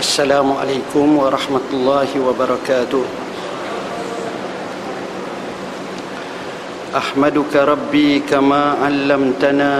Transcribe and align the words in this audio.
السلام 0.00 0.48
عليكم 0.56 1.06
ورحمة 1.20 1.66
الله 1.76 2.08
وبركاته 2.26 3.04
أحمدك 6.96 7.52
ربي 7.56 8.24
كما 8.24 8.80
علمتنا 8.80 9.72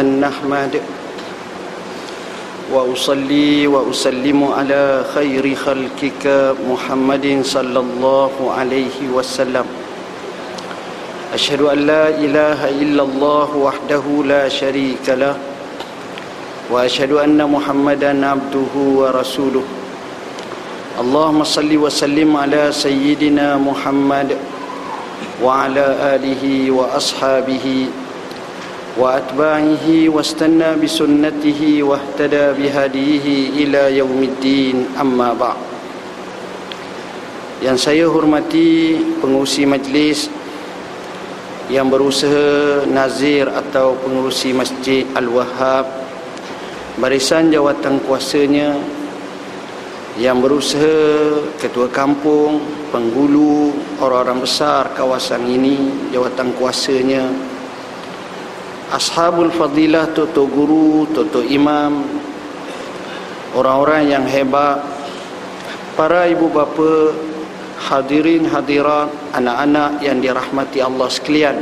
أن 0.00 0.06
نحمد 0.24 0.80
وأصلي 2.72 3.66
وأسلم 3.68 4.40
على 4.56 5.04
خير 5.14 5.44
خلقك 5.54 6.24
محمد 6.70 7.26
صلى 7.44 7.78
الله 7.78 8.32
عليه 8.58 8.98
وسلم 9.12 9.66
أشهد 11.36 11.60
أن 11.62 11.78
لا 11.84 12.08
إله 12.08 12.60
إلا 12.80 13.02
الله 13.02 13.48
وحده 13.56 14.04
لا 14.24 14.48
شريك 14.48 15.04
له 15.20 15.36
واشهد 16.71 17.11
ان 17.11 17.39
محمدا 17.49 18.11
عبده 18.27 18.73
ورسوله 18.75 19.63
اللهم 21.01 21.43
صل 21.43 21.71
وسلم 21.77 22.29
على 22.37 22.71
سيدنا 22.71 23.57
محمد 23.57 24.37
وعلى 25.43 25.85
اله 26.15 26.43
واصحابه 26.71 27.65
واتباعه 28.97 29.87
واستنى 30.15 30.69
بسنته 30.83 31.61
واهتدى 31.83 32.45
بهديه 32.59 33.25
الى 33.63 33.97
يوم 33.97 34.19
الدين 34.23 34.77
اما 35.01 35.33
بعد 35.33 35.59
yang 37.61 37.77
saya 37.77 38.09
hormati 38.09 38.97
pengurusi 39.21 39.69
majlis 39.69 40.25
yang 41.69 41.93
berusaha 41.93 42.89
nazir 42.89 43.45
atau 43.45 43.93
pengurusi 44.01 44.49
masjid 44.49 45.05
Al-Wahhab 45.13 45.94
barisan 46.96 47.52
jawatan 47.52 48.00
kuasanya 48.04 48.72
yang 50.16 50.40
berusaha 50.40 51.44
ketua 51.60 51.92
kampung, 51.92 52.64
penghulu, 52.88 53.76
orang-orang 54.00 54.40
besar 54.48 54.88
kawasan 54.96 55.44
ini, 55.44 56.08
jawatan 56.08 56.56
kuasanya, 56.56 57.28
ashabul 58.96 59.52
fadilah, 59.52 60.08
toto 60.16 60.48
guru, 60.48 61.04
toto 61.12 61.44
imam, 61.44 62.08
orang-orang 63.52 64.08
yang 64.08 64.24
hebat, 64.24 64.80
para 66.00 66.24
ibu 66.32 66.48
bapa, 66.48 67.12
hadirin 67.76 68.48
hadirat, 68.48 69.12
anak-anak 69.36 70.00
yang 70.00 70.16
dirahmati 70.24 70.80
Allah 70.80 71.12
sekalian. 71.12 71.56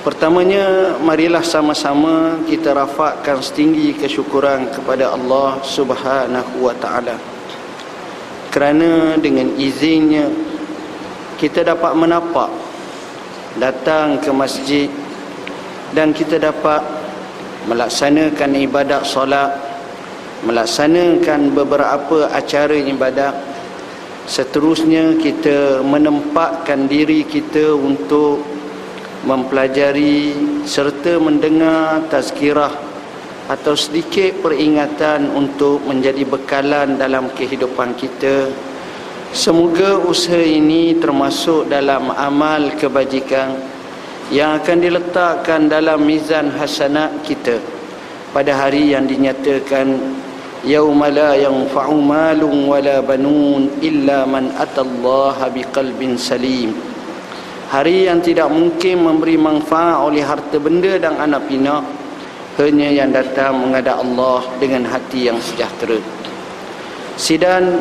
Pertamanya 0.00 0.96
marilah 0.96 1.44
sama-sama 1.44 2.40
kita 2.48 2.72
rafakkan 2.72 3.44
setinggi 3.44 3.92
kesyukuran 4.00 4.72
kepada 4.72 5.12
Allah 5.12 5.60
Subhanahu 5.60 6.64
wa 6.64 6.72
taala. 6.80 7.20
Kerana 8.48 9.20
dengan 9.20 9.52
izinnya 9.60 10.32
kita 11.36 11.68
dapat 11.68 11.92
menapak 11.92 12.48
datang 13.60 14.16
ke 14.24 14.32
masjid 14.32 14.88
dan 15.92 16.16
kita 16.16 16.40
dapat 16.40 16.80
melaksanakan 17.68 18.56
ibadat 18.56 19.04
solat, 19.04 19.52
melaksanakan 20.48 21.52
beberapa 21.52 22.24
acara 22.32 22.72
ibadat. 22.72 23.36
Seterusnya 24.24 25.20
kita 25.20 25.84
menempatkan 25.84 26.88
diri 26.88 27.20
kita 27.20 27.76
untuk 27.76 28.49
mempelajari 29.24 30.32
serta 30.64 31.20
mendengar 31.20 32.08
tazkirah 32.08 32.72
atau 33.50 33.74
sedikit 33.74 34.40
peringatan 34.40 35.28
untuk 35.34 35.82
menjadi 35.84 36.22
bekalan 36.22 36.96
dalam 36.96 37.28
kehidupan 37.34 37.98
kita. 37.98 38.48
Semoga 39.30 39.98
usaha 39.98 40.42
ini 40.42 40.98
termasuk 40.98 41.70
dalam 41.70 42.10
amal 42.14 42.74
kebajikan 42.78 43.58
yang 44.30 44.58
akan 44.58 44.78
diletakkan 44.78 45.66
dalam 45.66 46.02
mizan 46.06 46.50
hasanat 46.54 47.10
kita 47.26 47.58
pada 48.30 48.54
hari 48.54 48.94
yang 48.94 49.06
dinyatakan 49.06 49.98
yauma 50.62 51.10
la 51.10 51.34
yanfa'u 51.34 51.98
malun 51.98 52.70
wala 52.70 53.02
banun 53.02 53.70
illa 53.82 54.22
man 54.26 54.54
atallaha 54.54 55.50
biqalbin 55.50 56.14
salim 56.14 56.89
hari 57.70 58.10
yang 58.10 58.18
tidak 58.18 58.50
mungkin 58.50 59.06
memberi 59.06 59.38
manfaat 59.38 60.02
oleh 60.02 60.26
harta 60.26 60.58
benda 60.58 60.98
dan 60.98 61.14
anak 61.22 61.46
pinak 61.46 61.86
hanya 62.58 62.90
yang 62.90 63.14
datang 63.14 63.56
menghadap 63.56 64.02
Allah 64.02 64.42
dengan 64.58 64.84
hati 64.90 65.30
yang 65.30 65.38
sejahtera. 65.38 65.96
Sidan 67.14 67.78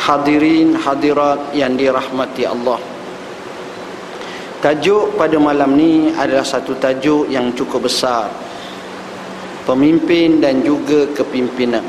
hadirin 0.00 0.72
hadirat 0.74 1.52
yang 1.52 1.76
dirahmati 1.76 2.48
Allah. 2.48 2.80
Tajuk 4.64 5.14
pada 5.20 5.36
malam 5.36 5.76
ni 5.76 6.10
adalah 6.16 6.42
satu 6.42 6.74
tajuk 6.80 7.28
yang 7.28 7.52
cukup 7.52 7.86
besar. 7.86 8.32
Pemimpin 9.68 10.40
dan 10.40 10.64
juga 10.64 11.06
kepimpinan. 11.12 11.84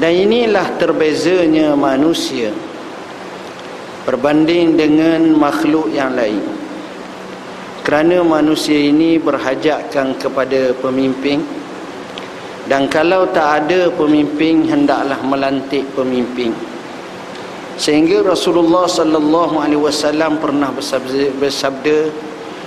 Dan 0.00 0.12
inilah 0.16 0.80
terbezanya 0.80 1.76
manusia 1.76 2.50
berbanding 4.02 4.74
dengan 4.74 5.34
makhluk 5.38 5.90
yang 5.94 6.14
lain. 6.14 6.42
Kerana 7.82 8.22
manusia 8.22 8.78
ini 8.78 9.18
berhajatkan 9.18 10.14
kepada 10.18 10.70
pemimpin 10.78 11.42
dan 12.70 12.86
kalau 12.86 13.26
tak 13.34 13.66
ada 13.66 13.90
pemimpin 13.90 14.62
hendaklah 14.70 15.18
melantik 15.26 15.82
pemimpin. 15.98 16.54
Sehingga 17.74 18.22
Rasulullah 18.22 18.86
sallallahu 18.86 19.58
alaihi 19.58 19.82
wasallam 19.82 20.38
pernah 20.38 20.70
bersabda, 20.70 21.98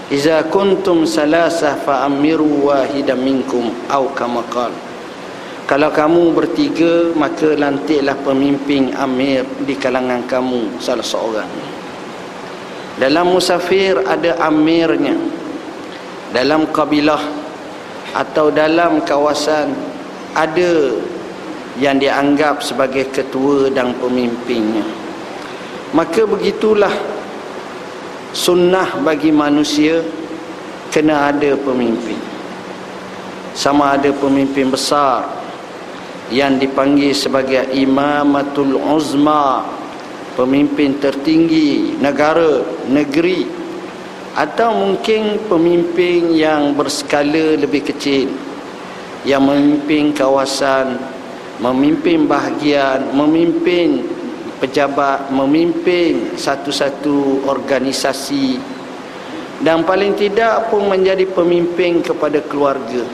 Iza 0.05 0.45
kuntum 0.53 1.01
salasah 1.01 1.81
fa 1.81 2.05
amiru 2.05 2.69
wahidan 2.69 3.17
minkum 3.25 3.73
au 3.89 4.05
kama 4.13 4.45
qala 4.53 4.84
kalau 5.65 5.89
kamu 5.89 6.29
bertiga 6.29 7.09
maka 7.17 7.57
lantiklah 7.57 8.13
pemimpin 8.21 8.93
amir 8.93 9.41
di 9.65 9.73
kalangan 9.73 10.21
kamu 10.29 10.77
salah 10.77 11.01
seorang. 11.01 11.49
Dalam 13.01 13.33
musafir 13.33 13.97
ada 14.05 14.37
amirnya. 14.45 15.17
Dalam 16.29 16.69
kabilah 16.69 17.21
atau 18.13 18.53
dalam 18.53 19.01
kawasan 19.09 19.73
ada 20.37 20.93
yang 21.81 21.97
dianggap 21.97 22.61
sebagai 22.61 23.09
ketua 23.09 23.73
dan 23.73 23.97
pemimpinnya. 23.97 24.85
Maka 25.97 26.29
begitulah 26.29 26.93
sunnah 28.37 29.01
bagi 29.01 29.33
manusia 29.33 30.05
kena 30.93 31.33
ada 31.33 31.57
pemimpin. 31.57 32.21
Sama 33.57 33.97
ada 33.97 34.13
pemimpin 34.13 34.69
besar 34.69 35.44
yang 36.33 36.57
dipanggil 36.57 37.13
sebagai 37.13 37.69
imamatul 37.75 38.81
uzma 38.81 39.61
pemimpin 40.33 40.97
tertinggi 40.97 41.95
negara 42.01 42.65
negeri 42.89 43.45
atau 44.35 44.75
mungkin 44.75 45.39
pemimpin 45.47 46.35
yang 46.35 46.75
berskala 46.75 47.55
lebih 47.55 47.87
kecil 47.87 48.27
yang 49.23 49.45
memimpin 49.47 50.11
kawasan 50.11 50.99
memimpin 51.63 52.27
bahagian 52.27 53.15
memimpin 53.15 54.03
pejabat 54.59 55.31
memimpin 55.31 56.35
satu-satu 56.35 57.47
organisasi 57.47 58.59
dan 59.63 59.87
paling 59.87 60.19
tidak 60.19 60.67
pun 60.67 60.83
menjadi 60.91 61.23
pemimpin 61.31 62.03
kepada 62.03 62.43
keluarga 62.43 63.07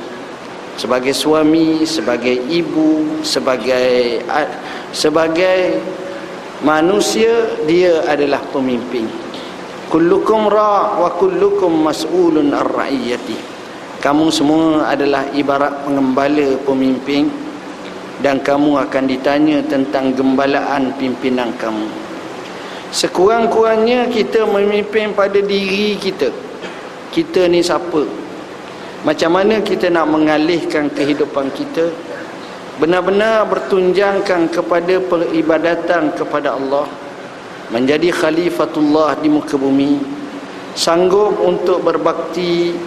sebagai 0.80 1.12
suami, 1.16 1.84
sebagai 1.84 2.36
ibu, 2.48 3.22
sebagai 3.26 4.22
sebagai 4.92 5.80
manusia 6.62 7.58
dia 7.66 8.06
adalah 8.06 8.40
pemimpin. 8.54 9.08
Kullukum 9.92 10.48
ra 10.48 10.96
wa 11.04 11.12
kullukum 11.20 11.84
mas'ulun 11.84 12.56
ar-ra'iyati. 12.56 13.36
Kamu 14.00 14.32
semua 14.34 14.88
adalah 14.88 15.28
ibarat 15.36 15.84
pengembala 15.84 16.58
pemimpin 16.64 17.30
dan 18.24 18.40
kamu 18.42 18.88
akan 18.88 19.04
ditanya 19.06 19.62
tentang 19.68 20.16
gembalaan 20.16 20.96
pimpinan 20.96 21.54
kamu. 21.60 21.86
Sekurang-kurangnya 22.92 24.10
kita 24.12 24.44
memimpin 24.48 25.16
pada 25.16 25.40
diri 25.40 25.96
kita. 26.00 26.28
Kita 27.12 27.48
ni 27.48 27.60
siapa? 27.64 28.21
Macam 29.02 29.34
mana 29.34 29.62
kita 29.62 29.90
nak 29.90 30.10
mengalihkan 30.10 30.90
kehidupan 30.94 31.50
kita 31.58 31.90
Benar-benar 32.78 33.50
bertunjangkan 33.50 34.50
kepada 34.54 35.02
peribadatan 35.02 36.14
kepada 36.14 36.58
Allah 36.58 36.86
Menjadi 37.74 38.14
khalifatullah 38.14 39.18
di 39.22 39.30
muka 39.30 39.58
bumi 39.58 40.02
Sanggup 40.78 41.36
untuk 41.42 41.84
berbakti 41.84 42.78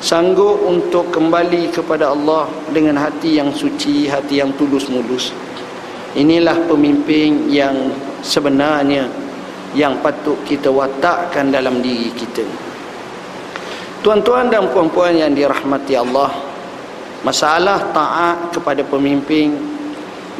sanggup 0.00 0.64
untuk 0.64 1.12
kembali 1.12 1.68
kepada 1.68 2.16
Allah 2.16 2.48
dengan 2.72 2.96
hati 2.96 3.36
yang 3.36 3.52
suci, 3.52 4.08
hati 4.08 4.40
yang 4.40 4.56
tulus 4.56 4.88
mulus. 4.88 5.30
Inilah 6.16 6.56
pemimpin 6.66 7.46
yang 7.52 7.92
sebenarnya 8.24 9.06
yang 9.76 10.02
patut 10.02 10.40
kita 10.42 10.72
watakkan 10.72 11.54
dalam 11.54 11.78
diri 11.84 12.10
kita. 12.16 12.42
Tuan-tuan 14.00 14.48
dan 14.48 14.64
puan-puan 14.72 15.12
yang 15.12 15.36
dirahmati 15.36 15.92
Allah, 15.92 16.32
masalah 17.20 17.92
taat 17.92 18.48
kepada 18.48 18.80
pemimpin 18.80 19.52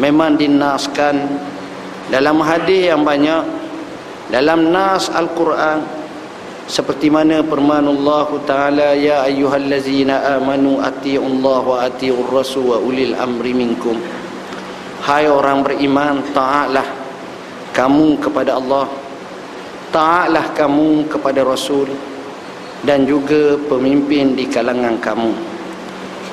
memang 0.01 0.33
dinaskan 0.41 1.29
dalam 2.09 2.41
hadis 2.41 2.89
yang 2.89 3.05
banyak 3.05 3.45
dalam 4.33 4.73
nas 4.73 5.13
Al-Quran 5.13 5.85
seperti 6.65 7.13
mana 7.13 7.45
firman 7.45 7.85
Allah 7.85 8.29
Taala 8.49 8.89
ya 8.97 9.29
ayyuhallazina 9.29 10.41
amanu 10.41 10.81
atiiullah 10.81 11.61
wa 11.61 11.85
atiiur 11.85 12.33
rasul 12.33 12.73
wa 12.73 12.81
ulil 12.81 13.13
amri 13.13 13.53
minkum. 13.53 14.01
Hai 15.05 15.29
orang 15.29 15.61
beriman 15.61 16.25
taatlah 16.33 16.89
kamu 17.77 18.25
kepada 18.25 18.57
Allah. 18.57 18.89
Taatlah 19.93 20.49
kamu 20.57 21.13
kepada 21.13 21.45
rasul 21.45 21.93
dan 22.85 23.05
juga 23.05 23.61
pemimpin 23.69 24.33
di 24.33 24.49
kalangan 24.49 24.97
kamu. 25.01 25.33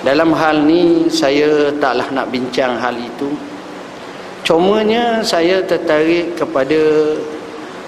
Dalam 0.06 0.32
hal 0.32 0.64
ni 0.64 1.12
saya 1.12 1.74
taklah 1.82 2.08
nak 2.14 2.32
bincang 2.32 2.80
hal 2.80 2.96
itu. 2.96 3.34
Cumanya 4.48 5.20
saya 5.26 5.60
tertarik 5.60 6.40
kepada 6.40 6.80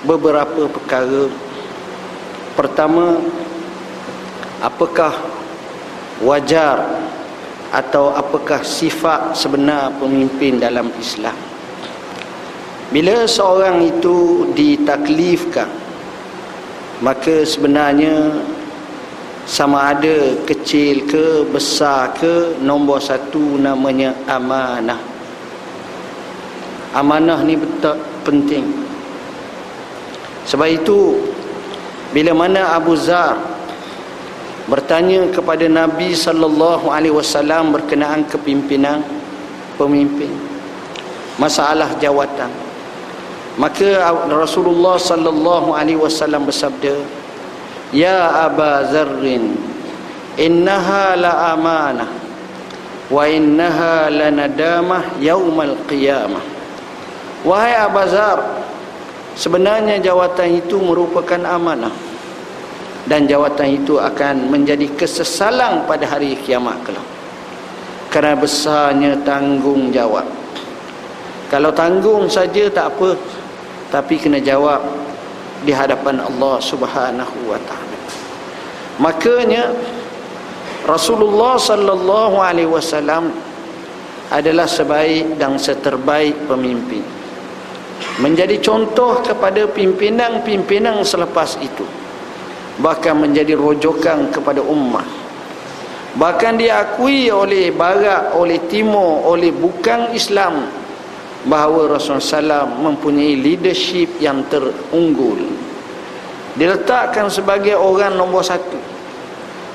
beberapa 0.04 0.68
perkara. 0.68 1.32
Pertama 2.60 3.16
Apakah 4.60 5.16
Wajar 6.20 6.84
Atau 7.72 8.12
apakah 8.12 8.60
sifat 8.60 9.40
sebenar 9.40 9.96
pemimpin 9.96 10.60
dalam 10.60 10.92
Islam? 11.00 11.38
Bila 12.90 13.24
seorang 13.30 13.86
itu 13.86 14.50
ditaklifkan 14.58 15.70
Maka 17.00 17.48
sebenarnya 17.48 18.44
Sama 19.50 19.98
ada 19.98 20.38
kecil 20.46 21.10
ke 21.10 21.42
besar 21.50 22.14
ke 22.14 22.54
Nombor 22.62 23.02
satu 23.02 23.58
namanya 23.58 24.14
amanah. 24.30 25.02
Amanah 26.94 27.42
ni 27.42 27.58
betul 27.58 27.98
penting. 28.22 28.70
Sebab 30.46 30.70
itu 30.70 31.18
bila 32.14 32.34
mana 32.34 32.78
Abu 32.78 32.94
Zar 32.94 33.38
bertanya 34.70 35.26
kepada 35.34 35.66
Nabi 35.66 36.14
sallallahu 36.14 36.94
alaihi 36.94 37.14
wasallam 37.14 37.74
berkenaan 37.74 38.22
kepimpinan 38.30 39.02
pemimpin 39.82 40.30
masalah 41.42 41.90
jawatan 41.98 42.50
maka 43.58 44.14
Rasulullah 44.30 45.00
sallallahu 45.00 45.74
alaihi 45.74 45.98
wasallam 45.98 46.46
bersabda 46.46 47.00
ya 47.96 48.46
Aba 48.46 48.86
Zarrin 48.92 49.58
innaha 50.38 51.18
la 51.18 51.56
amanah 51.58 52.10
wa 53.10 53.24
innaha 53.26 54.12
la 54.14 54.30
nadamah 54.30 55.18
yaumal 55.18 55.74
qiyamah 55.90 56.44
wahai 57.42 57.74
Abu 57.74 58.04
Zar 58.12 58.60
Sebenarnya 59.40 60.04
jawatan 60.04 60.60
itu 60.60 60.76
merupakan 60.84 61.40
amanah 61.48 61.96
dan 63.08 63.24
jawatan 63.24 63.80
itu 63.80 63.96
akan 63.96 64.52
menjadi 64.52 64.84
kesesalan 65.00 65.88
pada 65.88 66.04
hari 66.04 66.36
kiamat 66.44 66.76
kelak. 66.84 67.08
Kerana 68.12 68.36
besarnya 68.36 69.16
tanggungjawab. 69.24 70.28
Kalau 71.48 71.72
tanggung 71.72 72.28
saja 72.28 72.68
tak 72.68 72.92
apa, 72.92 73.16
tapi 73.90 74.22
kena 74.22 74.38
jawab 74.38 74.86
di 75.66 75.74
hadapan 75.74 76.22
Allah 76.22 76.56
Subhanahu 76.62 77.38
wa 77.50 77.60
taala. 77.66 77.98
Makanya 79.02 79.74
Rasulullah 80.86 81.58
sallallahu 81.60 82.38
alaihi 82.40 82.70
wasallam 82.70 83.34
adalah 84.30 84.70
sebaik 84.70 85.36
dan 85.42 85.58
seterbaik 85.58 86.38
pemimpin. 86.46 87.02
Menjadi 88.22 88.62
contoh 88.64 89.20
kepada 89.26 89.68
pimpinan-pimpinan 89.68 91.04
selepas 91.04 91.60
itu. 91.60 91.84
Bahkan 92.80 93.16
menjadi 93.20 93.60
rojokan 93.60 94.32
kepada 94.32 94.64
ummah. 94.64 95.04
Bahkan 96.16 96.58
diakui 96.58 97.28
oleh 97.28 97.76
barat 97.76 98.32
oleh 98.34 98.60
timur 98.72 99.28
oleh 99.28 99.52
bukan 99.52 100.16
Islam 100.16 100.79
bahawa 101.48 101.96
Rasulullah 101.96 102.66
SAW 102.68 102.84
mempunyai 102.84 103.40
leadership 103.40 104.20
yang 104.20 104.44
terunggul. 104.52 105.40
Diletakkan 106.60 107.32
sebagai 107.32 107.80
orang 107.80 108.20
nombor 108.20 108.44
satu. 108.44 108.76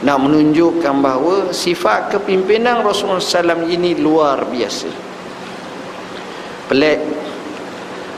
Nak 0.04 0.18
menunjukkan 0.20 0.94
bahawa 1.00 1.48
sifat 1.48 2.12
kepimpinan 2.12 2.84
Rasulullah 2.84 3.24
SAW 3.24 3.64
ini 3.64 3.96
luar 3.96 4.44
biasa. 4.44 4.90
Pelik. 6.68 7.00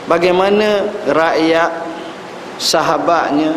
Bagaimana 0.07 0.83
rakyat 1.07 1.71
sahabatnya 2.59 3.55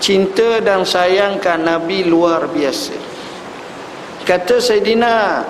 cinta 0.00 0.58
dan 0.64 0.82
sayangkan 0.88 1.60
Nabi 1.60 2.08
luar 2.08 2.48
biasa. 2.48 2.96
Kata 4.22 4.62
Sayyidina 4.62 5.42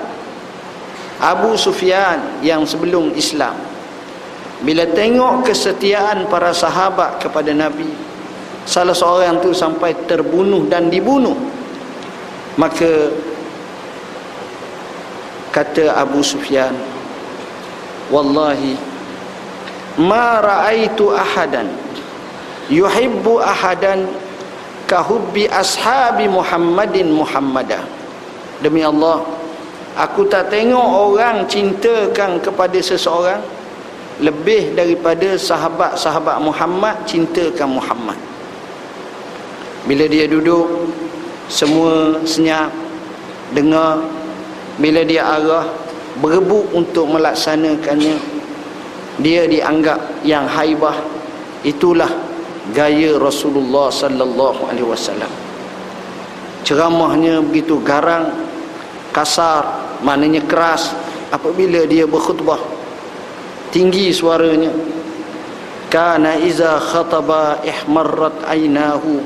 Abu 1.22 1.54
Sufyan 1.54 2.42
yang 2.42 2.66
sebelum 2.66 3.14
Islam. 3.14 3.54
Bila 4.62 4.86
tengok 4.90 5.46
kesetiaan 5.46 6.26
para 6.26 6.50
sahabat 6.50 7.22
kepada 7.22 7.54
Nabi 7.54 7.90
salah 8.66 8.94
seorang 8.94 9.42
tu 9.42 9.50
sampai 9.54 9.94
terbunuh 10.06 10.66
dan 10.66 10.90
dibunuh. 10.90 11.34
Maka 12.58 13.10
kata 15.54 15.94
Abu 15.96 16.20
Sufyan 16.20 16.72
wallahi 18.12 18.76
ma 20.00 20.40
ra'aitu 20.40 21.12
ahadan 21.12 21.68
yuhibbu 22.68 23.40
ahadan 23.40 24.08
kahubbi 24.88 25.48
ashabi 25.48 26.28
Muhammadin 26.28 27.08
Muhammada 27.12 27.84
demi 28.60 28.84
Allah 28.84 29.24
aku 29.96 30.24
tak 30.28 30.48
tengok 30.52 30.82
orang 30.82 31.44
cintakan 31.48 32.40
kepada 32.40 32.78
seseorang 32.80 33.40
lebih 34.20 34.76
daripada 34.76 35.34
sahabat-sahabat 35.34 36.38
Muhammad 36.38 36.96
cintakan 37.08 37.80
Muhammad. 37.80 38.18
Bila 39.88 40.06
dia 40.06 40.30
duduk 40.30 40.94
semua 41.50 42.22
senyap 42.22 42.70
dengar 43.52 44.00
bila 44.78 45.04
dia 45.04 45.26
arah 45.26 45.68
berebut 46.22 46.70
untuk 46.72 47.08
melaksanakannya 47.12 48.16
dia 49.20 49.44
dianggap 49.44 50.00
yang 50.24 50.48
haibah. 50.48 50.96
Itulah 51.62 52.08
gaya 52.72 53.18
Rasulullah 53.18 53.90
sallallahu 53.92 54.70
alaihi 54.70 54.86
wasallam. 54.86 55.30
Ceramahnya 56.62 57.42
begitu 57.42 57.82
garang 57.82 58.30
kasar 59.12 59.94
maknanya 60.02 60.42
keras. 60.48 60.96
Apabila 61.32 61.84
dia 61.88 62.04
berkhutbah 62.04 62.60
tinggi 63.72 64.12
suaranya. 64.12 64.72
Kana 65.92 66.40
iza 66.40 66.80
khataba 66.80 67.60
ihmarrat 67.60 68.48
aynahu 68.48 69.20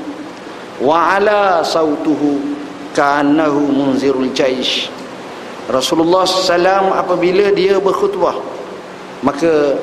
wa 0.83 1.15
ala 1.15 1.63
sautuhu 1.63 2.43
kanahu 2.91 3.71
munzirul 3.71 4.27
jaish. 4.35 4.91
Rasulullah 5.71 6.27
sallallahu 6.27 6.95
apabila 6.95 7.51
dia 7.55 7.79
berkhutbah 7.79 8.35
maka 9.23 9.75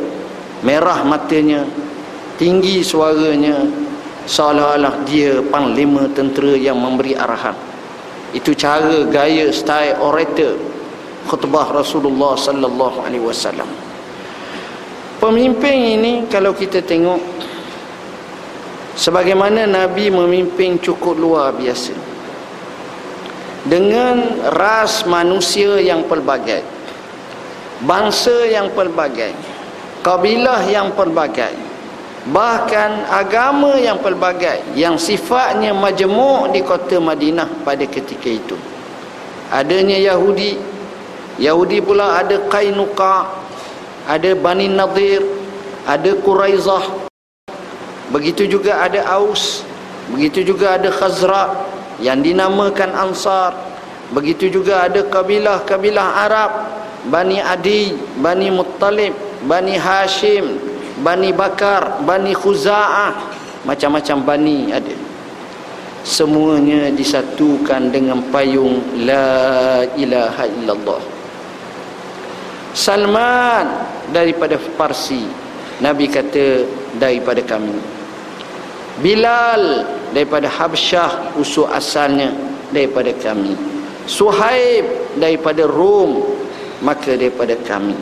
merah 0.65 1.05
matanya 1.05 1.69
tinggi 2.41 2.81
suaranya 2.81 3.69
seolah-olah 4.25 5.05
dia 5.05 5.45
panglima 5.53 6.09
tentera 6.17 6.57
yang 6.57 6.81
memberi 6.81 7.13
arahan 7.13 7.53
itu 8.35 8.51
cara 8.53 9.07
gaya 9.07 9.49
style 9.55 9.95
orator 10.03 10.59
khutbah 11.31 11.71
Rasulullah 11.71 12.35
sallallahu 12.37 13.07
alaihi 13.07 13.23
wasallam. 13.25 13.71
Pemimpin 15.23 15.97
ini 15.97 16.13
kalau 16.29 16.53
kita 16.53 16.85
tengok 16.85 17.23
sebagaimana 18.99 19.65
nabi 19.65 20.13
memimpin 20.13 20.77
cukup 20.83 21.17
luar 21.17 21.55
biasa. 21.57 21.95
Dengan 23.65 24.45
ras 24.53 25.09
manusia 25.09 25.81
yang 25.81 26.05
pelbagai 26.05 26.61
bangsa 27.81 28.45
yang 28.47 28.69
pelbagai 28.77 29.33
kabilah 30.05 30.63
yang 30.69 30.93
pelbagai 30.93 31.64
bahkan 32.33 33.05
agama 33.13 33.77
yang 33.77 34.01
pelbagai 34.01 34.65
yang 34.73 34.97
sifatnya 34.97 35.77
majmuk 35.77 36.57
di 36.57 36.65
kota 36.65 36.97
Madinah 36.97 37.49
pada 37.61 37.85
ketika 37.85 38.31
itu. 38.33 38.57
Adanya 39.53 40.01
Yahudi 40.01 40.57
Yahudi 41.37 41.85
pula 41.85 42.17
ada 42.25 42.41
Qainuqa 42.49 43.29
ada 44.09 44.31
Bani 44.41 44.73
Nadir 44.73 45.21
ada 45.85 46.17
Quraizah. 46.25 47.05
Begitu 48.09 48.49
juga 48.49 48.81
ada 48.81 49.05
Aus 49.21 49.61
begitu 50.09 50.41
juga 50.45 50.81
ada 50.81 50.89
Khazra 50.89 51.69
yang 52.01 52.25
dinamakan 52.25 52.93
Ansar. 52.93 53.53
Begitu 54.13 54.49
juga 54.53 54.85
ada 54.85 55.01
kabilah-kabilah 55.05 56.09
Arab 56.25 56.51
Bani 57.09 57.41
Adi 57.41 57.93
Bani 58.21 58.49
Muttalib 58.49 59.13
Bani 59.45 59.77
Hashim 59.77 60.74
Bani 61.03 61.35
Bakar, 61.35 62.07
Bani 62.07 62.31
Khuza'ah, 62.31 63.13
macam-macam 63.67 64.17
Bani 64.23 64.71
ada. 64.71 64.95
Semuanya 66.05 66.93
disatukan 66.93 67.89
dengan 67.89 68.21
payung 68.29 68.79
La 69.03 69.83
ilaha 69.97 70.45
illallah. 70.45 71.03
Salman 72.77 73.67
daripada 74.13 74.61
Parsi, 74.77 75.25
Nabi 75.81 76.07
kata 76.07 76.69
daripada 77.01 77.41
kami. 77.41 77.75
Bilal 79.01 79.83
daripada 80.15 80.47
Habsyah 80.47 81.35
usul 81.35 81.67
asalnya 81.73 82.31
daripada 82.71 83.11
kami. 83.19 83.57
Suhaib 84.07 85.17
daripada 85.17 85.65
Rom 85.65 86.21
maka 86.85 87.17
daripada 87.17 87.57
kami. 87.65 87.97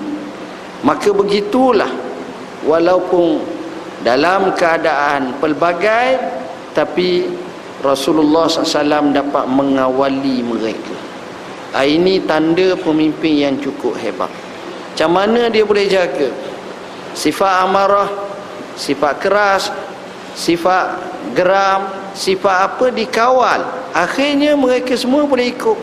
Maka 0.82 1.14
begitulah 1.14 1.88
walaupun 2.66 3.42
dalam 4.02 4.54
keadaan 4.58 5.38
pelbagai 5.38 6.18
tapi 6.74 7.30
Rasulullah 7.82 8.46
SAW 8.46 9.10
dapat 9.10 9.44
mengawali 9.50 10.42
mereka. 10.42 10.94
Ah, 11.74 11.88
ini 11.88 12.22
tanda 12.22 12.78
pemimpin 12.78 13.42
yang 13.48 13.54
cukup 13.58 13.96
hebat. 13.98 14.30
Macam 14.92 15.10
mana 15.10 15.48
dia 15.48 15.64
boleh 15.66 15.88
jaga? 15.88 16.30
Sifat 17.16 17.64
amarah 17.66 18.08
sifat 18.76 19.20
keras 19.20 19.68
sifat 20.32 20.96
geram 21.36 21.92
sifat 22.16 22.72
apa 22.72 22.88
dikawal 22.88 23.60
akhirnya 23.92 24.56
mereka 24.56 24.96
semua 24.96 25.28
boleh 25.28 25.52
ikut. 25.52 25.78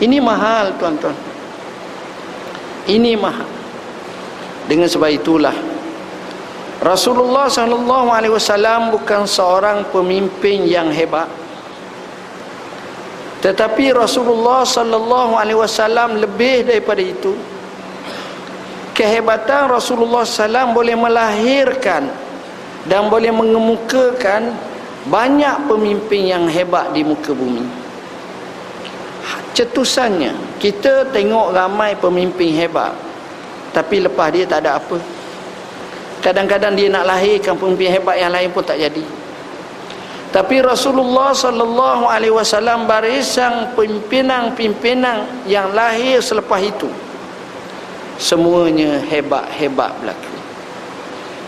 Ini 0.00 0.16
mahal 0.18 0.74
tuan-tuan. 0.80 1.14
Ini 2.88 3.14
mahal 3.20 3.59
dengan 4.70 4.86
sebab 4.86 5.10
itulah 5.10 5.56
Rasulullah 6.80 7.44
sallallahu 7.44 8.08
alaihi 8.08 8.32
wasallam 8.32 8.88
bukan 8.88 9.28
seorang 9.28 9.84
pemimpin 9.92 10.64
yang 10.64 10.88
hebat. 10.88 11.28
Tetapi 13.44 13.92
Rasulullah 13.92 14.64
sallallahu 14.64 15.36
alaihi 15.36 15.60
wasallam 15.60 16.16
lebih 16.16 16.64
daripada 16.64 17.04
itu. 17.04 17.36
Kehebatan 18.96 19.68
Rasulullah 19.68 20.24
sallam 20.24 20.72
boleh 20.72 20.96
melahirkan 20.96 22.08
dan 22.88 23.12
boleh 23.12 23.28
mengemukakan 23.28 24.56
banyak 25.04 25.56
pemimpin 25.68 26.32
yang 26.32 26.44
hebat 26.48 26.96
di 26.96 27.04
muka 27.04 27.36
bumi. 27.36 27.64
Cetusannya, 29.52 30.32
kita 30.56 31.12
tengok 31.12 31.52
ramai 31.52 31.92
pemimpin 31.92 32.56
hebat 32.56 33.09
tapi 33.70 34.02
lepas 34.02 34.34
dia 34.34 34.44
tak 34.46 34.66
ada 34.66 34.78
apa. 34.78 34.98
Kadang-kadang 36.20 36.76
dia 36.76 36.92
nak 36.92 37.08
lahirkan 37.08 37.56
pemimpin 37.56 37.88
hebat 37.96 38.20
yang 38.20 38.28
lain 38.28 38.50
pun 38.52 38.60
tak 38.60 38.76
jadi. 38.76 39.02
Tapi 40.30 40.62
Rasulullah 40.62 41.34
sallallahu 41.34 42.06
alaihi 42.06 42.30
wasallam 42.30 42.86
barisan 42.86 43.74
pimpinan-pimpinan 43.74 45.26
yang 45.48 45.74
lahir 45.74 46.22
selepas 46.22 46.62
itu. 46.62 46.86
Semuanya 48.20 49.00
hebat-hebat 49.00 49.90
berlaku. 49.98 50.34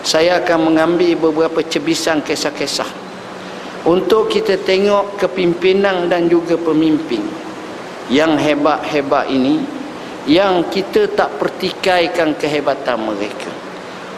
Saya 0.02 0.42
akan 0.42 0.72
mengambil 0.72 1.14
beberapa 1.14 1.62
cebisan 1.62 2.26
kisah-kisah 2.26 2.90
untuk 3.86 4.26
kita 4.30 4.58
tengok 4.58 5.14
kepimpinan 5.14 6.10
dan 6.10 6.26
juga 6.26 6.58
pemimpin 6.58 7.22
yang 8.10 8.34
hebat-hebat 8.34 9.30
ini 9.30 9.62
yang 10.28 10.70
kita 10.70 11.10
tak 11.10 11.34
pertikaikan 11.38 12.38
kehebatan 12.38 12.98
mereka. 13.02 13.50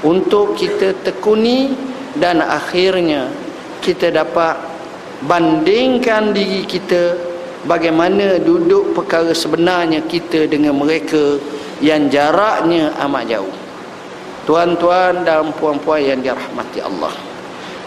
Untuk 0.04 0.52
kita 0.60 0.92
tekuni 1.00 1.72
dan 2.20 2.44
akhirnya 2.44 3.32
kita 3.80 4.12
dapat 4.12 4.60
bandingkan 5.24 6.36
diri 6.36 6.68
kita 6.68 7.16
bagaimana 7.64 8.36
duduk 8.36 8.92
perkara 8.92 9.32
sebenarnya 9.32 10.04
kita 10.04 10.44
dengan 10.44 10.76
mereka 10.76 11.40
yang 11.80 12.12
jaraknya 12.12 12.92
amat 13.08 13.24
jauh. 13.32 13.54
Tuan-tuan 14.44 15.24
dan 15.24 15.56
puan-puan 15.56 16.04
yang 16.04 16.20
dirahmati 16.20 16.84
Allah. 16.84 17.16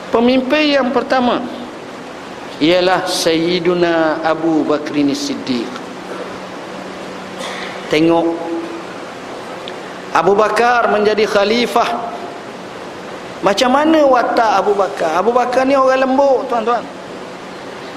Pemimpin 0.10 0.74
yang 0.74 0.90
pertama 0.90 1.46
ialah 2.58 3.06
Sayyiduna 3.06 4.26
Abu 4.26 4.66
Bakrin 4.66 5.14
Siddiq 5.14 5.70
tengok. 7.88 8.36
Abu 10.16 10.34
Bakar 10.34 10.90
menjadi 10.90 11.28
khalifah. 11.28 12.16
Macam 13.46 13.70
mana 13.70 14.02
watak 14.02 14.52
Abu 14.66 14.74
Bakar? 14.74 15.22
Abu 15.22 15.30
Bakar 15.30 15.62
ni 15.68 15.78
orang 15.78 16.02
lembut 16.02 16.50
tuan-tuan. 16.50 16.82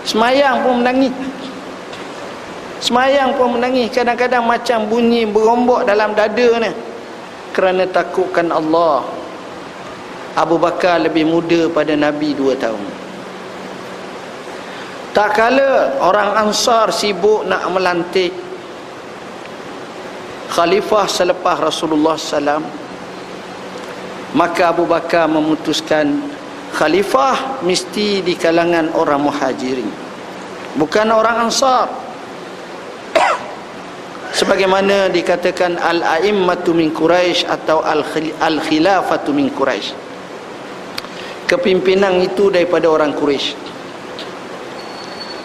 Semayang 0.04 0.60
pun 0.64 0.84
menangis. 0.84 1.14
Semayang 2.80 3.36
pun 3.36 3.56
menangis. 3.56 3.88
Kadang-kadang 3.88 4.44
macam 4.44 4.84
bunyi 4.88 5.24
berombok 5.24 5.88
dalam 5.88 6.12
dada 6.12 6.48
ni. 6.60 6.70
Kerana 7.56 7.88
takutkan 7.88 8.52
Allah 8.52 9.02
Abu 10.36 10.60
Bakar 10.60 11.02
lebih 11.02 11.24
muda 11.26 11.72
pada 11.72 11.96
Nabi 11.96 12.36
dua 12.36 12.54
tahun. 12.54 12.84
Tak 15.10 15.34
kala 15.34 15.98
orang 15.98 16.46
Ansar 16.46 16.94
sibuk 16.94 17.42
nak 17.48 17.66
melantik 17.74 18.30
khalifah 20.50 21.06
selepas 21.06 21.62
Rasulullah 21.62 22.18
SAW 22.18 22.62
maka 24.34 24.70
Abu 24.70 24.86
Bakar 24.86 25.30
memutuskan 25.30 26.22
khalifah 26.74 27.62
mesti 27.62 28.22
di 28.22 28.34
kalangan 28.34 28.94
orang 28.94 29.26
muhajirin 29.26 29.90
bukan 30.78 31.10
orang 31.10 31.50
ansar. 31.50 31.90
Sebagaimana 34.38 35.10
dikatakan 35.10 35.74
al-a'immatu 35.78 36.70
min 36.70 36.94
Quraisy 36.94 37.46
atau 37.50 37.82
al-khilafatu 37.82 39.34
min 39.34 39.50
Quraisy 39.50 40.10
kepimpinan 41.50 42.22
itu 42.22 42.46
daripada 42.46 42.86
orang 42.86 43.10
Quraisy 43.10 43.58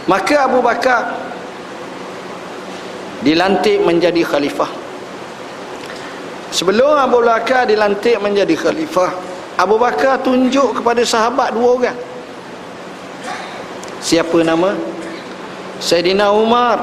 maka 0.05 0.45
Abu 0.45 0.61
Bakar 0.61 1.17
dilantik 3.25 3.81
menjadi 3.81 4.21
khalifah 4.21 4.84
Sebelum 6.53 6.93
Abu 6.97 7.21
Bakar 7.25 7.65
dilantik 7.65 8.17
menjadi 8.21 8.53
khalifah, 8.53 9.11
Abu 9.55 9.79
Bakar 9.79 10.19
tunjuk 10.19 10.81
kepada 10.81 11.01
sahabat 11.07 11.55
dua 11.55 11.69
orang. 11.79 11.99
Siapa 14.03 14.37
nama? 14.45 14.75
Sayyidina 15.81 16.29
Umar 16.29 16.77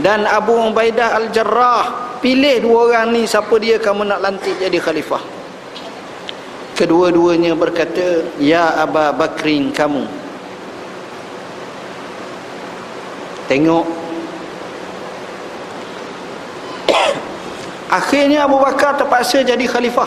dan 0.00 0.24
Abu 0.24 0.56
Ubaidah 0.56 1.18
Al-Jarrah. 1.20 2.16
Pilih 2.20 2.60
dua 2.64 2.78
orang 2.92 3.16
ni 3.16 3.24
siapa 3.24 3.56
dia 3.56 3.80
kamu 3.80 4.04
nak 4.04 4.20
lantik 4.20 4.56
jadi 4.60 4.76
khalifah. 4.76 5.20
Kedua-duanya 6.76 7.52
berkata, 7.56 8.24
"Ya 8.40 8.72
Abu 8.76 9.00
Bakrin 9.16 9.72
kamu." 9.72 10.04
Tengok 13.48 13.84
Akhirnya 17.90 18.46
Abu 18.46 18.62
Bakar 18.62 18.94
terpaksa 18.94 19.42
jadi 19.42 19.66
khalifah. 19.66 20.06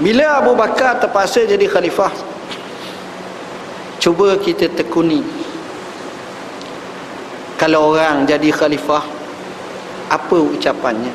Bila 0.00 0.40
Abu 0.40 0.56
Bakar 0.56 0.96
terpaksa 0.96 1.44
jadi 1.44 1.68
khalifah, 1.68 2.08
cuba 4.00 4.40
kita 4.40 4.72
tekuni. 4.72 5.20
Kalau 7.60 7.92
orang 7.92 8.24
jadi 8.24 8.48
khalifah, 8.48 9.04
apa 10.08 10.36
ucapannya? 10.40 11.12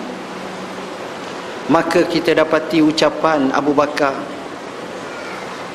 Maka 1.73 2.05
kita 2.05 2.37
dapati 2.37 2.85
ucapan 2.85 3.49
Abu 3.57 3.73
Bakar 3.73 4.13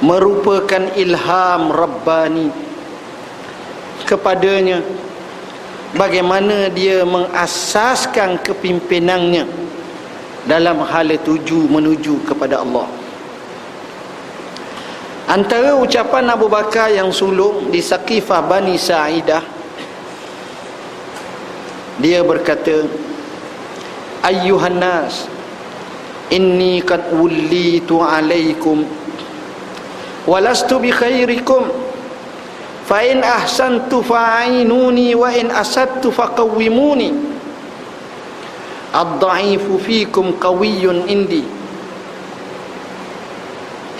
merupakan 0.07 0.87
ilham 0.95 1.63
Rabbani 1.75 2.49
kepadanya 4.07 4.87
bagaimana 5.95 6.71
dia 6.71 7.03
mengasaskan 7.03 8.39
kepimpinannya 8.43 9.47
dalam 10.47 10.83
hal 10.87 11.11
tuju 11.21 11.67
menuju 11.69 12.25
kepada 12.27 12.63
Allah. 12.63 12.87
Antara 15.31 15.79
ucapan 15.79 16.27
Abu 16.27 16.51
Bakar 16.51 16.91
yang 16.91 17.15
sulung 17.15 17.71
di 17.71 17.79
Saqifah 17.79 18.43
Bani 18.43 18.75
Sa'idah 18.75 19.61
dia 22.03 22.25
berkata 22.25 22.89
ayyuhan 24.25 24.81
nas 24.81 25.29
inni 26.33 26.81
qad 26.81 27.13
wullitu 27.13 28.01
alaikum 28.01 28.89
walastu 30.25 30.81
bi 30.81 30.89
khairikum 30.89 31.69
fa 32.91 33.07
in 33.07 33.23
ahsantu 33.23 34.03
fa'inuni 34.03 35.15
wa 35.15 35.31
in 35.31 35.47
asadtu 35.55 36.11
faqawwimuni. 36.11 37.15
Ad-da'ifu 38.91 39.79
fikum 39.79 40.35
qawiyyun 40.43 41.07
indi. 41.07 41.47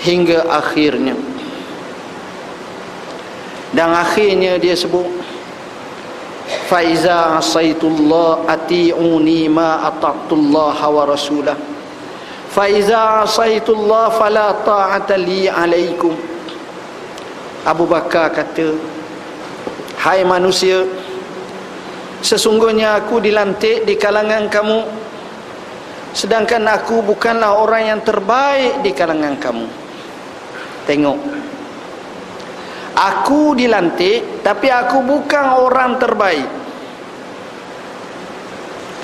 Hingga 0.03 0.51
akhirnya. 0.51 1.15
Dan 3.71 3.95
akhirnya 3.95 4.59
dia 4.59 4.75
sebut 4.75 5.07
Faiza 6.67 7.39
asaitullah 7.39 8.43
ati'uni 8.47 9.47
ma 9.47 9.87
ata'tullah 9.87 10.75
wa 10.83 11.03
rasulah. 11.07 11.55
Faiza 12.51 13.23
asaitullah 13.23 14.11
fala 14.11 14.59
ta'ata 14.59 15.15
li 15.15 15.47
alaikum 15.47 16.11
Abu 17.61 17.85
Bakar 17.85 18.33
kata 18.33 18.73
Hai 20.01 20.25
manusia 20.25 20.81
Sesungguhnya 22.25 22.97
aku 22.97 23.21
dilantik 23.21 23.85
di 23.85 23.93
kalangan 24.01 24.49
kamu 24.49 24.81
Sedangkan 26.17 26.65
aku 26.65 27.05
bukanlah 27.05 27.55
orang 27.55 27.87
yang 27.87 28.01
terbaik 28.03 28.83
di 28.83 28.91
kalangan 28.91 29.37
kamu. 29.37 29.67
Tengok 30.89 31.19
Aku 32.97 33.53
dilantik 33.53 34.41
Tapi 34.41 34.67
aku 34.73 35.05
bukan 35.05 35.45
orang 35.61 36.01
terbaik. 36.01 36.49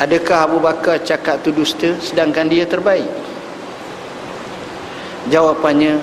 Adakah 0.01 0.37
Abu 0.49 0.57
Bakar 0.57 0.97
cakap 1.05 1.45
tu 1.45 1.53
dusta 1.53 1.93
Sedangkan 2.01 2.49
dia 2.49 2.65
terbaik? 2.65 3.05
Jawapannya 5.29 6.01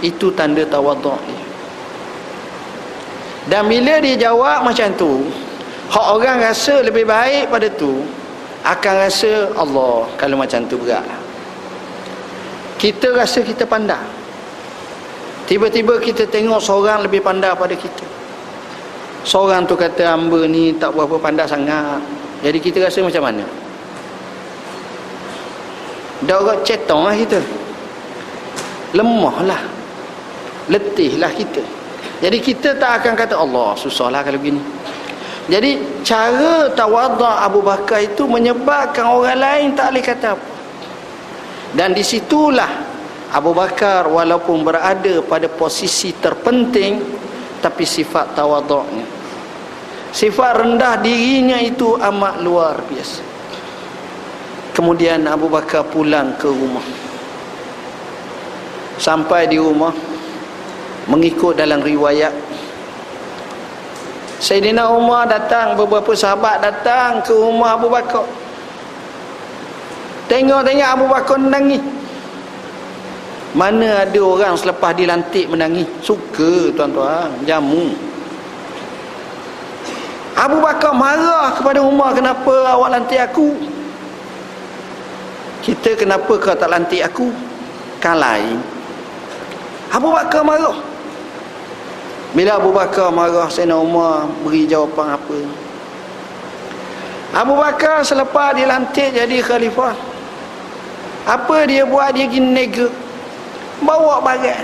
Itu 0.00 0.32
tanda 0.32 0.64
tawaduk 0.64 1.20
dia 1.28 1.39
Dan 3.50 3.66
bila 3.66 3.98
dia 3.98 4.30
jawab 4.30 4.62
macam 4.62 4.88
tu 4.94 5.26
Hak 5.90 6.06
orang 6.06 6.38
rasa 6.38 6.86
lebih 6.86 7.02
baik 7.02 7.50
pada 7.50 7.66
tu 7.66 8.06
akan 8.62 8.94
rasa 8.94 9.50
Allah 9.58 10.06
kalau 10.14 10.38
macam 10.38 10.62
tu 10.70 10.78
berat. 10.78 11.02
Kita 12.78 13.10
rasa 13.10 13.42
kita 13.42 13.66
pandai. 13.66 13.98
Tiba-tiba 15.50 15.98
kita 15.98 16.30
tengok 16.30 16.62
seorang 16.62 17.02
lebih 17.02 17.18
pandai 17.26 17.50
pada 17.58 17.74
kita. 17.74 18.06
Seorang 19.26 19.66
tu 19.66 19.74
kata 19.74 20.14
hamba 20.14 20.46
ni 20.46 20.78
tak 20.78 20.94
berapa 20.94 21.18
pandai 21.18 21.50
sangat. 21.50 21.98
Jadi 22.46 22.58
kita 22.62 22.86
rasa 22.86 23.02
macam 23.02 23.26
mana? 23.26 23.44
Dah 26.22 26.38
orang 26.38 26.62
cetong 26.62 27.02
lah 27.02 27.18
kita. 27.18 27.42
Lemah 28.94 29.36
lah. 29.42 29.62
Letih 30.70 31.18
lah 31.18 31.34
kita. 31.34 31.79
Jadi 32.20 32.38
kita 32.44 32.76
tak 32.76 33.00
akan 33.00 33.12
kata 33.16 33.34
Allah 33.40 33.72
susahlah 33.80 34.20
kalau 34.20 34.36
begini. 34.36 34.60
Jadi 35.48 36.04
cara 36.04 36.68
tawaduk 36.70 37.26
Abu 37.26 37.64
Bakar 37.64 38.04
itu 38.04 38.28
menyebabkan 38.28 39.08
orang 39.08 39.40
lain 39.40 39.68
tak 39.72 39.90
boleh 39.90 40.04
kata 40.04 40.26
apa. 40.36 40.48
Dan 41.74 41.96
disitulah 41.96 42.70
Abu 43.32 43.56
Bakar 43.56 44.06
walaupun 44.06 44.62
berada 44.62 45.24
pada 45.24 45.48
posisi 45.48 46.12
terpenting 46.12 47.00
tapi 47.64 47.88
sifat 47.88 48.36
tawaduknya. 48.36 49.06
Sifat 50.12 50.60
rendah 50.60 51.00
dirinya 51.00 51.56
itu 51.56 51.96
amat 51.98 52.42
luar 52.44 52.82
biasa. 52.84 53.22
Kemudian 54.76 55.24
Abu 55.24 55.48
Bakar 55.48 55.88
pulang 55.88 56.36
ke 56.36 56.46
rumah. 56.50 56.84
Sampai 59.00 59.48
di 59.48 59.56
rumah 59.56 60.09
mengikut 61.10 61.58
dalam 61.58 61.82
riwayat. 61.82 62.30
Sayyidina 64.40 64.88
Umar 64.88 65.28
datang 65.28 65.76
beberapa 65.76 66.16
sahabat 66.16 66.64
datang 66.64 67.20
ke 67.20 67.34
rumah 67.34 67.76
Abu 67.76 67.92
Bakar. 67.92 68.24
Tengok-tengok 70.30 70.88
Abu 70.88 71.06
Bakar 71.10 71.36
menangis. 71.36 71.82
Mana 73.50 74.06
ada 74.06 74.20
orang 74.22 74.54
selepas 74.56 74.94
dilantik 74.96 75.50
menangis? 75.50 75.84
Suka 76.00 76.72
tuan-tuan 76.72 77.28
jamu. 77.44 77.92
Abu 80.38 80.62
Bakar 80.64 80.96
marah 80.96 81.52
kepada 81.58 81.84
Umar 81.84 82.16
kenapa 82.16 82.54
awak 82.72 82.96
lantik 82.96 83.20
aku? 83.20 83.58
Kita 85.60 86.00
kenapa 86.00 86.32
kau 86.40 86.56
tak 86.56 86.70
lantik 86.70 87.04
aku? 87.04 87.28
Lain. 88.00 88.56
Abu 89.92 90.08
Bakar 90.08 90.40
marah 90.40 90.89
bila 92.30 92.62
Abu 92.62 92.70
Bakar 92.70 93.10
marah 93.10 93.50
Sayyidina 93.50 93.74
Umar 93.74 94.30
beri 94.46 94.62
jawapan 94.62 95.18
apa? 95.18 95.38
Abu 97.34 97.54
Bakar 97.58 98.06
selepas 98.06 98.54
dilantik 98.54 99.14
jadi 99.14 99.42
khalifah 99.42 99.94
apa 101.26 101.56
dia 101.66 101.82
buat? 101.82 102.14
Dia 102.14 102.26
pergi 102.30 102.40
nega 102.42 102.86
bawa 103.82 104.22
bagai 104.22 104.62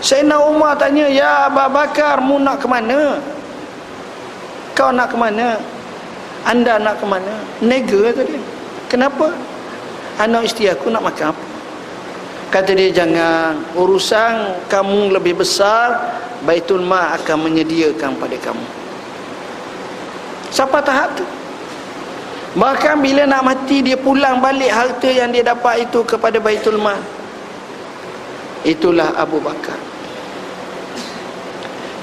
Sayyidina 0.00 0.40
Umar 0.40 0.80
tanya 0.80 1.04
ya 1.08 1.52
Abu 1.52 1.60
Bakar 1.68 2.24
mu 2.24 2.40
nak 2.40 2.64
ke 2.64 2.66
mana? 2.68 3.20
Kau 4.72 4.92
nak 4.92 5.12
ke 5.12 5.16
mana? 5.20 5.60
Anda 6.48 6.80
nak 6.80 6.96
ke 7.00 7.04
mana? 7.04 7.32
Nega 7.60 8.12
tadi 8.16 8.40
kenapa? 8.88 9.36
Anak 10.16 10.48
isteri 10.48 10.72
aku 10.72 10.88
nak 10.88 11.04
makan 11.04 11.28
apa 11.36 11.55
kata 12.56 12.72
dia 12.72 13.04
jangan 13.04 13.76
urusan 13.76 14.64
kamu 14.72 15.12
lebih 15.20 15.44
besar 15.44 16.16
Baitul 16.40 16.80
Ma 16.80 17.12
akan 17.20 17.44
menyediakan 17.44 18.16
pada 18.16 18.32
kamu. 18.40 18.66
Siapa 20.48 20.80
tahap 20.80 21.20
tu? 21.20 21.26
Bahkan 22.56 23.04
bila 23.04 23.28
nak 23.28 23.44
mati 23.44 23.84
dia 23.84 24.00
pulang 24.00 24.40
balik 24.40 24.72
harta 24.72 25.04
yang 25.04 25.28
dia 25.36 25.44
dapat 25.44 25.84
itu 25.84 26.00
kepada 26.08 26.40
Baitul 26.40 26.80
Ma 26.80 26.96
itulah 28.64 29.12
Abu 29.20 29.36
Bakar. 29.36 29.76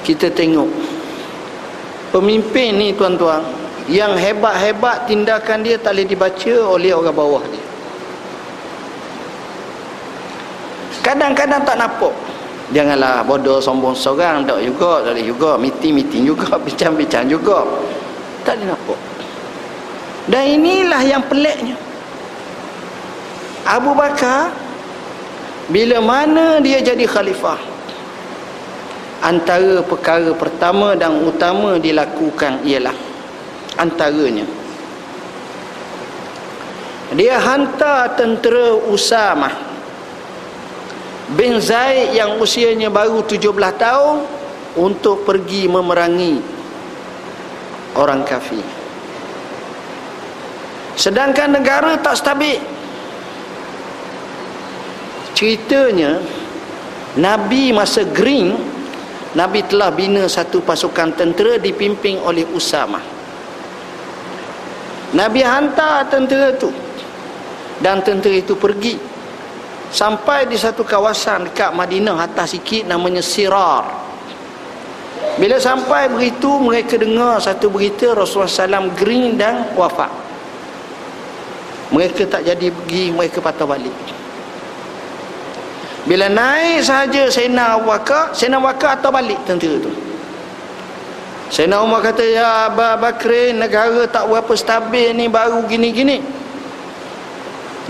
Kita 0.06 0.30
tengok. 0.30 0.70
Pemimpin 2.14 2.78
ni 2.78 2.94
tuan-tuan 2.94 3.42
yang 3.90 4.14
hebat-hebat 4.14 5.10
tindakan 5.10 5.66
dia 5.66 5.82
tak 5.82 5.98
boleh 5.98 6.06
dibaca 6.06 6.54
oleh 6.78 6.94
orang 6.94 7.18
bawah 7.18 7.42
dia 7.50 7.73
kadang-kadang 11.04 11.62
tak 11.68 11.78
nampak. 11.78 12.16
Janganlah 12.72 13.22
bodoh 13.28 13.60
sombong 13.60 13.94
seorang 13.94 14.48
tak 14.48 14.64
juga 14.64 15.04
tak 15.06 15.20
juga. 15.22 15.60
Meeting-meeting 15.60 16.24
juga 16.26 16.58
bincang-bincang 16.66 17.28
juga. 17.28 17.68
Tak 18.48 18.58
ada 18.58 18.74
nampak. 18.74 19.00
Dan 20.32 20.44
inilah 20.58 21.04
yang 21.04 21.24
peliknya. 21.28 21.76
Abu 23.68 23.92
Bakar 23.96 24.52
bila 25.72 26.04
mana 26.04 26.60
dia 26.60 26.84
jadi 26.84 27.08
khalifah 27.08 27.56
antara 29.24 29.80
perkara 29.80 30.36
pertama 30.36 31.00
dan 31.00 31.24
utama 31.24 31.80
dilakukan 31.80 32.60
ialah 32.68 32.92
antaranya 33.80 34.44
dia 37.16 37.40
hantar 37.40 38.20
tentera 38.20 38.76
Usamah 38.92 39.73
bin 41.34 41.58
Zaid 41.58 42.14
yang 42.14 42.38
usianya 42.38 42.94
baru 42.94 43.26
17 43.26 43.50
tahun 43.78 44.18
untuk 44.78 45.26
pergi 45.26 45.70
memerangi 45.70 46.42
orang 47.98 48.26
kafir. 48.26 48.66
Sedangkan 50.94 51.58
negara 51.58 51.98
tak 51.98 52.18
stabil. 52.18 52.62
Ceritanya 55.34 56.22
Nabi 57.18 57.74
masa 57.74 58.06
Green 58.06 58.54
Nabi 59.34 59.66
telah 59.66 59.90
bina 59.90 60.30
satu 60.30 60.62
pasukan 60.62 61.18
tentera 61.18 61.58
dipimpin 61.58 62.22
oleh 62.22 62.46
Usama. 62.54 63.02
Nabi 65.14 65.42
hantar 65.42 66.06
tentera 66.10 66.54
itu 66.54 66.70
dan 67.82 68.02
tentera 68.06 68.38
itu 68.38 68.54
pergi 68.54 68.98
sampai 69.94 70.50
di 70.50 70.58
satu 70.58 70.82
kawasan 70.82 71.54
dekat 71.54 71.70
Madinah 71.72 72.18
atas 72.18 72.58
sikit 72.58 72.90
namanya 72.90 73.22
Sirar. 73.22 73.86
Bila 75.38 75.62
sampai 75.62 76.10
begitu 76.10 76.50
mereka 76.58 76.98
dengar 76.98 77.38
satu 77.38 77.70
berita 77.70 78.18
Rasulullah 78.18 78.50
SAW 78.50 78.90
green 78.98 79.38
dan 79.38 79.70
wafat. 79.78 80.10
Mereka 81.94 82.26
tak 82.26 82.42
jadi 82.42 82.74
pergi 82.74 83.14
mereka 83.14 83.38
patah 83.38 83.70
balik. 83.70 83.94
Bila 86.04 86.28
naik 86.28 86.84
sahaja 86.84 87.30
Bakar 87.86 88.36
Sayyidina 88.36 88.60
Abu 88.60 88.68
Bakar 88.68 89.00
atau 89.00 89.10
balik 89.14 89.40
tentera 89.46 89.78
tu. 89.78 89.94
Sayyidina 91.54 91.86
Umar 91.86 92.02
kata 92.02 92.26
Ya 92.26 92.68
Abu 92.68 92.82
Bakrin 92.82 93.62
negara 93.62 94.10
tak 94.10 94.26
berapa 94.26 94.54
stabil 94.58 95.14
ni 95.14 95.30
baru 95.30 95.64
gini-gini. 95.70 96.20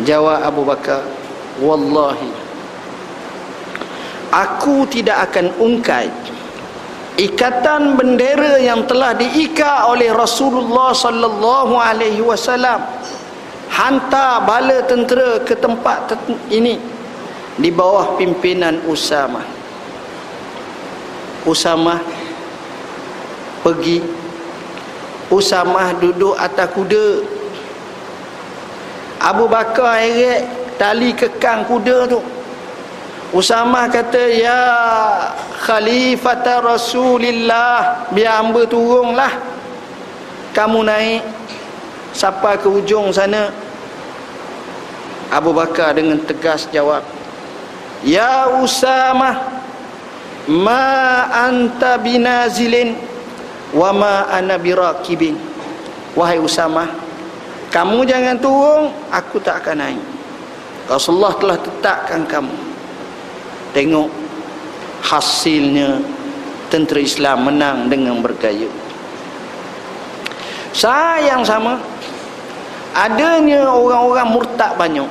Jawab 0.03 0.45
Abu 0.45 0.61
Bakar 0.67 1.22
Wallahi. 1.61 2.31
Aku 4.33 4.89
tidak 4.89 5.29
akan 5.29 5.53
ungkai 5.61 6.09
Ikatan 7.13 7.93
bendera 7.93 8.57
yang 8.57 8.89
telah 8.89 9.13
diikat 9.13 9.85
oleh 9.85 10.09
Rasulullah 10.09 10.97
sallallahu 10.97 11.77
alaihi 11.77 12.25
wasallam. 12.25 12.81
Hantar 13.69 14.41
bala 14.41 14.81
tentera 14.89 15.37
ke 15.45 15.53
tempat 15.53 16.09
ini 16.49 16.81
di 17.61 17.69
bawah 17.69 18.17
pimpinan 18.17 18.81
Usama. 18.89 19.45
Usama 21.45 22.01
pergi. 23.61 24.01
Usama 25.29 25.93
duduk 26.01 26.33
atas 26.33 26.65
kuda. 26.73 27.21
Abu 29.21 29.45
Bakar 29.45 30.01
eret 30.01 30.49
tali 30.83 31.15
kekang 31.15 31.63
kuda 31.63 32.11
tu. 32.11 32.19
Usama 33.31 33.87
kata 33.87 34.19
ya 34.35 34.61
khalifata 35.63 36.59
Rasulillah 36.59 38.03
biar 38.11 38.43
hamba 38.43 38.67
turunlah. 38.67 39.31
Kamu 40.51 40.83
naik 40.83 41.23
sampai 42.11 42.59
ke 42.59 42.67
ujung 42.67 43.15
sana. 43.15 43.47
Abu 45.33 45.49
Bakar 45.49 45.97
dengan 45.97 46.21
tegas 46.21 46.69
jawab 46.69 47.01
Ya 48.05 48.53
Usama 48.61 49.33
Ma 50.45 51.25
anta 51.49 51.97
binazilin 51.97 52.93
Wa 53.73 53.89
ma 53.89 54.29
ana 54.29 54.61
birakibin. 54.61 55.33
Wahai 56.13 56.37
Usama 56.37 56.85
Kamu 57.73 58.05
jangan 58.05 58.37
turun 58.37 58.93
Aku 59.09 59.41
tak 59.41 59.65
akan 59.65 59.81
naik 59.81 60.12
Rasulullah 60.87 61.35
telah 61.39 61.57
tetapkan 61.59 62.27
kamu. 62.27 62.55
Tengok 63.73 64.09
Hasilnya 65.03 65.99
Tentera 66.71 66.99
Islam 67.01 67.51
menang 67.51 67.91
dengan 67.91 68.19
bergaya. 68.23 68.69
Sayang 70.73 71.45
sama 71.45 71.77
Adanya 72.93 73.73
orang-orang 73.73 74.29
murtad 74.29 74.77
banyak. 74.77 75.09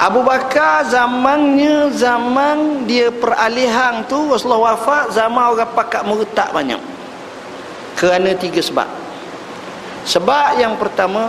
Abu 0.00 0.24
Bakar 0.24 0.88
zamannya 0.88 1.92
zaman 1.92 2.88
dia 2.88 3.12
peralihan 3.12 4.00
tu 4.08 4.30
Rasulullah 4.32 4.72
wafat 4.72 5.12
zaman 5.12 5.52
orang 5.52 5.68
pakat 5.76 6.06
meretak 6.08 6.48
banyak. 6.54 6.80
Kerana 7.98 8.32
tiga 8.40 8.62
sebab. 8.64 8.88
Sebab 10.08 10.56
yang 10.56 10.80
pertama 10.80 11.28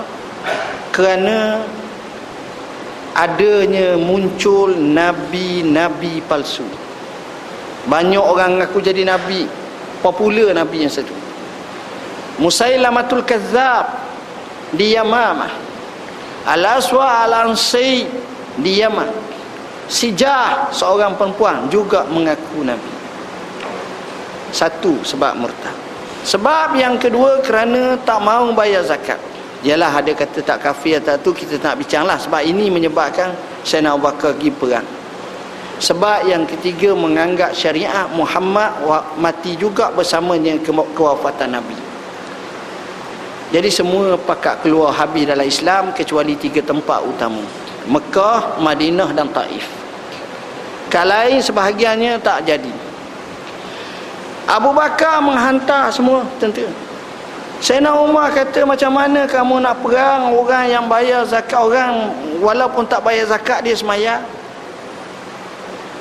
kerana 0.96 1.60
adanya 3.20 4.00
muncul 4.00 4.72
nabi-nabi 4.72 6.24
palsu. 6.24 6.64
Banyak 7.92 8.24
orang 8.24 8.64
ngaku 8.64 8.80
jadi 8.80 9.04
nabi 9.04 9.44
popular 10.00 10.56
nabi 10.56 10.88
yang 10.88 10.94
satu. 10.94 11.12
Musailamatul 12.40 13.28
Kazzab 13.28 14.00
di 14.72 14.96
Yamamah 14.96 15.52
Al-Aswa 16.48 17.28
Al-Ansai 17.28 18.08
di 18.56 18.80
Yaman 18.80 19.12
Sijah 19.90 20.72
seorang 20.72 21.18
perempuan 21.20 21.68
juga 21.68 22.06
mengaku 22.08 22.62
Nabi. 22.62 22.94
Satu 24.54 25.02
sebab 25.02 25.34
murtad. 25.34 25.74
Sebab 26.24 26.78
yang 26.78 27.02
kedua 27.02 27.42
kerana 27.42 27.98
tak 28.06 28.22
mau 28.22 28.54
bayar 28.54 28.86
zakat 28.86 29.18
ialah 29.64 29.92
ada 29.92 30.12
kata 30.16 30.40
tak 30.40 30.64
kafir 30.64 31.04
atau 31.04 31.20
tu 31.20 31.36
kita 31.36 31.60
tak 31.60 31.80
bincang 31.80 32.08
lah 32.08 32.16
sebab 32.16 32.40
ini 32.44 32.72
menyebabkan 32.72 33.36
saya 33.64 33.92
nak 33.92 34.00
bakal 34.00 34.32
pergi 34.36 34.52
perang 34.56 34.88
sebab 35.80 36.28
yang 36.28 36.44
ketiga 36.44 36.92
menganggap 36.96 37.56
syariat 37.56 38.08
Muhammad 38.12 38.84
mati 39.20 39.56
juga 39.60 39.92
bersama 39.92 40.36
dengan 40.40 40.60
kewafatan 40.96 41.60
Nabi 41.60 41.76
jadi 43.50 43.68
semua 43.74 44.14
pakat 44.16 44.62
keluar 44.62 44.94
habis 44.94 45.26
dalam 45.26 45.48
Islam 45.48 45.92
kecuali 45.92 46.38
tiga 46.38 46.62
tempat 46.62 47.02
utama 47.02 47.42
Mekah, 47.90 48.62
Madinah 48.62 49.10
dan 49.18 49.34
Taif. 49.34 49.66
Kalai 50.94 51.42
sebahagiannya 51.42 52.22
tak 52.22 52.46
jadi. 52.46 52.74
Abu 54.46 54.74
Bakar 54.74 55.22
menghantar 55.22 55.90
semua 55.94 56.26
tentera. 56.38 56.70
Sayyidina 57.60 57.92
Umar 58.00 58.32
kata 58.32 58.64
macam 58.64 58.92
mana 58.96 59.28
kamu 59.28 59.60
nak 59.60 59.84
perang 59.84 60.32
orang 60.32 60.66
yang 60.72 60.86
bayar 60.88 61.28
zakat 61.28 61.60
orang 61.60 62.16
walaupun 62.40 62.88
tak 62.88 63.04
bayar 63.04 63.28
zakat 63.28 63.68
dia 63.68 63.76
semaya. 63.76 64.24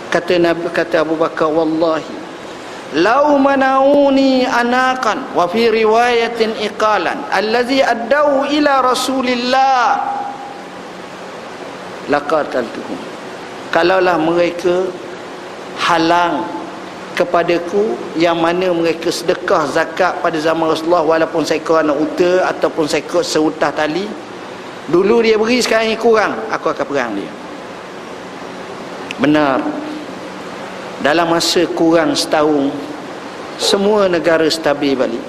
Kata 0.08 0.38
Nabi 0.38 0.70
kata 0.70 1.02
Abu 1.02 1.18
Bakar 1.18 1.50
wallahi 1.50 2.28
lau 2.96 3.36
manauni 3.36 4.48
anakan 4.48 5.36
wa 5.36 5.44
fi 5.44 5.68
riwayatin 5.68 6.56
iqalan 6.72 7.20
allazi 7.28 7.84
addau 7.84 8.48
ila 8.48 8.80
rasulillah 8.80 10.00
laqataltuhum 12.08 12.96
kalaulah 13.68 14.16
mereka 14.16 14.88
halang 15.84 16.48
kepadaku 17.18 17.98
yang 18.14 18.38
mana 18.38 18.70
mereka 18.70 19.10
sedekah 19.10 19.66
zakat 19.66 20.22
pada 20.22 20.38
zaman 20.38 20.70
Rasulullah 20.70 21.02
walaupun 21.02 21.42
seekor 21.42 21.82
anak 21.82 21.98
unta 21.98 22.46
ataupun 22.54 22.86
seekor 22.86 23.26
seutah 23.26 23.74
tali. 23.74 24.06
Dulu 24.86 25.20
dia 25.26 25.34
beri 25.34 25.58
sekarang 25.58 25.90
ini 25.92 25.98
kurang. 25.98 26.38
Aku 26.54 26.70
akan 26.70 26.86
perang 26.86 27.12
dia. 27.18 27.32
Benar. 29.18 29.58
Dalam 31.02 31.26
masa 31.26 31.66
kurang 31.74 32.14
setahun 32.14 32.70
semua 33.58 34.06
negara 34.06 34.46
stabil 34.46 34.94
balik. 34.94 35.22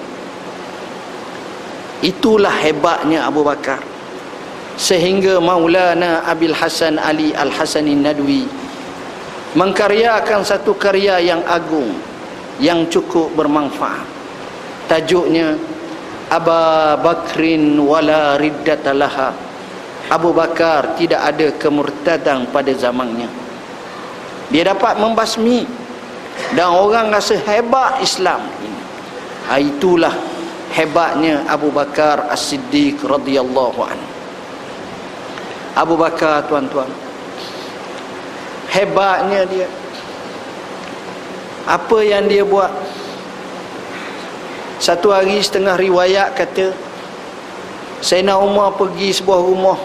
Itulah 2.00 2.54
hebatnya 2.54 3.26
Abu 3.26 3.42
Bakar. 3.42 3.82
Sehingga 4.80 5.36
Maulana 5.42 6.24
Abil 6.24 6.56
Hasan 6.56 6.96
Ali 6.96 7.36
Al-Hasani 7.36 7.92
Nadwi 7.92 8.59
mengkaryakan 9.54 10.46
satu 10.46 10.78
karya 10.78 11.18
yang 11.18 11.42
agung 11.46 11.90
yang 12.62 12.86
cukup 12.92 13.32
bermanfaat. 13.34 14.06
Tajuknya 14.86 15.54
Aba 16.30 16.94
Bakrin 16.94 17.74
wala 17.78 18.38
riddatalaha 18.38 19.50
Abu 20.10 20.34
Bakar 20.34 20.98
tidak 20.98 21.22
ada 21.22 21.54
kemurtadan 21.54 22.50
pada 22.50 22.74
zamannya. 22.74 23.30
Dia 24.50 24.74
dapat 24.74 24.98
membasmi 24.98 25.62
dan 26.58 26.74
orang 26.74 27.14
rasa 27.14 27.38
hebat 27.38 28.02
Islam 28.02 28.42
ini. 28.58 28.82
Ha, 29.46 29.62
itulah 29.62 30.14
hebatnya 30.74 31.46
Abu 31.46 31.70
Bakar 31.70 32.26
As-Siddiq 32.26 32.98
radhiyallahu 33.06 33.80
anhu. 33.86 34.10
Abu 35.78 35.94
Bakar 35.94 36.42
tuan-tuan 36.50 36.90
hebatnya 38.70 39.42
dia. 39.50 39.68
Apa 41.66 42.02
yang 42.02 42.30
dia 42.30 42.46
buat? 42.46 42.70
Satu 44.80 45.12
hari 45.12 45.44
setengah 45.44 45.76
riwayat 45.76 46.32
kata 46.32 46.72
Sayyidina 48.00 48.40
Umar 48.40 48.72
pergi 48.80 49.12
sebuah 49.12 49.40
rumah. 49.44 49.76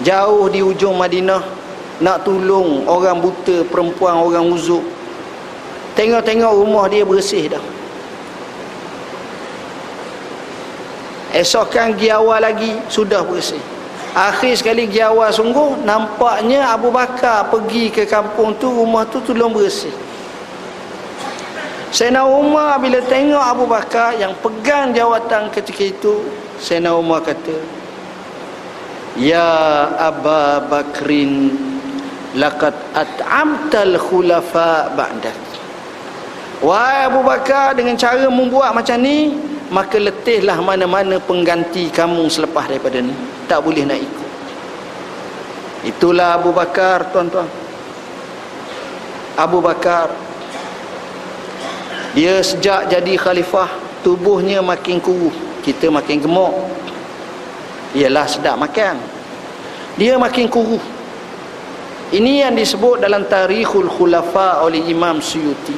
Jauh 0.00 0.48
di 0.48 0.64
ujung 0.64 0.96
Madinah 0.96 1.44
nak 2.00 2.24
tolong 2.24 2.84
orang 2.88 3.20
buta 3.20 3.64
perempuan 3.68 4.20
orang 4.20 4.48
uzuk 4.52 4.84
tengok-tengok 5.96 6.52
rumah 6.52 6.84
dia 6.88 7.04
bersih 7.04 7.48
dah. 7.48 7.64
Esokan 11.32 11.96
pergi 11.96 12.08
awal 12.12 12.40
lagi 12.44 12.72
sudah 12.88 13.20
bersih 13.24 13.75
Akhir 14.16 14.56
sekali 14.56 14.88
pergi 14.88 15.04
awal 15.04 15.28
sungguh 15.28 15.84
Nampaknya 15.84 16.72
Abu 16.72 16.88
Bakar 16.88 17.52
pergi 17.52 17.92
ke 17.92 18.08
kampung 18.08 18.56
tu 18.56 18.72
Rumah 18.72 19.04
tu 19.12 19.20
tolong 19.20 19.52
bersih. 19.52 19.92
Sayyidina 21.92 22.24
Umar 22.24 22.80
bila 22.80 23.04
tengok 23.04 23.44
Abu 23.44 23.68
Bakar 23.68 24.16
Yang 24.16 24.40
pegang 24.40 24.96
jawatan 24.96 25.52
ketika 25.52 25.84
itu 25.84 26.24
Sayyidina 26.56 26.96
Umar 26.96 27.28
kata 27.28 27.60
Ya 29.20 29.44
Aba 30.00 30.64
Bakrin 30.64 31.52
Laqad 32.36 32.76
at'amtal 32.92 33.96
khulafa 33.96 34.92
ba'dak. 34.92 35.32
Wahai 36.60 37.08
Abu 37.08 37.24
Bakar 37.24 37.72
dengan 37.72 37.96
cara 37.96 38.28
membuat 38.28 38.76
macam 38.76 38.96
ni 39.00 39.36
maka 39.72 39.96
letihlah 39.96 40.60
mana-mana 40.60 41.16
pengganti 41.16 41.88
kamu 41.88 42.28
selepas 42.28 42.68
daripada 42.68 43.00
ni 43.00 43.35
tak 43.46 43.62
boleh 43.62 43.86
nak 43.86 43.98
ikut. 43.98 44.30
Itulah 45.86 46.34
Abu 46.38 46.50
Bakar 46.50 47.10
tuan-tuan. 47.14 47.46
Abu 49.38 49.62
Bakar 49.62 50.10
dia 52.16 52.40
sejak 52.42 52.88
jadi 52.90 53.14
khalifah 53.20 53.68
tubuhnya 54.00 54.64
makin 54.64 54.98
kuruh 54.98 55.34
kita 55.62 55.90
makin 55.90 56.22
gemuk. 56.22 56.54
Ialah 57.94 58.26
sedap 58.28 58.58
makan. 58.58 58.98
Dia 59.96 60.18
makin 60.20 60.50
kuruh 60.50 60.82
ini 62.14 62.38
yang 62.38 62.54
disebut 62.54 63.02
dalam 63.02 63.26
tarikhul 63.26 63.90
khulafa 63.90 64.62
oleh 64.62 64.78
Imam 64.86 65.18
Suyuti. 65.18 65.74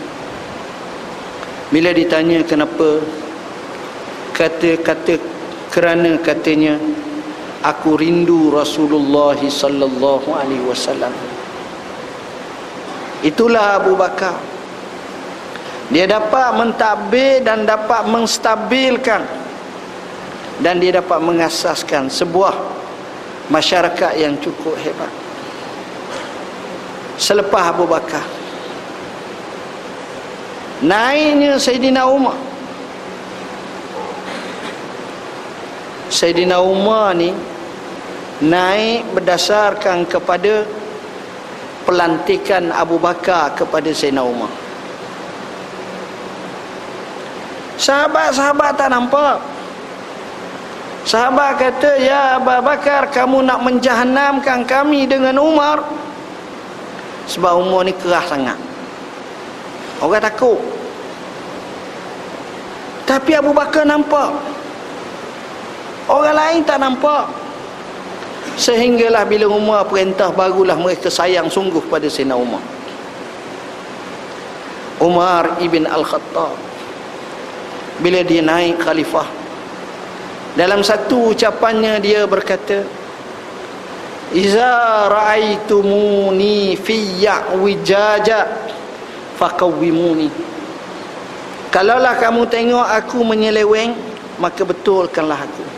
Bila 1.72 1.88
ditanya 1.92 2.44
kenapa 2.44 3.00
kata-kata 4.37 5.16
kerana 5.72 6.20
katanya 6.20 6.76
aku 7.62 7.99
rindu 7.99 8.55
Rasulullah 8.55 9.38
sallallahu 9.38 10.29
alaihi 10.31 10.64
wasallam. 10.66 11.11
Itulah 13.23 13.83
Abu 13.83 13.99
Bakar. 13.99 14.38
Dia 15.90 16.05
dapat 16.07 16.55
mentadbir 16.55 17.42
dan 17.42 17.66
dapat 17.66 18.07
menstabilkan. 18.07 19.27
Dan 20.59 20.83
dia 20.83 20.99
dapat 20.99 21.23
mengasaskan 21.23 22.11
sebuah 22.11 22.55
masyarakat 23.47 24.12
yang 24.18 24.35
cukup 24.42 24.75
hebat. 24.83 25.11
Selepas 27.18 27.75
Abu 27.75 27.87
Bakar. 27.87 28.23
Naiknya 30.79 31.59
Sayyidina 31.59 32.07
Umar 32.07 32.47
Sayyidina 36.18 36.59
Umar 36.59 37.14
ni 37.14 37.31
naik 38.42 39.07
berdasarkan 39.14 40.02
kepada 40.02 40.66
pelantikan 41.87 42.74
Abu 42.74 42.98
Bakar 42.98 43.54
kepada 43.54 43.87
Sayyidina 43.94 44.26
Umar. 44.26 44.50
Sahabat-sahabat 47.78 48.70
tak 48.74 48.90
nampak. 48.90 49.38
Sahabat 51.07 51.54
kata 51.54 52.02
ya 52.02 52.42
Abu 52.42 52.50
Bakar 52.66 53.07
kamu 53.14 53.46
nak 53.46 53.62
menjahanamkan 53.62 54.66
kami 54.66 55.07
dengan 55.07 55.38
Umar? 55.38 55.87
Sebab 57.31 57.62
Umar 57.62 57.87
ni 57.87 57.94
kerah 57.94 58.26
sangat. 58.26 58.59
Orang 60.02 60.18
takut. 60.18 60.59
Tapi 63.07 63.38
Abu 63.38 63.54
Bakar 63.54 63.87
nampak 63.87 64.59
Orang 66.09 66.35
lain 66.35 66.64
tak 66.64 66.81
nampak. 66.81 67.29
Sehinggalah 68.59 69.23
bila 69.29 69.47
Umar 69.47 69.87
perintah 69.87 70.33
barulah 70.33 70.75
mereka 70.75 71.12
sayang 71.12 71.47
sungguh 71.47 71.85
pada 71.87 72.09
Sina 72.09 72.35
Umar. 72.35 72.64
Umar 74.99 75.62
ibn 75.62 75.87
Al-Khattab. 75.87 76.59
Bila 78.03 78.25
dia 78.27 78.42
naik 78.42 78.83
khalifah. 78.83 79.29
Dalam 80.59 80.83
satu 80.83 81.37
ucapannya 81.37 82.03
dia 82.03 82.27
berkata. 82.27 82.83
Iza 84.29 85.09
ra'aitumuni 85.09 86.77
fiyya 86.77 87.57
wijaja 87.57 88.44
faqawwimuni. 89.40 90.29
Kalaulah 91.73 92.16
kamu 92.21 92.44
tengok 92.49 92.87
aku 92.92 93.25
menyeleweng, 93.25 93.97
maka 94.37 94.66
betulkanlah 94.68 95.49
aku. 95.49 95.77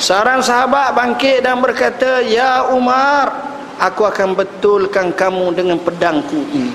Seorang 0.00 0.40
sahabat 0.40 0.96
bangkit 0.96 1.44
dan 1.44 1.60
berkata, 1.60 2.24
Ya 2.24 2.64
Umar, 2.72 3.30
aku 3.76 4.08
akan 4.08 4.32
betulkan 4.32 5.12
kamu 5.12 5.52
dengan 5.52 5.78
pedangku 5.80 6.40
ini. 6.56 6.72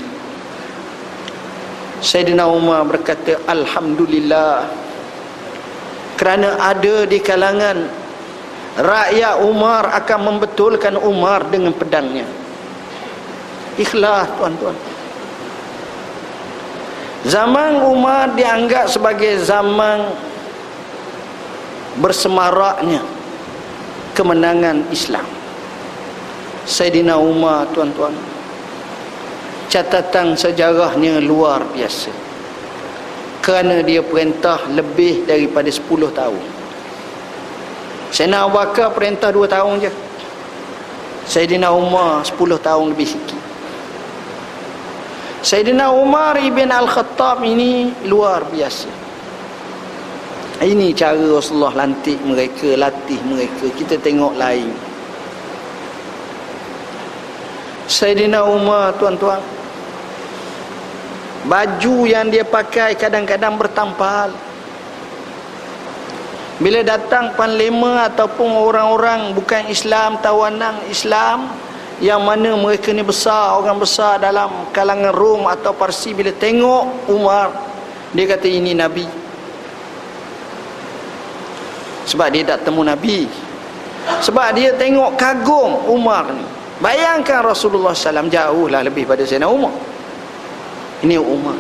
Sayyidina 2.06 2.46
Umar 2.46 2.86
berkata, 2.86 3.42
Alhamdulillah. 3.50 4.70
Kerana 6.16 6.56
ada 6.62 7.04
di 7.04 7.20
kalangan 7.20 8.06
rakyat 8.80 9.36
Umar 9.44 9.92
akan 10.00 10.20
membetulkan 10.32 10.96
Umar 11.00 11.44
dengan 11.50 11.76
pedangnya. 11.76 12.24
Ikhlas 13.76 14.32
tuan-tuan. 14.40 14.78
Zaman 17.26 17.82
Umar 17.90 18.38
dianggap 18.38 18.86
sebagai 18.86 19.42
zaman 19.42 20.14
bersemaraknya 22.00 23.00
kemenangan 24.16 24.88
Islam. 24.92 25.28
Sayyidina 26.66 27.16
Umar 27.20 27.70
tuan-tuan 27.72 28.16
catatan 29.70 30.34
sejarahnya 30.34 31.22
luar 31.22 31.62
biasa. 31.72 32.10
Kerana 33.44 33.86
dia 33.86 34.02
perintah 34.02 34.58
lebih 34.74 35.30
daripada 35.30 35.70
10 35.70 35.86
tahun. 36.10 36.44
Sayyidina 38.10 38.50
Abu 38.50 38.58
Bakar 38.58 38.90
perintah 38.98 39.30
2 39.30 39.46
tahun 39.46 39.74
je. 39.86 39.92
Sayyidina 41.30 41.70
Umar 41.70 42.26
10 42.26 42.34
tahun 42.58 42.98
lebih 42.98 43.08
sikit. 43.14 43.42
Sayyidina 45.46 45.94
Umar 45.94 46.42
ibn 46.42 46.74
Al-Khattab 46.74 47.46
ini 47.46 47.94
luar 48.10 48.50
biasa 48.50 49.05
ini 50.64 50.96
cara 50.96 51.20
Rasulullah 51.20 51.84
lantik 51.84 52.16
mereka, 52.24 52.80
latih 52.80 53.20
mereka. 53.28 53.68
Kita 53.76 54.00
tengok 54.00 54.40
lain. 54.40 54.72
Sayyidina 57.92 58.40
Umar, 58.48 58.96
tuan-tuan. 58.96 59.44
Baju 61.46 62.08
yang 62.08 62.32
dia 62.32 62.48
pakai 62.48 62.96
kadang-kadang 62.96 63.60
bertampal. 63.60 64.32
Bila 66.56 66.88
datang 66.88 67.36
panlima 67.36 68.08
ataupun 68.08 68.56
orang-orang 68.56 69.36
bukan 69.36 69.68
Islam, 69.68 70.24
tawanan 70.24 70.80
Islam, 70.88 71.52
yang 72.00 72.24
mana 72.24 72.56
mereka 72.56 72.96
ni 72.96 73.04
besar, 73.04 73.60
orang 73.60 73.76
besar 73.76 74.24
dalam 74.24 74.72
kalangan 74.72 75.12
Rom 75.12 75.52
atau 75.52 75.76
Parsi, 75.76 76.16
bila 76.16 76.32
tengok 76.32 77.12
Umar, 77.12 77.52
dia 78.16 78.24
kata 78.24 78.48
ini 78.48 78.72
Nabi 78.72 79.25
sebab 82.06 82.28
dia 82.30 82.46
tak 82.46 82.66
temu 82.66 82.86
Nabi. 82.86 83.26
Sebab 84.22 84.54
dia 84.54 84.70
tengok 84.78 85.18
kagum 85.18 85.90
Umar 85.90 86.30
ni. 86.30 86.46
Bayangkan 86.78 87.42
Rasulullah 87.42 87.96
SAW 87.98 88.30
jauh 88.30 88.68
lah 88.70 88.86
lebih 88.86 89.10
pada 89.10 89.26
Sayyidina 89.26 89.50
Umar. 89.50 89.74
Ini 91.02 91.18
Umar. 91.18 91.58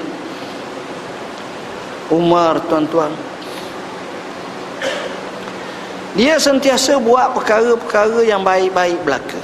Umar 2.13 2.53
tuan-tuan. 2.69 3.09
Dia 6.15 6.39
sentiasa 6.39 6.95
buat 7.01 7.33
perkara-perkara 7.35 8.23
yang 8.23 8.45
baik-baik 8.45 9.01
belaka. 9.03 9.41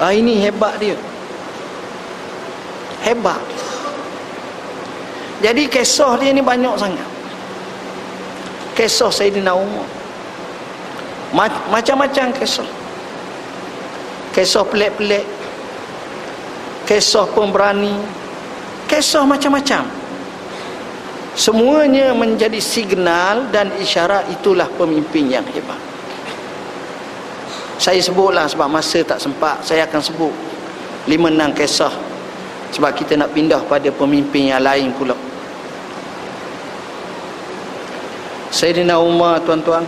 Ah, 0.00 0.10
ini 0.14 0.40
hebat 0.42 0.74
dia. 0.80 0.96
Hebat. 3.04 3.38
Jadi 5.38 5.70
kisah 5.70 6.18
dia 6.18 6.34
ni 6.34 6.42
banyak 6.42 6.74
sangat. 6.74 7.08
Kisah 8.74 9.10
Sayyidina 9.10 9.54
Umar 9.54 9.97
macam-macam 11.34 12.32
kisah. 12.36 12.68
Kisah 14.32 14.64
pelik-pelik. 14.68 15.26
Kisah 16.88 17.26
pemberani. 17.32 17.96
Kisah 18.88 19.24
macam-macam. 19.28 19.84
Semuanya 21.38 22.10
menjadi 22.18 22.58
signal 22.58 23.46
dan 23.54 23.70
isyarat 23.78 24.26
itulah 24.32 24.66
pemimpin 24.74 25.30
yang 25.30 25.46
hebat. 25.54 25.78
Saya 27.78 28.02
sebutlah 28.02 28.50
sebab 28.50 28.66
masa 28.66 29.06
tak 29.06 29.22
sempat 29.22 29.62
saya 29.62 29.86
akan 29.86 30.02
sebut 30.02 30.34
lima 31.06 31.30
enam 31.30 31.54
kisah 31.54 31.94
sebab 32.74 32.90
kita 32.90 33.14
nak 33.14 33.30
pindah 33.30 33.62
pada 33.70 33.86
pemimpin 33.94 34.50
yang 34.50 34.66
lain 34.66 34.90
pula. 34.98 35.14
Sayyidina 38.50 38.98
Umar 38.98 39.38
tuan-tuan 39.46 39.86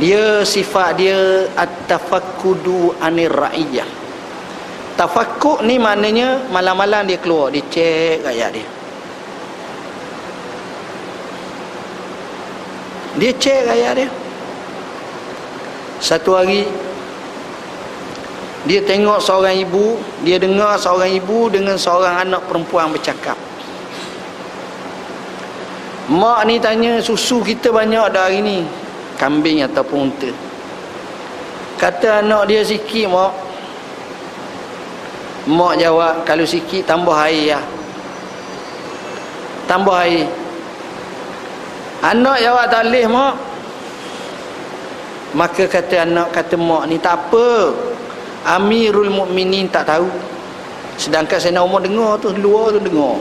dia 0.00 0.40
sifat 0.48 0.96
dia 0.96 1.44
at-tafakkudu 1.60 2.96
anir 3.04 3.28
ra'iyah. 3.28 3.84
Tafakkuk 4.96 5.60
ni 5.64 5.76
maknanya 5.76 6.40
malam-malam 6.48 7.04
dia 7.04 7.20
keluar 7.20 7.52
dia 7.52 7.64
cek 7.68 8.24
rakyat 8.24 8.50
dia. 8.56 8.68
Dia 13.20 13.32
cek 13.36 13.60
rakyat 13.68 13.92
dia. 14.00 14.08
Satu 16.00 16.32
hari 16.32 16.64
dia 18.64 18.80
tengok 18.84 19.20
seorang 19.20 19.56
ibu 19.56 20.00
dia 20.24 20.40
dengar 20.40 20.80
seorang 20.80 21.12
ibu 21.12 21.52
dengan 21.52 21.76
seorang 21.76 22.24
anak 22.24 22.40
perempuan 22.48 22.88
bercakap. 22.88 23.36
Mak 26.08 26.40
ni 26.48 26.56
tanya 26.56 27.00
susu 27.04 27.44
kita 27.44 27.68
banyak 27.68 28.04
dah 28.16 28.28
hari 28.28 28.40
ni 28.40 28.79
kambing 29.20 29.60
ataupun 29.68 30.08
unta. 30.08 30.32
Kata 31.76 32.24
anak 32.24 32.48
dia 32.48 32.64
sikit 32.64 33.12
mak. 33.12 33.32
Mak 35.44 35.76
jawab 35.76 36.24
kalau 36.24 36.48
sikit 36.48 36.88
tambah 36.88 37.12
air 37.28 37.56
lah. 37.56 37.64
Tambah 39.68 39.96
air. 40.08 40.24
Anak 42.00 42.40
jawab 42.40 42.64
tak 42.72 42.88
boleh 42.88 43.06
mak. 43.08 43.34
Maka 45.36 45.64
kata 45.68 46.08
anak 46.08 46.32
kata 46.32 46.56
mak 46.56 46.88
ni 46.88 46.96
tak 46.96 47.20
apa. 47.28 47.76
Amirul 48.56 49.12
Mukminin 49.12 49.68
tak 49.68 49.84
tahu. 49.84 50.08
Sedangkan 50.96 51.36
saya 51.36 51.60
nak 51.60 51.68
umur 51.68 51.80
dengar 51.84 52.16
tu 52.20 52.32
luar 52.40 52.72
tu 52.72 52.80
dengar. 52.80 53.20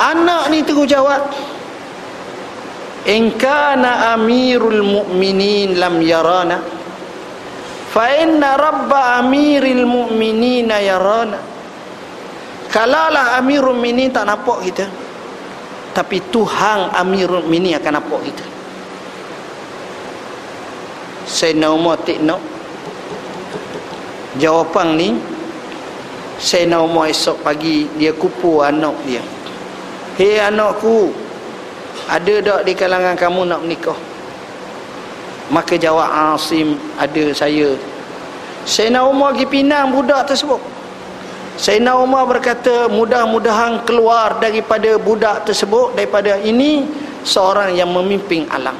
Anak 0.00 0.52
ni 0.52 0.60
terus 0.64 0.88
jawab 0.88 1.20
in 3.04 3.36
kana 3.36 4.16
amirul 4.16 4.80
mu'minin 4.80 5.76
lam 5.76 6.00
yarana 6.00 6.56
fa 7.92 8.08
inna 8.16 8.56
rabba 8.56 9.20
amiril 9.20 9.84
mu'minina 9.84 10.80
yarana. 10.80 11.38
Kalalah 12.72 13.38
amirul 13.38 13.78
mu'minin 13.78 14.10
tak 14.10 14.26
nampak 14.26 14.66
kita 14.66 14.86
tapi 15.94 16.18
Tuhan 16.32 16.90
amirul 16.90 17.46
mu'minin 17.46 17.78
akan 17.78 17.92
nampak 18.02 18.20
kita. 18.26 18.44
Sayyidina 21.24 21.72
Umar 21.72 22.02
Tikno 22.02 22.36
jawapan 24.36 24.88
ni 24.98 25.08
Sayyidina 26.36 26.82
Umar 26.82 27.08
esok 27.08 27.46
pagi 27.46 27.86
dia 27.94 28.10
kupu 28.10 28.58
anak 28.60 28.96
dia. 29.06 29.22
Hei 30.18 30.42
anakku 30.42 31.23
Ada 32.04 32.34
tak 32.44 32.60
di 32.68 32.72
kalangan 32.76 33.16
kamu 33.16 33.48
nak 33.48 33.60
menikah? 33.64 33.96
Maka 35.48 35.76
jawab 35.76 36.36
Asim 36.36 36.76
Ada 37.00 37.32
saya. 37.32 37.76
Sayyidina 38.64 39.04
Umar 39.04 39.36
pergi 39.36 39.46
pinang 39.48 39.92
budak 39.92 40.28
tersebut. 40.28 40.60
Sayyidina 41.56 41.96
Umar 41.96 42.28
berkata 42.28 42.88
Mudah-mudahan 42.88 43.84
keluar 43.88 44.40
daripada 44.40 44.96
budak 44.98 45.44
tersebut 45.46 45.94
Daripada 45.94 46.40
ini 46.40 46.88
Seorang 47.24 47.72
yang 47.72 47.88
memimpin 47.88 48.44
alam. 48.52 48.76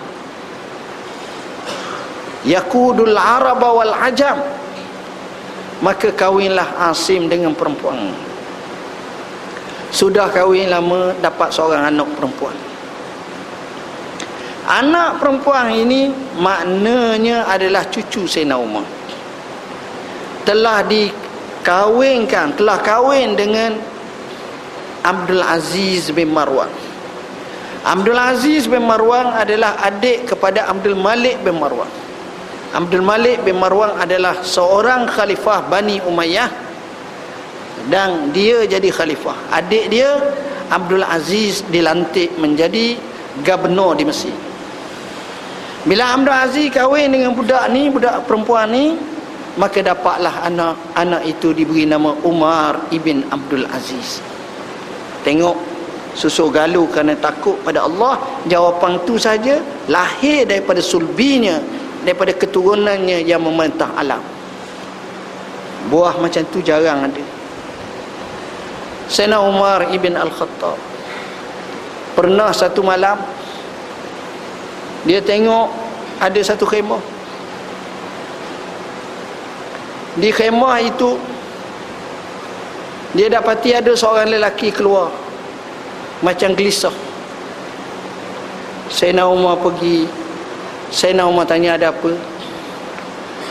Yakudul 2.44 3.16
Araba 3.16 3.72
wal 3.72 3.96
Ajam. 4.04 4.36
Maka 5.80 6.12
kawinlah 6.12 6.92
Asim 6.92 7.24
dengan 7.32 7.56
perempuan. 7.56 8.12
Sudah 9.88 10.28
kahwin 10.28 10.68
lama 10.68 11.16
dapat 11.24 11.48
seorang 11.56 11.88
anak 11.88 12.04
perempuan 12.20 12.73
anak 14.64 15.20
perempuan 15.20 15.68
ini 15.72 16.08
maknanya 16.40 17.44
adalah 17.48 17.84
cucu 17.88 18.24
Sayyidina 18.24 18.56
Umar. 18.56 18.84
Telah 20.44 20.84
dikahwinkan 20.84 22.56
telah 22.56 22.80
kahwin 22.80 23.36
dengan 23.36 23.76
Abdul 25.04 25.44
Aziz 25.44 26.08
bin 26.12 26.32
Marwan. 26.32 26.68
Abdul 27.84 28.16
Aziz 28.16 28.64
bin 28.64 28.88
Marwan 28.88 29.28
adalah 29.36 29.76
adik 29.84 30.32
kepada 30.32 30.68
Abdul 30.68 30.96
Malik 30.96 31.40
bin 31.44 31.60
Marwan. 31.60 31.88
Abdul 32.72 33.04
Malik 33.04 33.44
bin 33.44 33.60
Marwan 33.60 34.00
adalah 34.00 34.40
seorang 34.40 35.04
khalifah 35.06 35.68
Bani 35.68 36.00
Umayyah 36.08 36.48
dan 37.92 38.32
dia 38.32 38.64
jadi 38.64 38.88
khalifah. 38.88 39.36
Adik 39.52 39.92
dia 39.92 40.16
Abdul 40.72 41.04
Aziz 41.04 41.60
dilantik 41.68 42.32
menjadi 42.40 42.96
gubernur 43.44 43.92
di 43.92 44.08
Mesir 44.08 44.53
bila 45.84 46.16
Abdul 46.16 46.32
Aziz 46.32 46.72
kahwin 46.72 47.12
dengan 47.12 47.36
budak 47.36 47.68
ni 47.68 47.92
budak 47.92 48.24
perempuan 48.24 48.72
ni 48.72 48.96
maka 49.60 49.84
dapatlah 49.84 50.48
anak 50.48 50.80
anak 50.96 51.22
itu 51.28 51.52
diberi 51.52 51.84
nama 51.84 52.16
Umar 52.24 52.88
ibn 52.88 53.22
Abdul 53.28 53.68
Aziz. 53.68 54.24
Tengok 55.22 55.54
susu 56.16 56.48
galu 56.48 56.88
kerana 56.88 57.12
takut 57.20 57.60
pada 57.60 57.84
Allah. 57.84 58.16
Jawapan 58.48 58.96
tu 59.04 59.20
saja 59.20 59.60
lahir 59.86 60.48
daripada 60.48 60.80
sulbinya 60.80 61.60
daripada 62.00 62.32
keturunannya 62.32 63.20
yang 63.20 63.44
memerintah 63.44 63.92
alam. 63.94 64.24
Buah 65.92 66.16
macam 66.16 66.42
tu 66.48 66.64
jarang 66.64 67.12
ada. 67.12 67.24
Sayyidina 69.04 69.36
Umar 69.36 69.92
ibn 69.92 70.16
Al-Khattab. 70.16 70.80
Pernah 72.16 72.50
satu 72.56 72.80
malam 72.80 73.20
dia 75.04 75.20
tengok 75.20 75.68
ada 76.16 76.40
satu 76.40 76.64
khemah. 76.64 77.00
Di 80.16 80.32
khemah 80.32 80.80
itu 80.80 81.20
dia 83.12 83.28
dapati 83.28 83.76
ada 83.76 83.92
seorang 83.92 84.32
lelaki 84.32 84.72
keluar. 84.72 85.12
Macam 86.24 86.56
gelisah. 86.56 86.94
Sayyidina 88.88 89.28
Umar 89.28 89.60
pergi. 89.60 90.08
Sayyidina 90.88 91.28
Umar 91.28 91.44
tanya 91.44 91.76
ada 91.76 91.92
apa? 91.92 92.16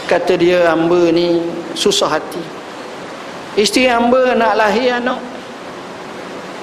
Kata 0.09 0.33
dia 0.33 0.73
hamba 0.73 1.13
ni 1.13 1.37
susah 1.77 2.17
hati. 2.17 2.41
Isteri 3.53 3.93
hamba 3.93 4.33
nak 4.33 4.57
lahir 4.57 4.97
anak. 4.97 5.21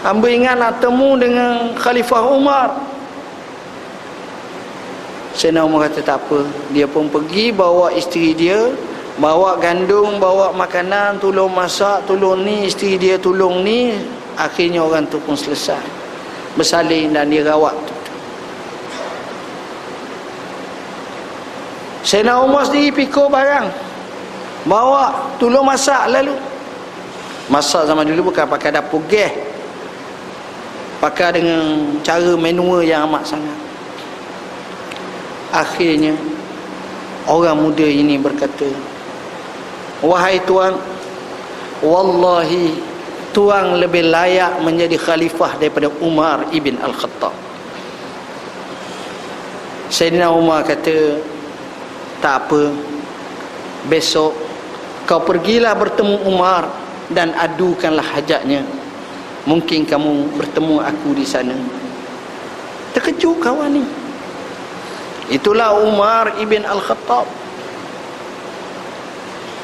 Hamba 0.03 0.27
ingat 0.33 0.57
nak 0.59 0.83
temu 0.83 1.15
dengan 1.15 1.77
Khalifah 1.77 2.25
Umar 2.27 2.90
Sayyidina 5.35 5.63
Umar 5.63 5.87
kata 5.87 6.03
tak 6.03 6.19
apa. 6.27 6.43
Dia 6.75 6.91
pun 6.91 7.07
pergi 7.07 7.55
bawa 7.55 7.95
isteri 7.95 8.35
dia 8.35 8.71
Bawa 9.21 9.61
gandum, 9.61 10.17
bawa 10.17 10.51
makanan 10.57 11.21
Tolong 11.21 11.53
masak, 11.53 12.09
tolong 12.09 12.43
ni 12.43 12.67
Isteri 12.67 12.99
dia 12.99 13.15
tolong 13.21 13.63
ni. 13.63 13.95
Akhirnya 14.35 14.83
orang 14.83 15.07
tu 15.07 15.21
pun 15.23 15.37
selesai. 15.37 15.83
Bersalin 16.59 17.15
dan 17.15 17.31
dia 17.31 17.47
rawat 17.47 17.77
tu. 17.77 17.95
Sayyidina 22.01 22.43
Umar 22.43 22.67
sendiri 22.67 23.05
pikul 23.05 23.31
barang. 23.31 23.69
Bawa, 24.67 25.31
tolong 25.39 25.63
masak 25.63 26.11
lalu. 26.11 26.35
Masak 27.53 27.87
zaman 27.87 28.09
dulu 28.09 28.33
bukan 28.33 28.49
pakai 28.49 28.73
dapur 28.73 29.05
gas. 29.07 29.31
Pakai 30.99 31.39
dengan 31.39 31.97
cara 32.05 32.33
manual 32.37 32.85
yang 32.85 33.09
amat 33.09 33.25
sangat 33.25 33.70
akhirnya 35.51 36.15
orang 37.27 37.59
muda 37.59 37.87
ini 37.87 38.17
berkata 38.17 38.71
wahai 40.01 40.41
tuan 40.47 40.79
wallahi 41.85 42.79
tuan 43.31 43.79
lebih 43.79 44.11
layak 44.11 44.59
menjadi 44.63 44.99
khalifah 44.99 45.59
daripada 45.59 45.87
Umar 46.03 46.51
ibn 46.51 46.75
Al-Khattab. 46.83 47.35
Sayyidina 49.91 50.31
Umar 50.31 50.63
kata 50.63 51.19
tak 52.23 52.47
apa 52.47 52.71
besok 53.91 54.35
kau 55.07 55.23
pergilah 55.23 55.75
bertemu 55.75 56.27
Umar 56.27 56.71
dan 57.11 57.35
adukanlah 57.35 58.05
hajatnya 58.07 58.63
mungkin 59.49 59.83
kamu 59.83 60.31
bertemu 60.39 60.79
aku 60.85 61.09
di 61.17 61.27
sana. 61.27 61.57
Terkejut 62.95 63.39
kawan 63.43 63.79
ni 63.79 63.83
itulah 65.31 65.73
Umar 65.81 66.37
ibn 66.43 66.67
Al-Khattab. 66.67 67.25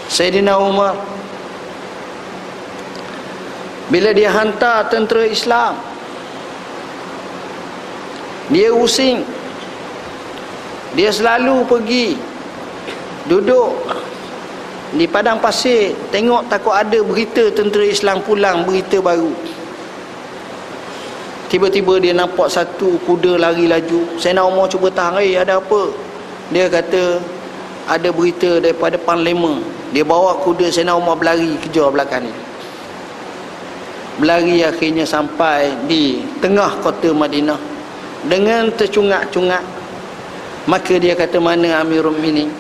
Sayyidina 0.06 0.56
Umar. 0.56 0.94
Bila 3.90 4.10
dia 4.14 4.30
hantar 4.34 4.86
tentera 4.90 5.26
Islam 5.26 5.78
dia 8.50 8.70
using. 8.70 9.26
Dia 10.94 11.10
selalu 11.10 11.66
pergi 11.66 12.16
duduk 13.26 13.74
di 14.94 15.04
padang 15.10 15.42
pasir 15.42 15.92
tengok 16.14 16.46
takut 16.46 16.72
ada 16.72 17.02
berita 17.02 17.50
tentera 17.50 17.84
Islam 17.84 18.22
pulang 18.22 18.62
berita 18.62 19.02
baru 19.02 19.34
Tiba-tiba 21.46 22.02
dia 22.02 22.10
nampak 22.10 22.50
satu 22.50 22.98
kuda 23.06 23.38
lari 23.38 23.70
laju. 23.70 24.18
Nak 24.18 24.44
Umar 24.50 24.66
cuba 24.66 24.90
tahan, 24.90 25.22
"Eh, 25.22 25.38
ada 25.38 25.62
apa?" 25.62 25.94
Dia 26.50 26.66
kata, 26.66 27.22
"Ada 27.86 28.10
berita 28.10 28.58
daripada 28.58 28.98
panglima." 28.98 29.62
Dia 29.94 30.02
bawa 30.02 30.42
kuda 30.42 30.66
Sayyidina 30.66 30.98
Umar 30.98 31.14
berlari 31.14 31.54
kejar 31.62 31.94
belakang 31.94 32.26
ni. 32.26 32.34
Berlari 34.18 34.66
akhirnya 34.66 35.06
sampai 35.06 35.70
di 35.86 36.26
tengah 36.42 36.82
kota 36.82 37.14
Madinah 37.14 37.60
dengan 38.26 38.66
tercungak-cungak. 38.74 39.62
Maka 40.66 40.98
dia 40.98 41.14
kata, 41.14 41.38
"Mana 41.38 41.78
Amirul 41.78 42.10
Mukminin?" 42.10 42.50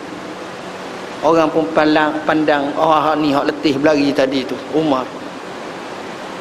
Orang 1.26 1.50
pun 1.50 1.66
pandang, 1.74 2.14
pandang 2.22 2.70
oh 2.78 2.94
ni 3.18 3.34
hak 3.34 3.50
letih 3.50 3.74
berlari 3.82 4.14
tadi 4.14 4.46
tu 4.46 4.54
Umar 4.76 5.02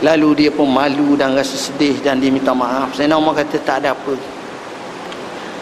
lalu 0.05 0.45
dia 0.45 0.51
pun 0.53 0.69
malu 0.69 1.17
dan 1.17 1.33
rasa 1.33 1.57
sedih 1.57 1.97
dan 2.05 2.21
dia 2.21 2.29
minta 2.29 2.53
maaf. 2.53 2.93
Sayyidina 2.93 3.17
Umar 3.17 3.41
kata 3.41 3.57
tak 3.65 3.81
ada 3.81 3.97
apa. 3.97 4.13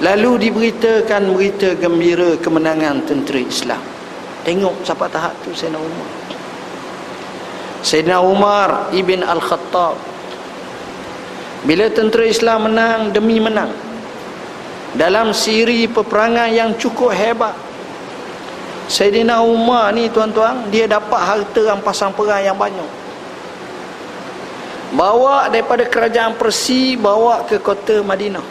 Lalu 0.04 0.52
diberitakan 0.52 1.32
berita 1.32 1.80
gembira 1.80 2.36
kemenangan 2.36 3.08
tentera 3.08 3.40
Islam. 3.40 3.80
Tengok 4.44 4.84
siapa 4.84 5.08
tahap 5.08 5.32
tu 5.48 5.56
Sayyidina 5.56 5.80
Umar. 5.80 6.10
Sayyidina 7.84 8.20
Umar 8.20 8.70
ibn 8.92 9.24
Al-Khattab 9.24 9.96
bila 11.64 11.88
tentera 11.88 12.28
Islam 12.28 12.68
menang 12.68 13.16
demi 13.16 13.40
menang 13.40 13.72
dalam 15.00 15.32
siri 15.32 15.88
peperangan 15.88 16.52
yang 16.52 16.76
cukup 16.76 17.16
hebat 17.16 17.56
Sayyidina 18.92 19.40
Umar 19.40 19.96
ni 19.96 20.12
tuan-tuan 20.12 20.68
dia 20.68 20.92
dapat 20.92 21.24
harta 21.24 21.72
rampasan 21.72 22.12
perang 22.12 22.44
yang 22.44 22.60
banyak 22.60 23.03
bawa 24.94 25.50
daripada 25.50 25.90
kerajaan 25.90 26.38
Persi 26.38 26.94
bawa 26.94 27.42
ke 27.50 27.58
kota 27.58 28.06
Madinah. 28.06 28.46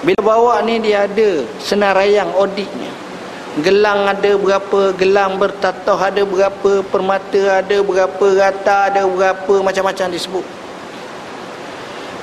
Bila 0.00 0.20
bawa 0.24 0.64
ni 0.64 0.80
dia 0.80 1.04
ada 1.04 1.44
senarayang 1.60 2.32
auditnya 2.32 2.88
gelang 3.58 4.06
ada 4.06 4.38
berapa 4.38 4.94
gelang 4.94 5.34
bertatah 5.34 5.98
ada 5.98 6.22
berapa 6.22 6.86
permata 6.86 7.58
ada 7.58 7.82
berapa 7.82 8.26
rata 8.38 8.86
ada 8.88 9.02
berapa 9.04 9.60
macam-macam 9.60 10.10
disebut. 10.14 10.46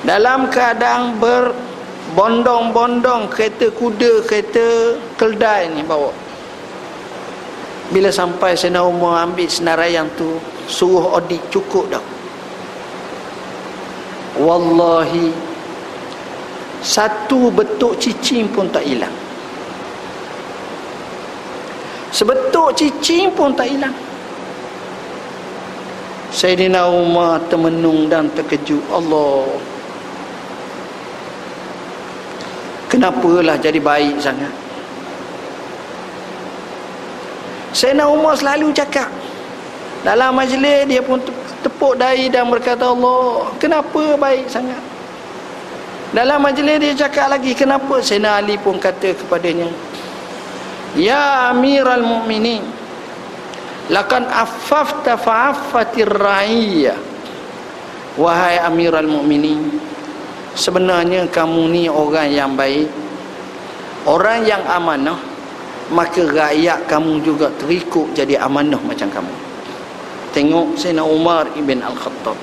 Dalam 0.02 0.48
keadaan 0.48 1.20
berbondong-bondong 1.20 3.28
kereta 3.28 3.70
kuda 3.76 4.22
kereta 4.24 4.96
keldai 5.20 5.68
ni 5.70 5.82
bawa. 5.84 6.12
Bila 7.92 8.10
sampai 8.12 8.56
Sena 8.56 8.82
Umar 8.84 9.22
ambil 9.28 9.48
senaraian 9.48 10.08
tu 10.16 10.40
suruh 10.66 11.14
audit 11.14 11.40
cukup 11.52 11.90
dah 11.92 12.02
wallahi 14.38 15.34
satu 16.78 17.50
betuk 17.50 17.98
cicing 17.98 18.46
pun 18.48 18.70
tak 18.70 18.86
hilang. 18.86 19.12
Sebetuk 22.14 22.78
cicing 22.78 23.34
pun 23.34 23.52
tak 23.52 23.68
hilang. 23.70 23.94
Sayyidina 26.30 26.86
Umar 26.86 27.42
termenung 27.50 28.06
dan 28.06 28.30
terkejut. 28.30 28.80
Allah. 28.94 29.48
Kenapalah 32.88 33.58
jadi 33.60 33.82
baik 33.82 34.16
sangat? 34.22 34.54
Sayyidina 37.74 38.06
Umar 38.06 38.38
selalu 38.38 38.70
cakap. 38.70 39.10
Dalam 40.06 40.30
majlis 40.30 40.86
dia 40.86 41.02
pun 41.02 41.18
tepuk 41.64 41.98
dahi 41.98 42.30
dan 42.30 42.46
berkata 42.50 42.88
Allah 42.88 43.50
kenapa 43.58 44.14
baik 44.18 44.46
sangat? 44.46 44.80
Dalam 46.08 46.40
majlis 46.40 46.80
dia 46.80 46.94
cakap 46.96 47.28
lagi 47.28 47.52
kenapa 47.52 48.00
Sayyidina 48.00 48.40
Ali 48.40 48.56
pun 48.56 48.80
kata 48.80 49.12
kepadanya 49.12 49.68
Ya 50.96 51.52
Amiral 51.52 52.00
Mu'minin 52.00 52.64
Lakan 53.92 54.24
affafta 54.24 55.20
fa'affatir 55.20 56.08
ra'iyya 56.08 56.96
Wahai 58.16 58.56
Amiral 58.64 59.04
Mu'minin. 59.04 59.78
Sebenarnya 60.56 61.28
kamu 61.28 61.62
ni 61.76 61.84
orang 61.92 62.32
yang 62.32 62.56
baik 62.56 62.88
Orang 64.08 64.48
yang 64.48 64.64
amanah 64.64 65.20
maka 65.88 66.20
rakyat 66.20 66.84
kamu 66.84 67.24
juga 67.24 67.48
terikut 67.56 68.12
jadi 68.12 68.44
amanah 68.44 68.76
macam 68.84 69.08
kamu 69.08 69.47
tengok 70.32 70.76
Sayyidina 70.76 71.04
Umar 71.04 71.48
ibn 71.56 71.80
Al-Khattab. 71.80 72.36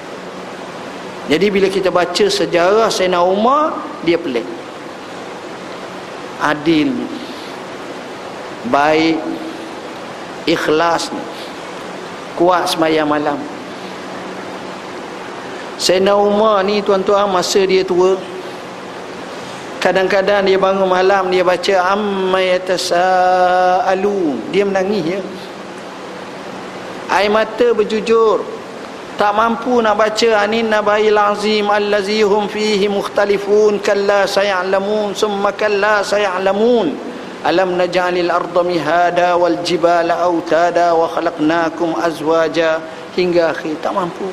Jadi 1.25 1.45
bila 1.49 1.67
kita 1.69 1.89
baca 1.89 2.25
sejarah 2.29 2.89
Sayyidina 2.89 3.21
Umar 3.25 3.73
dia 4.05 4.17
pelik. 4.17 4.45
Adil 6.41 6.91
baik 8.69 9.17
ikhlas 10.45 11.09
kuat 12.37 12.69
semayang 12.69 13.09
malam. 13.09 13.37
Sayyidina 15.81 16.15
Umar 16.15 16.63
ni 16.63 16.79
tuan-tuan 16.79 17.27
masa 17.27 17.61
dia 17.67 17.83
tua 17.83 18.15
kadang-kadang 19.85 20.41
dia 20.49 20.57
bangun 20.57 20.89
malam 20.89 21.29
dia 21.29 21.45
baca 21.45 21.93
amma 21.93 22.41
yatasaalu 22.41 24.33
dia 24.49 24.65
menangis 24.65 25.05
ya 25.05 25.21
air 27.09 27.29
mata 27.29 27.73
berjujur. 27.73 28.41
Tak 29.15 29.31
mampu 29.31 29.79
nak 29.79 29.95
baca 29.95 30.43
anin 30.43 30.67
nabail 30.67 31.15
azim 31.15 31.71
allazi 31.71 32.19
hum 32.19 32.51
fihi 32.51 32.91
mukhtalifun 32.91 33.79
kalla 33.79 34.27
sayalamun 34.27 35.15
summa 35.15 35.55
kalla 35.55 36.03
sayalamun. 36.03 36.91
Alam 37.47 37.79
naj'alil 37.79 38.27
arda 38.27 38.61
mihada 38.65 39.39
wal 39.39 39.55
jibala 39.63 40.19
autada 40.19 40.91
wa 40.91 41.07
khalaqnakum 41.07 41.95
azwaja. 41.95 42.83
Hingga 43.15 43.55
akhir 43.55 43.79
tak 43.79 43.95
mampu. 43.95 44.27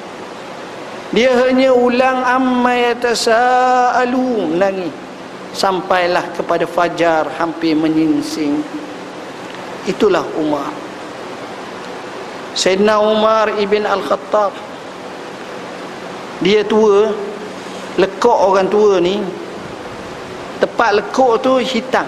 Dia 1.14 1.30
hanya 1.46 1.70
ulang 1.70 2.26
amma 2.26 2.74
yatasaalu 2.90 4.50
menangis 4.50 4.90
sampailah 5.54 6.26
kepada 6.34 6.66
fajar 6.66 7.30
hampir 7.38 7.78
menyingsing. 7.78 8.58
Itulah 9.86 10.26
Umar 10.34 10.81
Sayyidina 12.52 13.00
Umar 13.00 13.48
ibn 13.56 13.88
Al-Khattab. 13.88 14.52
Dia 16.44 16.60
tua 16.60 17.08
lekuk 17.96 18.34
orang 18.34 18.68
tua 18.68 19.00
ni 19.00 19.24
tepat 20.60 21.00
lekuk 21.00 21.40
tu 21.40 21.56
hitam. 21.64 22.04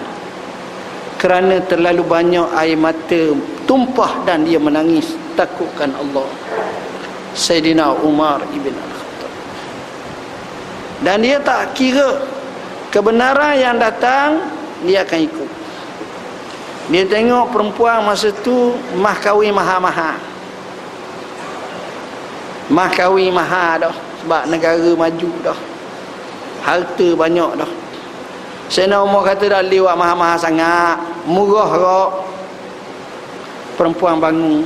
Kerana 1.17 1.57
terlalu 1.65 2.05
banyak 2.05 2.45
air 2.53 2.77
mata 2.77 3.33
tumpah 3.65 4.21
dan 4.29 4.45
dia 4.45 4.61
menangis 4.61 5.17
takutkan 5.33 5.89
Allah. 5.97 6.29
Sayyidina 7.33 8.05
Umar 8.05 8.45
ibn 8.53 8.69
Al-Khattab. 8.69 9.31
Dan 11.01 11.25
dia 11.25 11.41
tak 11.41 11.73
kira 11.73 12.21
kebenaran 12.93 13.57
yang 13.57 13.81
datang 13.81 14.45
dia 14.85 15.01
akan 15.01 15.19
ikut. 15.25 15.49
Dia 16.93 17.01
tengok 17.09 17.49
perempuan 17.49 18.05
masa 18.05 18.29
tu 18.45 18.77
mah 18.93 19.17
maha-maha 19.33 20.34
mah 22.69 22.89
kahwin 22.89 23.29
maha 23.29 23.77
dah 23.85 23.95
sebab 24.25 24.43
negara 24.49 24.91
maju 24.97 25.31
dah. 25.45 25.59
Harta 26.65 27.07
banyak 27.13 27.51
dah. 27.61 27.71
Sayyidina 28.65 29.05
Umar 29.05 29.29
kata 29.29 29.45
dah 29.53 29.61
lewat 29.61 29.93
maha-maha 29.93 30.35
sangat 30.41 30.97
murah 31.29 31.69
kok 31.69 32.09
perempuan 33.77 34.17
bangun 34.17 34.65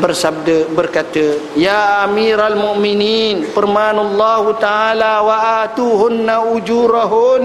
bersabda 0.00 0.72
berkata 0.72 1.36
ya 1.58 2.06
amiral 2.08 2.56
mu'minin 2.56 3.44
firmanullahu 3.52 4.56
taala 4.56 5.20
wa 5.20 5.36
atuhunna 5.68 6.48
ujurahun. 6.56 7.44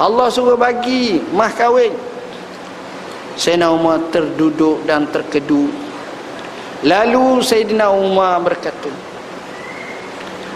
Allah 0.00 0.26
suruh 0.28 0.56
bagi 0.56 1.20
mah 1.32 1.52
kahwin 1.56 1.92
Sayyidina 3.40 3.72
Umar 3.72 4.04
terduduk 4.12 4.84
dan 4.84 5.08
terkedu 5.08 5.72
lalu 6.80 7.44
Sayyidina 7.44 7.92
Umar 7.92 8.40
berkata 8.40 8.88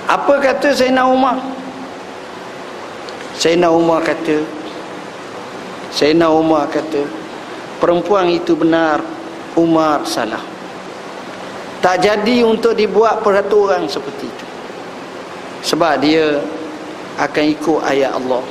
apa 0.04 0.36
kata 0.36 0.68
Sayyidina 0.76 1.08
Umar? 1.08 1.40
Sayyidina 3.40 3.72
Umar 3.72 4.04
kata 4.04 4.44
Sayyidina 5.88 6.28
Umar 6.28 6.68
kata 6.68 7.08
perempuan 7.80 8.28
itu 8.28 8.52
benar 8.52 9.00
Umar 9.56 10.04
salah. 10.04 10.44
Tak 11.80 12.04
jadi 12.04 12.44
untuk 12.44 12.76
dibuat 12.76 13.24
peraturan 13.24 13.88
seperti 13.88 14.28
itu. 14.28 14.46
Sebab 15.64 16.04
dia 16.04 16.40
akan 17.16 17.44
ikut 17.48 17.80
ayat 17.84 18.12
Allah. 18.12 18.44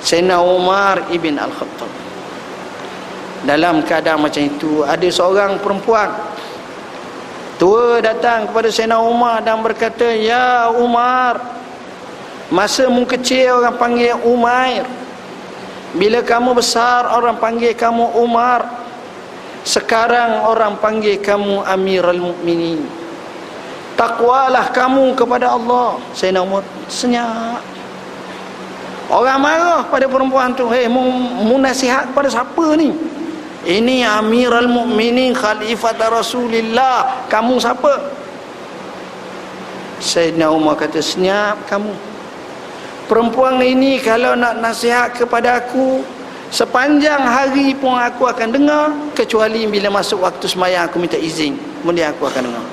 Sayyidina 0.00 0.40
Umar 0.40 1.04
ibn 1.12 1.36
Al-Khattab 1.36 1.99
dalam 3.44 3.80
keadaan 3.84 4.20
macam 4.20 4.42
itu 4.44 4.84
ada 4.84 5.08
seorang 5.08 5.60
perempuan 5.60 6.12
tua 7.56 8.00
datang 8.00 8.48
kepada 8.48 8.68
Sayyidina 8.68 9.00
Umar 9.00 9.40
dan 9.44 9.60
berkata 9.60 10.08
Ya 10.12 10.68
Umar 10.72 11.40
masa 12.52 12.88
mu 12.88 13.04
kecil 13.08 13.60
orang 13.60 13.76
panggil 13.80 14.16
Umair 14.24 14.84
bila 15.96 16.20
kamu 16.24 16.56
besar 16.56 17.08
orang 17.10 17.36
panggil 17.40 17.72
kamu 17.76 18.12
Umar 18.16 18.80
sekarang 19.60 20.40
orang 20.48 20.80
panggil 20.80 21.20
kamu 21.20 21.60
Amirul 21.68 22.32
Mukminin. 22.32 22.80
Takwalah 23.92 24.72
kamu 24.72 25.12
kepada 25.12 25.52
Allah. 25.52 26.00
Saya 26.16 26.40
nak 26.40 26.64
senyap. 26.88 27.60
Orang 29.12 29.42
marah 29.44 29.84
pada 29.84 30.08
perempuan 30.08 30.56
tu. 30.56 30.64
Hei, 30.72 30.88
mu, 30.88 31.04
mu 31.44 31.60
nasihat 31.60 32.08
kepada 32.08 32.32
siapa 32.32 32.64
ni? 32.78 32.94
Ini 33.68 34.00
Amirul 34.00 34.72
Mukminin 34.72 35.36
Khalifah 35.36 35.96
Rasulullah. 36.08 37.28
Kamu 37.28 37.60
siapa? 37.60 37.92
Sayyidina 40.00 40.48
Umar 40.48 40.80
kata 40.80 41.04
senyap 41.04 41.60
kamu. 41.68 41.92
Perempuan 43.04 43.60
ini 43.60 44.00
kalau 44.00 44.32
nak 44.32 44.56
nasihat 44.64 45.12
kepada 45.12 45.60
aku 45.60 46.00
sepanjang 46.48 47.20
hari 47.20 47.76
pun 47.76 47.92
aku 47.98 48.24
akan 48.24 48.48
dengar 48.48 48.84
kecuali 49.12 49.68
bila 49.68 49.92
masuk 49.92 50.24
waktu 50.24 50.46
semayang 50.48 50.88
aku 50.88 50.96
minta 50.96 51.20
izin. 51.20 51.58
Kemudian 51.84 52.16
aku 52.16 52.32
akan 52.32 52.48
dengar. 52.48 52.64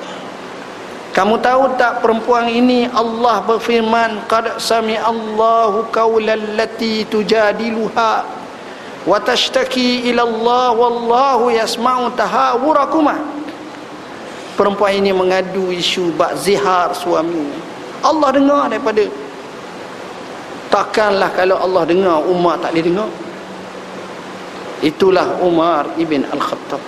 Kamu 1.11 1.41
tahu 1.41 1.73
tak 1.81 2.05
perempuan 2.05 2.45
ini? 2.45 2.85
Allah 2.93 3.41
berfirman 3.41 4.29
qad 4.29 4.61
sami 4.61 4.95
Allahu 4.95 5.89
qaulal 5.89 6.53
lati 6.53 7.03
tujadiluha 7.09 8.36
wa 9.07 9.17
tashtaki 9.23 10.11
ila 10.11 10.27
Allah 10.27 10.67
wallahu 10.75 11.47
yasma'u 11.55 12.11
tahawurakuma 12.11 13.37
perempuan 14.57 14.97
ini 14.97 15.13
mengadu 15.13 15.69
isu 15.69 16.09
bak 16.17 16.33
zihar 16.41 16.89
suami. 16.97 17.53
Allah 18.01 18.29
dengar 18.33 18.65
daripada. 18.73 19.05
Takkanlah 20.67 21.29
kalau 21.37 21.61
Allah 21.61 21.83
dengar 21.85 22.17
Umar 22.25 22.57
tak 22.59 22.73
boleh 22.73 22.83
dengar. 22.83 23.09
Itulah 24.81 25.39
Umar 25.39 25.87
ibn 26.01 26.25
Al-Khattab. 26.27 26.81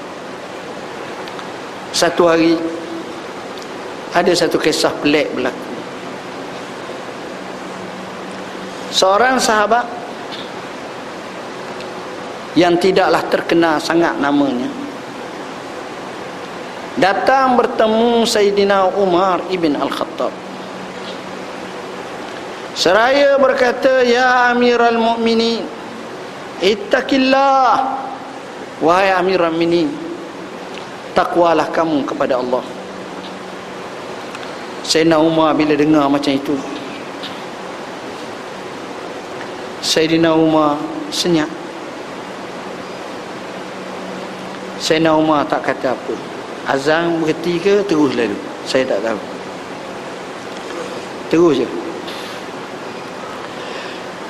Satu 1.94 2.28
hari 2.28 2.58
ada 4.14 4.34
satu 4.34 4.58
kisah 4.58 4.92
pelik 5.00 5.30
berlaku. 5.38 5.70
Seorang 8.90 9.38
sahabat 9.38 9.86
yang 12.58 12.78
tidaklah 12.78 13.22
terkenal 13.30 13.78
sangat 13.78 14.18
namanya. 14.18 14.70
Datang 16.98 17.56
bertemu 17.56 18.26
Sayyidina 18.26 18.92
Umar 18.98 19.40
ibn 19.54 19.78
Al-Khattab. 19.78 20.34
Seraya 22.76 23.36
berkata 23.40 24.04
ya 24.04 24.52
Amirul 24.52 25.00
Mukminin 25.00 25.64
ittaqillah. 26.64 28.02
Wahai 28.80 29.12
Amirul 29.16 29.52
Mukminin 29.52 29.90
takwalah 31.14 31.68
kamu 31.72 32.04
kepada 32.08 32.40
Allah. 32.40 32.64
Sayyidina 34.84 35.22
Umar 35.22 35.54
bila 35.54 35.78
dengar 35.78 36.10
macam 36.10 36.34
itu 36.34 36.58
Sayyidina 39.86 40.34
Umar 40.34 40.82
senyap 41.14 41.59
Sayyidina 44.80 45.12
Umar 45.12 45.44
tak 45.44 45.68
kata 45.68 45.92
apa. 45.92 46.16
Azan 46.72 47.20
berhenti 47.20 47.60
ke 47.60 47.84
terus 47.84 48.16
lalu. 48.16 48.36
Saya 48.64 48.88
tak 48.88 49.04
tahu. 49.04 49.20
Terus 51.30 51.54
je. 51.64 51.68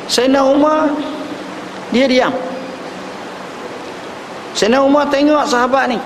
Sayyidina 0.09 0.41
Umar 0.41 0.89
Dia 1.93 2.05
diam. 2.09 2.33
Sayyidina 4.57 4.81
Umar 4.81 5.05
tengok 5.13 5.45
sahabat 5.45 5.93
ni. 5.93 5.97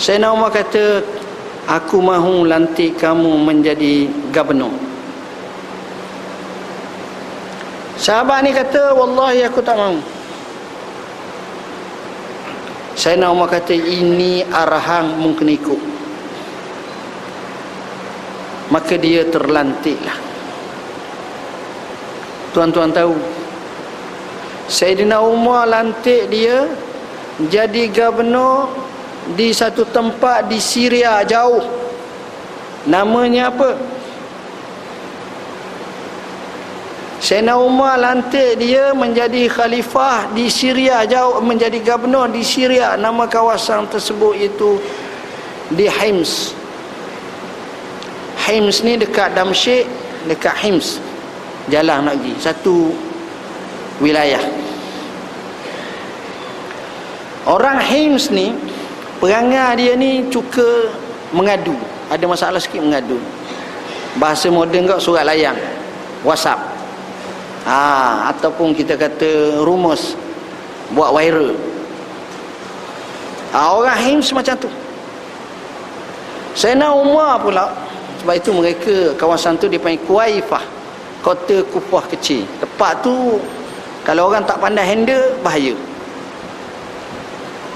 Sayyidina 0.00 0.32
Umar 0.32 0.48
kata 0.52 1.04
Aku 1.66 1.98
mahu 1.98 2.46
lantik 2.46 2.94
kamu 2.94 3.42
menjadi 3.42 4.06
gubernur. 4.30 4.70
Sahabat 7.98 8.46
ni 8.46 8.54
kata 8.54 8.94
Wallahi 8.94 9.42
aku 9.50 9.58
tak 9.66 9.74
mahu 9.74 9.98
Sayyidina 12.96 13.28
Umar 13.28 13.52
kata 13.52 13.76
ini 13.76 14.40
arahan 14.48 15.20
mungkin 15.20 15.52
ikut. 15.52 15.80
Maka 18.72 18.96
dia 18.96 19.28
terlantiklah. 19.28 20.16
Tuan-tuan 22.56 22.88
tahu 22.88 23.12
Sayyidina 24.66 25.20
Umar 25.20 25.68
lantik 25.68 26.32
dia 26.32 26.66
jadi 27.52 27.92
gubernur 27.92 28.72
di 29.36 29.52
satu 29.52 29.84
tempat 29.92 30.48
di 30.48 30.56
Syria 30.56 31.20
jauh. 31.20 31.62
Namanya 32.88 33.52
apa 33.52 33.76
Sayyidina 37.26 37.58
Umar 37.58 37.98
lantik 37.98 38.54
dia 38.62 38.94
menjadi 38.94 39.50
khalifah 39.50 40.30
di 40.30 40.46
Syria 40.46 41.02
jauh 41.10 41.42
menjadi 41.42 41.82
gubernur 41.82 42.30
di 42.30 42.46
Syria. 42.46 42.94
Nama 42.94 43.26
kawasan 43.26 43.90
tersebut 43.90 44.38
itu 44.38 44.78
di 45.74 45.90
Hims. 45.90 46.54
Hims 48.46 48.78
ni 48.86 48.94
dekat 48.94 49.34
Damsyik 49.34 49.90
dekat 50.30 50.54
Hims. 50.54 51.02
Jalan 51.66 52.06
nak 52.06 52.14
pergi 52.22 52.34
satu 52.38 52.94
wilayah. 53.98 54.46
Orang 57.42 57.82
Hims 57.82 58.30
ni 58.30 58.54
perangai 59.18 59.82
dia 59.82 59.98
ni 59.98 60.30
cuka 60.30 60.94
mengadu. 61.34 61.74
Ada 62.06 62.22
masalah 62.22 62.62
sikit 62.62 62.86
mengadu. 62.86 63.18
Bahasa 64.14 64.46
moden 64.46 64.86
kau 64.86 65.02
surat 65.02 65.26
layang. 65.26 65.58
Whatsapp 66.22 66.75
ha, 67.66 68.30
ataupun 68.30 68.72
kita 68.72 68.94
kata 68.94 69.60
rumus 69.66 70.14
buat 70.94 71.10
viral. 71.10 71.58
Ha, 73.50 73.74
orang 73.74 73.98
hims 74.06 74.30
macam 74.30 74.54
tu. 74.56 74.70
Sayyidina 76.56 76.94
Umar 76.94 77.42
pula. 77.42 77.68
Sebab 78.22 78.34
itu 78.38 78.50
mereka 78.50 78.96
kawasan 79.20 79.60
tu 79.60 79.68
dipanggil 79.68 80.00
Kuaifah 80.08 80.64
kota 81.20 81.60
Kufah 81.68 82.06
kecil. 82.16 82.46
Tempat 82.62 83.04
tu 83.04 83.42
kalau 84.06 84.30
orang 84.30 84.46
tak 84.46 84.62
pandai 84.62 84.86
handle 84.86 85.36
bahaya. 85.42 85.74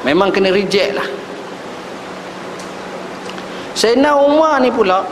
Memang 0.06 0.32
kena 0.32 0.48
reject 0.48 0.96
lah. 0.96 1.08
Sayyidina 3.76 4.16
Umar 4.16 4.64
ni 4.64 4.72
pula 4.72 5.04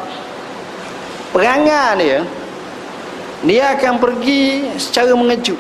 perangai 1.32 2.00
dia 2.00 2.18
dia 3.47 3.78
akan 3.78 4.03
pergi 4.03 4.66
secara 4.80 5.14
mengejut. 5.14 5.59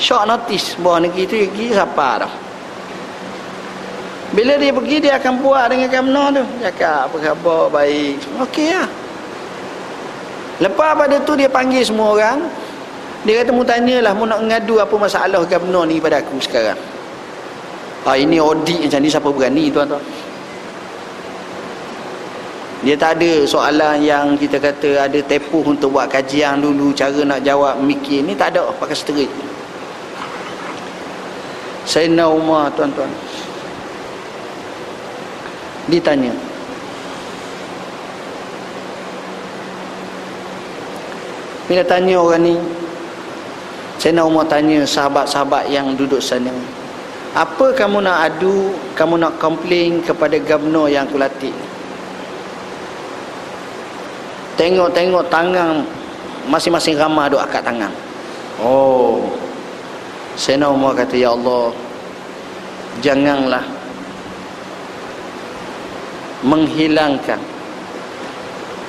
Short 0.00 0.24
notice 0.24 0.74
bawah 0.80 1.04
negeri 1.04 1.24
tu 1.28 1.36
pergi 1.36 1.66
siapa 1.76 2.24
dah. 2.24 2.32
Bila 4.34 4.58
dia 4.58 4.74
pergi 4.74 4.96
dia 4.98 5.12
akan 5.20 5.32
buat 5.38 5.70
dengan 5.70 5.88
kamno 5.92 6.24
tu. 6.34 6.42
Cakap 6.64 7.12
apa 7.12 7.16
khabar? 7.22 7.62
Baik. 7.70 8.18
Okey 8.42 8.74
lah. 8.74 8.88
Lepas 10.58 10.90
pada 10.98 11.16
tu 11.22 11.38
dia 11.38 11.46
panggil 11.46 11.84
semua 11.86 12.16
orang. 12.16 12.38
Dia 13.22 13.40
kata 13.40 13.50
mu 13.54 13.62
tanyalah 13.62 14.12
mu 14.16 14.24
nak 14.26 14.40
ngadu 14.42 14.82
apa 14.82 14.94
masalah 14.98 15.44
kamno 15.46 15.86
ni 15.86 16.02
pada 16.02 16.18
aku 16.18 16.40
sekarang. 16.42 16.76
Ha, 18.04 18.20
ini 18.20 18.36
audit 18.36 18.84
macam 18.84 19.00
ni 19.00 19.08
siapa 19.08 19.28
berani 19.32 19.72
tuan-tuan 19.72 20.02
dia 22.84 22.92
tak 23.00 23.16
ada 23.16 23.48
soalan 23.48 24.04
yang 24.04 24.36
kita 24.36 24.60
kata 24.60 25.08
ada 25.08 25.18
tepuh 25.24 25.64
untuk 25.64 25.96
buat 25.96 26.04
kajian 26.04 26.60
dulu 26.60 26.92
cara 26.92 27.24
nak 27.24 27.40
jawab 27.40 27.80
mikir. 27.80 28.20
Ni 28.20 28.36
tak 28.36 28.52
ada 28.52 28.68
pakai 28.76 28.92
straight. 28.92 29.32
Sayyidina 31.88 32.28
Umar 32.28 32.68
tuan-tuan. 32.76 33.08
Ditanya 35.88 36.32
bila 41.64 41.80
tanya 41.84 42.20
orang 42.20 42.44
ni? 42.44 42.56
Sayyidina 43.96 44.28
Umar 44.28 44.44
tanya 44.44 44.84
sahabat-sahabat 44.84 45.72
yang 45.72 45.96
duduk 45.96 46.20
sana 46.20 46.52
apa 47.34 47.74
kamu 47.74 47.98
nak 48.04 48.30
adu 48.30 48.76
kamu 48.94 49.18
nak 49.18 49.40
komplain 49.42 49.98
kepada 50.04 50.38
gubernur 50.38 50.86
yang 50.86 51.08
aku 51.08 51.18
latih 51.18 51.50
tengok-tengok 54.54 55.24
tangan 55.30 55.82
masing-masing 56.48 56.94
ramah 56.98 57.26
duk 57.30 57.42
akad 57.42 57.62
tangan. 57.64 57.92
Oh. 58.62 59.32
Sayyidina 60.34 60.66
Umar 60.66 60.98
kata 60.98 61.14
ya 61.14 61.30
Allah 61.30 61.70
janganlah 62.98 63.62
menghilangkan 66.42 67.38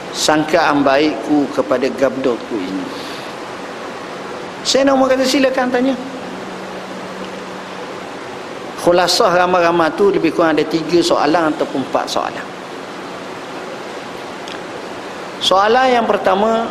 sangkaan 0.10 0.82
baikku 0.82 1.46
kepada 1.54 1.86
gabdotku 1.86 2.56
ini. 2.58 2.86
Sayyidina 4.66 4.98
Umar 4.98 5.14
kata 5.14 5.22
silakan 5.22 5.70
tanya. 5.70 5.96
Khulasah 8.82 9.34
ramah-ramah 9.34 9.90
tu 9.98 10.14
lebih 10.14 10.30
kurang 10.30 10.54
ada 10.54 10.66
tiga 10.66 11.02
soalan 11.02 11.50
ataupun 11.50 11.82
empat 11.90 12.06
soalan 12.06 12.55
Soalan 15.46 15.94
yang 15.94 16.10
pertama 16.10 16.66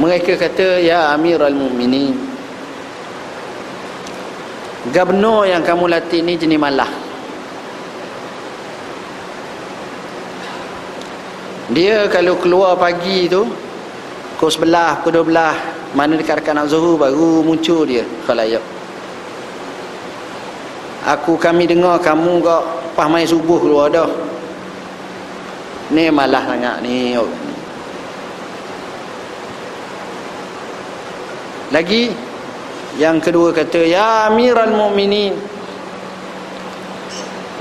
mereka 0.00 0.32
kata 0.40 0.80
ya 0.80 1.12
Amirul 1.12 1.52
Mukminin 1.52 2.16
Gabno 4.88 5.44
yang 5.44 5.60
kamu 5.60 5.92
latih 5.92 6.24
ni 6.24 6.40
jenis 6.40 6.56
malah. 6.56 6.88
Dia 11.68 12.08
kalau 12.08 12.40
keluar 12.40 12.80
pagi 12.80 13.28
tu 13.28 13.44
Pukul 14.40 14.48
sebelah, 14.48 15.04
pukul 15.04 15.20
dua 15.20 15.24
belah 15.28 15.56
Mana 15.92 16.16
dekat-dekat 16.16 16.56
nak 16.56 16.72
zuhur 16.72 16.96
baru 16.96 17.44
muncul 17.44 17.84
dia 17.84 18.08
Khalayak. 18.24 18.64
Aku 21.04 21.36
kami 21.36 21.68
dengar 21.68 22.00
kamu 22.00 22.40
kok 22.40 22.64
Pas 22.96 23.04
main 23.04 23.28
subuh 23.28 23.60
keluar 23.60 23.92
dah 23.92 24.08
Ni 25.88 26.12
malah 26.12 26.44
sangat 26.44 26.84
ni 26.84 27.16
Lagi 31.72 32.12
Yang 33.00 33.16
kedua 33.28 33.48
kata 33.56 33.80
Ya 33.84 34.28
amiral 34.28 34.72
mu'minin 34.72 35.36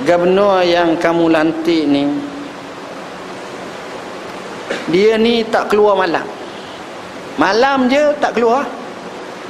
Gabnur 0.04 0.62
yang 0.64 0.96
kamu 1.00 1.26
lantik 1.34 1.84
ni 1.90 2.06
dia 4.88 5.20
ni 5.20 5.44
tak 5.44 5.68
keluar 5.68 6.00
malam. 6.00 6.24
Malam 7.36 7.92
je 7.92 8.16
tak 8.24 8.40
keluar. 8.40 8.64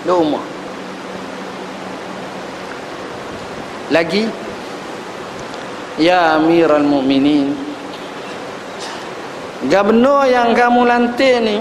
Di 0.02 0.10
rumah 0.10 0.42
lagi 3.88 4.28
ya 5.96 6.36
amiral 6.36 6.84
mu'minin 6.84 7.56
gubernur 9.68 10.24
yang 10.28 10.56
kamu 10.56 10.82
lantik 10.88 11.36
ni 11.44 11.58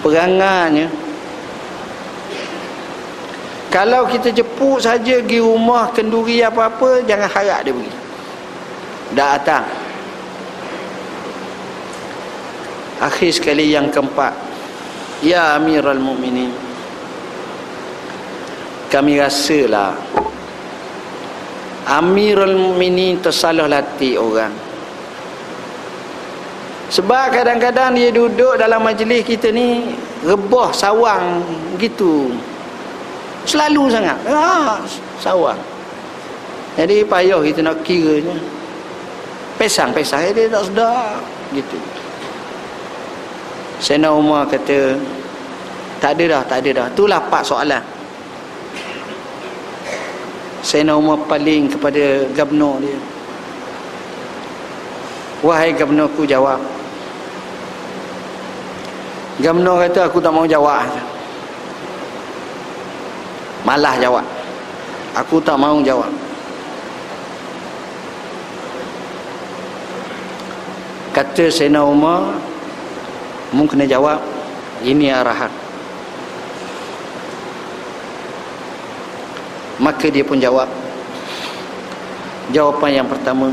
peranganya 0.00 0.88
kalau 3.70 4.02
kita 4.10 4.34
jepuk 4.34 4.82
saja 4.82 5.22
pergi 5.22 5.38
rumah 5.38 5.94
kenduri 5.94 6.42
apa-apa 6.42 7.06
jangan 7.06 7.30
harap 7.30 7.62
dia 7.62 7.70
pergi. 7.70 7.92
Datang. 9.14 9.64
Akhir 12.98 13.30
sekali 13.30 13.70
yang 13.70 13.94
keempat. 13.94 14.34
Ya 15.20 15.52
Amirul 15.52 16.00
Mukminin 16.00 16.48
Kami 18.88 19.20
rasalah 19.20 19.92
Amirul 21.84 22.56
Mukminin 22.56 23.20
tersalah 23.20 23.68
latih 23.68 24.16
orang 24.16 24.69
Sebab 26.90 27.30
kadang-kadang 27.30 27.94
dia 27.94 28.10
duduk 28.10 28.58
dalam 28.58 28.82
majlis 28.82 29.22
kita 29.22 29.54
ni 29.54 29.94
Rebah 30.26 30.74
sawang 30.74 31.40
gitu 31.78 32.34
Selalu 33.46 33.88
sangat 33.88 34.18
ah, 34.26 34.82
Sawang 35.22 35.58
Jadi 36.74 37.06
payah 37.06 37.40
kita 37.40 37.62
nak 37.62 37.78
kiranya 37.86 38.34
Pesang-pesang 39.54 40.34
dia 40.34 40.50
tak 40.50 40.66
sedar 40.66 41.22
Gitu 41.54 41.78
Sayyidina 43.80 44.12
Umar 44.12 44.44
kata 44.44 44.92
tak 46.00 46.16
ada 46.16 46.24
dah, 46.36 46.42
tak 46.48 46.58
ada 46.64 46.70
dah. 46.80 46.86
Itulah 46.92 47.20
empat 47.20 47.42
soalan. 47.44 47.82
Sayyidina 50.64 50.96
Umar 50.96 51.20
paling 51.28 51.68
kepada 51.72 52.28
gubernur 52.36 52.80
dia. 52.80 52.96
Wahai 55.44 55.72
gubernur 55.76 56.08
aku 56.12 56.28
jawab. 56.28 56.60
Gubernur 59.40 59.80
kata 59.80 60.12
aku 60.12 60.20
tak 60.20 60.36
mau 60.36 60.44
jawab. 60.44 60.84
Malah 63.64 63.96
jawab. 63.96 64.26
Aku 65.16 65.40
tak 65.40 65.56
mau 65.56 65.80
jawab. 65.80 66.12
Kata 71.10 71.50
Sayyidina 71.50 71.82
Umar, 71.82 72.38
Mu 73.50 73.66
kena 73.66 73.82
jawab 73.82 74.22
Ini 74.86 75.10
arahan 75.10 75.50
Maka 79.82 80.06
dia 80.06 80.22
pun 80.22 80.38
jawab 80.38 80.70
Jawapan 82.54 83.02
yang 83.02 83.08
pertama 83.10 83.50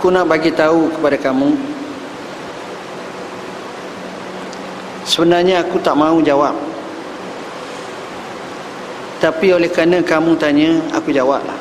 Aku 0.00 0.08
nak 0.08 0.32
bagi 0.32 0.48
tahu 0.48 0.88
kepada 0.96 1.20
kamu 1.20 1.60
Sebenarnya 5.04 5.60
aku 5.60 5.76
tak 5.84 5.92
mahu 5.92 6.24
jawab. 6.24 6.56
Tapi 9.20 9.52
oleh 9.52 9.68
kerana 9.68 10.00
kamu 10.00 10.40
tanya 10.40 10.80
Aku 10.96 11.12
jawablah. 11.12 11.60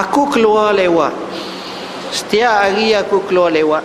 Aku 0.00 0.32
keluar 0.32 0.72
lewat. 0.72 1.12
Setiap 2.08 2.56
hari 2.56 2.96
aku 2.96 3.20
keluar 3.28 3.52
lewat. 3.52 3.84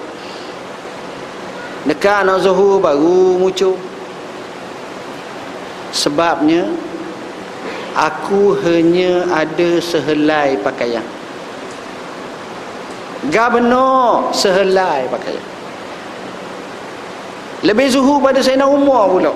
Dekat 1.83 2.23
anak 2.23 2.39
zuhur 2.39 2.79
baru 2.79 3.35
muncul. 3.35 3.75
Sebabnya 5.91 6.86
Aku 7.97 8.53
hanya 8.61 9.25
ada 9.33 9.81
sehelai 9.81 10.53
pakaian. 10.61 11.01
Gabno 13.33 14.29
sehelai 14.29 15.09
pakaian. 15.09 15.41
Lebih 17.65 17.89
zuhur 17.89 18.21
pada 18.21 18.37
Sayyidina 18.37 18.69
Umar 18.69 19.09
pula. 19.09 19.33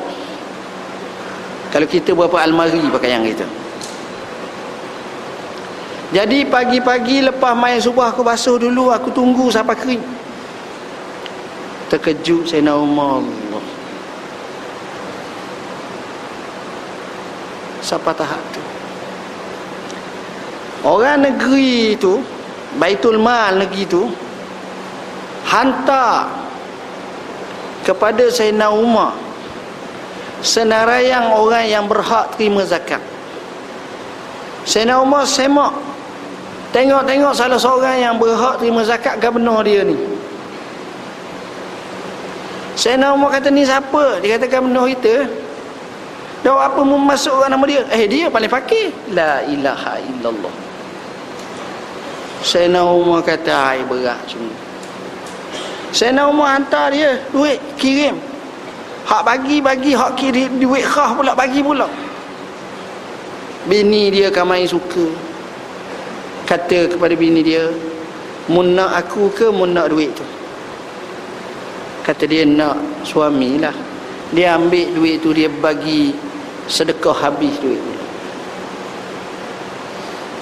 Kalau 1.73 1.87
kita 1.89 2.13
berapa 2.13 2.37
almari 2.37 2.85
pakaian 2.93 3.25
kita. 3.25 3.49
Jadi 6.11 6.43
pagi-pagi 6.45 7.23
lepas 7.23 7.55
main 7.55 7.79
subuh 7.79 8.03
aku 8.03 8.19
basuh 8.19 8.59
dulu 8.59 8.91
Aku 8.91 9.09
tunggu 9.15 9.47
sampai 9.47 9.79
kering. 9.79 10.03
Terkejut 11.87 12.45
saya 12.45 12.67
nak 12.67 12.83
umar 12.83 13.19
Siapa 17.91 18.15
tahap 18.15 18.39
tu 18.55 18.63
Orang 20.87 21.27
negeri 21.27 21.99
tu 21.99 22.23
Baitul 22.79 23.19
Mal 23.19 23.59
negeri 23.59 23.83
tu 23.83 24.07
Hantar 25.43 26.31
Kepada 27.83 28.31
Sayyidina 28.31 28.71
Umar 28.71 29.11
Senarayang 30.39 31.35
orang 31.35 31.67
yang 31.67 31.85
berhak 31.91 32.31
terima 32.39 32.63
zakat 32.63 33.03
Sayyidina 34.63 35.03
Umar 35.03 35.27
semak 35.27 35.75
Tengok-tengok 36.71 37.35
salah 37.35 37.59
seorang 37.59 37.99
yang 37.99 38.15
berhak 38.15 38.63
terima 38.63 38.79
zakat 38.87 39.19
gubernur 39.19 39.59
dia 39.59 39.83
ni. 39.83 39.99
Nak 42.79 43.11
Umar 43.11 43.35
kata 43.35 43.51
ni 43.51 43.67
siapa? 43.67 44.23
Dia 44.23 44.39
kata 44.39 44.47
gubernur 44.47 44.87
kita. 44.87 45.27
Dah 46.41 46.57
apa 46.65 46.81
mau 46.81 46.97
masuk 46.97 47.45
nama 47.45 47.61
dia? 47.69 47.85
Eh 47.93 48.09
dia 48.09 48.25
paling 48.29 48.49
fakir. 48.49 48.89
La 49.13 49.45
ilaha 49.45 50.01
illallah. 50.01 50.53
Nak 52.41 52.85
Umar 52.89 53.21
kata 53.21 53.53
ai 53.53 53.85
berat 53.85 54.17
semua. 54.25 54.53
Nak 55.93 56.25
Umar 56.25 56.57
hantar 56.57 56.89
dia 56.89 57.21
duit 57.29 57.61
kirim. 57.77 58.17
Hak 59.05 59.21
bagi 59.21 59.61
bagi 59.61 59.93
hak 59.93 60.17
kirim 60.17 60.57
duit 60.57 60.81
khah 60.81 61.13
pula 61.13 61.37
bagi 61.37 61.61
pula. 61.61 61.85
Bini 63.69 64.09
dia 64.09 64.33
kamai 64.33 64.65
suka 64.65 65.31
kata 66.51 66.91
kepada 66.91 67.15
bini 67.15 67.39
dia 67.39 67.71
mun 68.51 68.75
nak 68.75 68.91
aku 68.91 69.31
ke 69.31 69.47
mun 69.47 69.71
nak 69.71 69.87
duit 69.87 70.11
tu 70.11 70.25
kata 72.03 72.27
dia 72.27 72.43
nak 72.43 72.75
suami 73.07 73.55
lah 73.55 73.71
dia 74.35 74.59
ambil 74.59 74.91
duit 74.91 75.23
tu 75.23 75.31
dia 75.31 75.47
bagi 75.47 76.11
sedekah 76.67 77.15
habis 77.15 77.55
duit 77.61 77.77
tu 77.77 78.01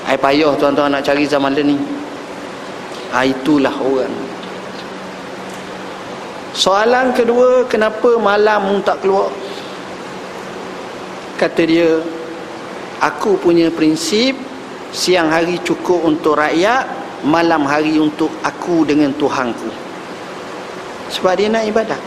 ai 0.10 0.18
payah 0.18 0.58
tuan-tuan 0.58 0.90
nak 0.90 1.06
cari 1.06 1.30
zaman 1.30 1.54
ni. 1.54 1.78
Ha, 3.14 3.30
itulah 3.30 3.74
orang. 3.78 4.10
Soalan 6.50 7.14
kedua 7.14 7.70
kenapa 7.70 8.18
malam 8.18 8.82
tak 8.82 9.06
keluar? 9.06 9.30
Kata 11.38 11.62
dia 11.62 12.02
aku 13.06 13.38
punya 13.38 13.70
prinsip 13.70 14.34
siang 14.90 15.30
hari 15.30 15.62
cukup 15.62 16.02
untuk 16.02 16.42
rakyat 16.42 16.90
malam 17.22 17.70
hari 17.70 18.02
untuk 18.02 18.34
aku 18.42 18.90
dengan 18.90 19.14
Tuhanku. 19.14 19.70
Sebab 21.14 21.38
dia 21.38 21.54
nak 21.54 21.70
ibadah 21.70 22.02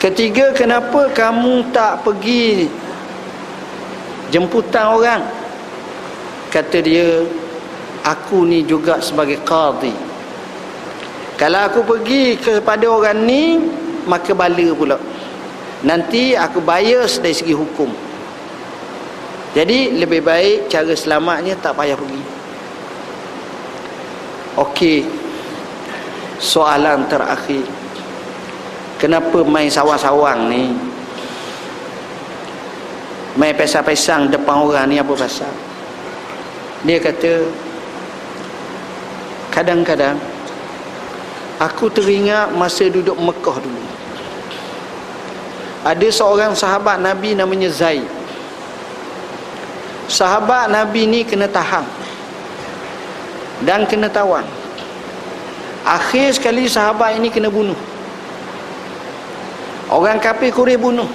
ketiga 0.00 0.56
kenapa 0.56 1.12
kamu 1.12 1.68
tak 1.70 2.00
pergi 2.02 2.66
jemputan 4.32 4.96
orang? 4.96 5.22
Kata 6.50 6.82
dia 6.82 7.22
aku 8.02 8.42
ni 8.48 8.66
juga 8.66 8.98
sebagai 8.98 9.38
qadi 9.46 10.10
kalau 11.40 11.56
aku 11.64 11.80
pergi 11.80 12.36
kepada 12.36 12.84
orang 12.84 13.24
ni 13.24 13.56
maka 14.04 14.36
bala 14.36 14.76
pula. 14.76 15.00
Nanti 15.80 16.36
aku 16.36 16.60
bias 16.60 17.16
dari 17.16 17.32
segi 17.32 17.56
hukum. 17.56 17.88
Jadi 19.56 19.96
lebih 19.96 20.20
baik 20.20 20.68
cara 20.68 20.92
selamatnya 20.92 21.56
tak 21.56 21.80
payah 21.80 21.96
pergi. 21.96 22.22
Okey. 24.60 25.00
Soalan 26.36 27.08
terakhir 27.08 27.64
kenapa 29.00 29.40
main 29.48 29.72
sawang-sawang 29.72 30.52
ni? 30.52 30.76
Main 33.40 33.56
pesang-pesang 33.56 34.28
depan 34.28 34.60
orang 34.60 34.84
ni 34.92 35.00
apa 35.00 35.16
pasal? 35.16 35.48
Dia 36.84 37.00
kata 37.00 37.48
kadang-kadang 39.48 40.20
aku 41.56 41.88
teringat 41.88 42.52
masa 42.52 42.92
duduk 42.92 43.16
Mekah 43.16 43.56
dulu. 43.64 43.82
Ada 45.80 46.08
seorang 46.12 46.52
sahabat 46.52 47.00
Nabi 47.00 47.32
namanya 47.32 47.72
Zaid. 47.72 48.04
Sahabat 50.10 50.68
Nabi 50.68 51.08
ni 51.08 51.24
kena 51.24 51.48
tahan 51.48 51.86
dan 53.64 53.88
kena 53.88 54.12
tawan. 54.12 54.44
Akhir 55.80 56.36
sekali 56.36 56.68
sahabat 56.68 57.16
ini 57.16 57.32
kena 57.32 57.48
bunuh 57.48 57.89
orang 59.90 60.22
kafir 60.22 60.54
kurih 60.54 60.78
bunuh 60.78 61.10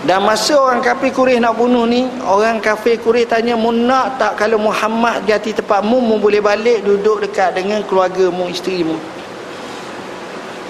dan 0.00 0.24
masa 0.24 0.56
orang 0.56 0.80
kafir 0.80 1.12
Quraisy 1.12 1.44
nak 1.44 1.60
bunuh 1.60 1.84
ni, 1.84 2.08
orang 2.24 2.56
kafir 2.56 2.96
Quraisy 2.96 3.28
tanya, 3.28 3.52
"Mu 3.52 3.68
nak 3.68 4.16
tak 4.16 4.40
kalau 4.40 4.56
Muhammad 4.56 5.28
jati 5.28 5.52
tempatmu, 5.52 6.00
mu 6.00 6.16
boleh 6.16 6.40
balik 6.40 6.80
duduk 6.80 7.20
dekat 7.20 7.52
dengan 7.52 7.84
keluarga 7.84 8.32
mu, 8.32 8.48
isteri 8.48 8.80
mu?" 8.80 8.96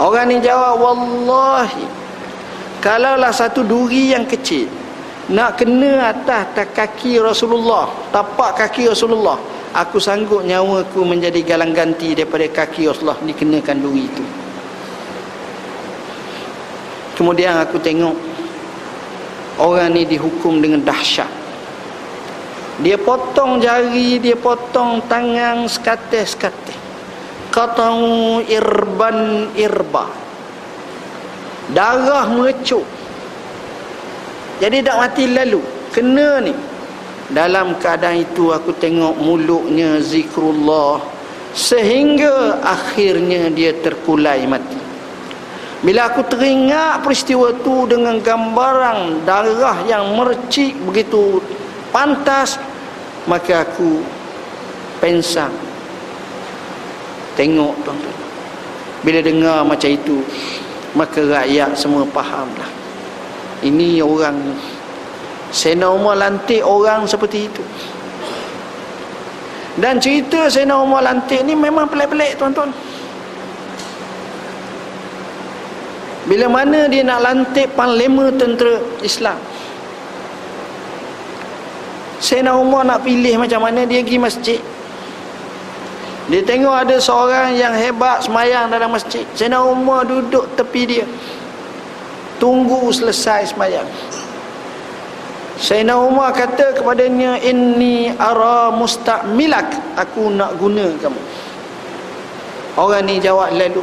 Orang 0.03 0.35
ni 0.35 0.43
jawab, 0.43 0.83
"Wallahi, 0.83 1.87
kalaulah 2.83 3.31
satu 3.31 3.63
duri 3.63 4.11
yang 4.11 4.27
kecil 4.27 4.67
nak 5.31 5.63
kena 5.63 6.11
atas 6.11 6.51
tak 6.59 6.75
kaki 6.75 7.23
Rasulullah, 7.23 7.87
tapak 8.11 8.59
kaki 8.67 8.91
Rasulullah, 8.91 9.39
aku 9.71 10.03
sanggup 10.03 10.43
nyawa 10.43 10.83
aku 10.83 11.07
menjadi 11.07 11.39
galang 11.47 11.71
ganti 11.71 12.19
daripada 12.19 12.51
kaki 12.51 12.91
Rasulullah 12.91 13.23
dikenakan 13.23 13.79
duri 13.79 14.11
itu." 14.11 14.50
Kemudian 17.21 17.61
aku 17.61 17.77
tengok 17.77 18.17
orang 19.61 19.93
ni 19.93 20.09
dihukum 20.09 20.57
dengan 20.65 20.81
dahsyat. 20.81 21.29
Dia 22.81 22.97
potong 22.97 23.61
jari 23.61 24.17
dia 24.17 24.41
potong 24.41 25.05
tangan 25.05 25.69
sekatih-sekatih. 25.69 26.81
Katau 27.53 28.41
irban 28.49 29.53
irba. 29.53 30.09
Darah 31.77 32.25
mengecuk 32.33 32.89
jadi 34.61 34.81
tak 34.81 34.97
mati 34.97 35.25
lalu. 35.29 35.61
Kena 35.93 36.41
ni. 36.41 36.57
Dalam 37.29 37.77
keadaan 37.77 38.25
itu 38.25 38.49
aku 38.49 38.73
tengok 38.81 39.21
mulutnya 39.21 40.01
zikrullah 40.03 40.99
sehingga 41.55 42.59
akhirnya 42.65 43.53
dia 43.55 43.71
terkulai 43.71 44.51
mati 44.51 44.80
bila 45.81 46.13
aku 46.13 46.21
teringat 46.29 47.01
peristiwa 47.01 47.57
tu 47.65 47.89
dengan 47.89 48.21
gambaran 48.21 49.25
darah 49.25 49.81
yang 49.89 50.13
mercik 50.13 50.77
begitu 50.85 51.41
pantas 51.89 52.61
maka 53.25 53.65
aku 53.65 54.05
pensang 55.01 55.53
tengok 57.33 57.73
tuan-tuan. 57.81 58.19
Bila 59.01 59.25
dengar 59.25 59.65
macam 59.65 59.89
itu 59.89 60.21
maka 60.93 61.25
rakyat 61.25 61.73
semua 61.73 62.05
fahamlah. 62.13 62.69
Ini 63.65 64.05
orang 64.05 64.37
Sena 65.49 65.89
Umar 65.89 66.21
lantik 66.21 66.61
orang 66.61 67.09
seperti 67.09 67.49
itu. 67.49 67.65
Dan 69.81 69.97
cerita 69.97 70.45
Sena 70.53 70.77
Umar 70.77 71.09
lantik 71.09 71.41
ni 71.49 71.57
memang 71.57 71.89
pelik-pelik 71.89 72.37
tuan-tuan 72.37 72.69
bila 76.31 76.47
mana 76.47 76.87
dia 76.87 77.03
nak 77.03 77.27
lantik 77.27 77.75
panglima 77.75 78.31
tentera 78.39 78.79
Islam? 79.03 79.35
Sayyidina 82.23 82.55
Umar 82.55 82.87
nak 82.87 83.03
pilih 83.03 83.35
macam 83.35 83.67
mana 83.67 83.83
dia 83.83 83.99
pergi 83.99 84.23
masjid? 84.23 84.61
Dia 86.31 86.47
tengok 86.47 86.71
ada 86.71 87.03
seorang 87.03 87.59
yang 87.59 87.75
hebat 87.75 88.23
semayang 88.23 88.71
dalam 88.71 88.95
masjid. 88.95 89.27
Sayyidina 89.35 89.59
Umar 89.59 90.07
duduk 90.07 90.47
tepi 90.55 90.87
dia. 90.87 91.07
Tunggu 92.39 92.95
selesai 92.95 93.51
semayang. 93.51 93.91
Sayyidina 95.59 95.99
Umar 95.99 96.31
kata 96.31 96.79
kepadanya 96.79 97.43
Inni 97.43 98.15
ara 98.17 98.71
mustakmilak 98.71 99.99
Aku 99.99 100.31
nak 100.31 100.55
guna 100.63 100.95
kamu. 101.03 101.19
Orang 102.79 103.11
ni 103.11 103.19
jawab 103.19 103.51
lalu 103.51 103.83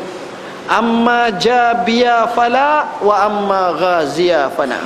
amma 0.68 1.32
jabia 1.40 2.28
fala 2.36 3.00
wa 3.00 3.16
amma 3.24 3.62
ghazia 3.74 4.52
fana. 4.52 4.84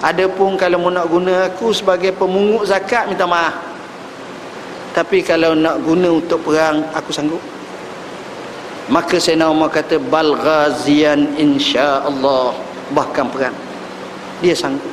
Adapun 0.00 0.56
kalau 0.56 0.88
nak 0.88 1.12
guna 1.12 1.52
aku 1.52 1.76
sebagai 1.76 2.16
pemungut 2.16 2.64
zakat 2.64 3.04
minta 3.04 3.28
maaf. 3.28 3.52
Tapi 4.96 5.20
kalau 5.20 5.52
nak 5.52 5.76
guna 5.84 6.08
untuk 6.08 6.40
perang 6.40 6.82
aku 6.96 7.12
sanggup. 7.12 7.42
Maka 8.90 9.22
saya 9.22 9.38
nak 9.38 9.70
kata 9.70 10.00
bal 10.00 10.34
ghazian 10.34 11.36
insyaallah. 11.36 12.56
Bahkan 12.90 13.26
perang. 13.28 13.54
Dia 14.40 14.56
sanggup. 14.56 14.88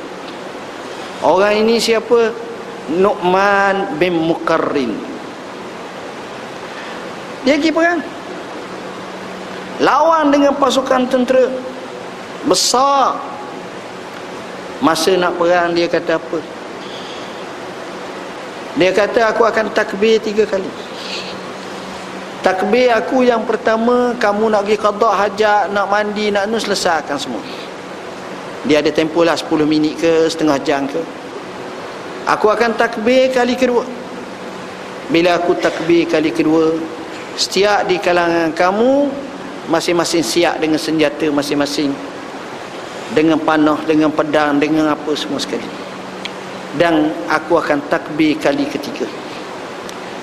Orang 1.24 1.66
ini 1.66 1.82
siapa? 1.82 2.30
Nu'man 2.94 3.98
bin 3.98 4.14
Mukarrin. 4.16 4.92
Dia 7.42 7.56
pergi 7.58 7.72
perang 7.72 8.17
lawan 9.82 10.30
dengan 10.34 10.54
pasukan 10.54 11.06
tentera. 11.10 11.46
Besar. 12.46 13.18
Masa 14.78 15.18
nak 15.18 15.34
perang 15.34 15.74
dia 15.74 15.90
kata 15.90 16.22
apa? 16.22 16.38
Dia 18.78 18.94
kata 18.94 19.34
aku 19.34 19.42
akan 19.42 19.74
takbir 19.74 20.22
tiga 20.22 20.46
kali. 20.46 20.70
Takbir 22.46 22.94
aku 22.94 23.26
yang 23.26 23.42
pertama 23.42 24.14
kamu 24.22 24.54
nak 24.54 24.62
pergi 24.62 24.78
qadak 24.78 25.14
hajat 25.18 25.62
nak 25.74 25.90
mandi 25.90 26.30
nak 26.30 26.46
nu 26.46 26.62
selesaikan 26.62 27.18
semua. 27.18 27.42
Dia 28.70 28.78
ada 28.78 28.94
tempoh 28.94 29.26
lah 29.26 29.34
10 29.34 29.66
minit 29.66 29.98
ke 29.98 30.30
setengah 30.30 30.62
jam 30.62 30.86
ke. 30.86 31.02
Aku 32.30 32.46
akan 32.46 32.78
takbir 32.78 33.34
kali 33.34 33.58
kedua. 33.58 33.82
Bila 35.10 35.42
aku 35.42 35.58
takbir 35.58 36.06
kali 36.06 36.30
kedua 36.30 36.78
setiap 37.34 37.86
di 37.86 37.98
kalangan 37.98 38.54
kamu 38.54 39.10
masing-masing 39.68 40.24
siap 40.24 40.56
dengan 40.58 40.80
senjata 40.80 41.28
masing-masing 41.28 41.92
dengan 43.12 43.40
panah, 43.40 43.80
dengan 43.88 44.12
pedang, 44.12 44.60
dengan 44.60 44.92
apa 44.92 45.12
semua 45.16 45.40
sekali. 45.40 45.64
Dan 46.76 47.12
aku 47.28 47.56
akan 47.56 47.88
takbir 47.88 48.36
kali 48.36 48.68
ketiga. 48.68 49.08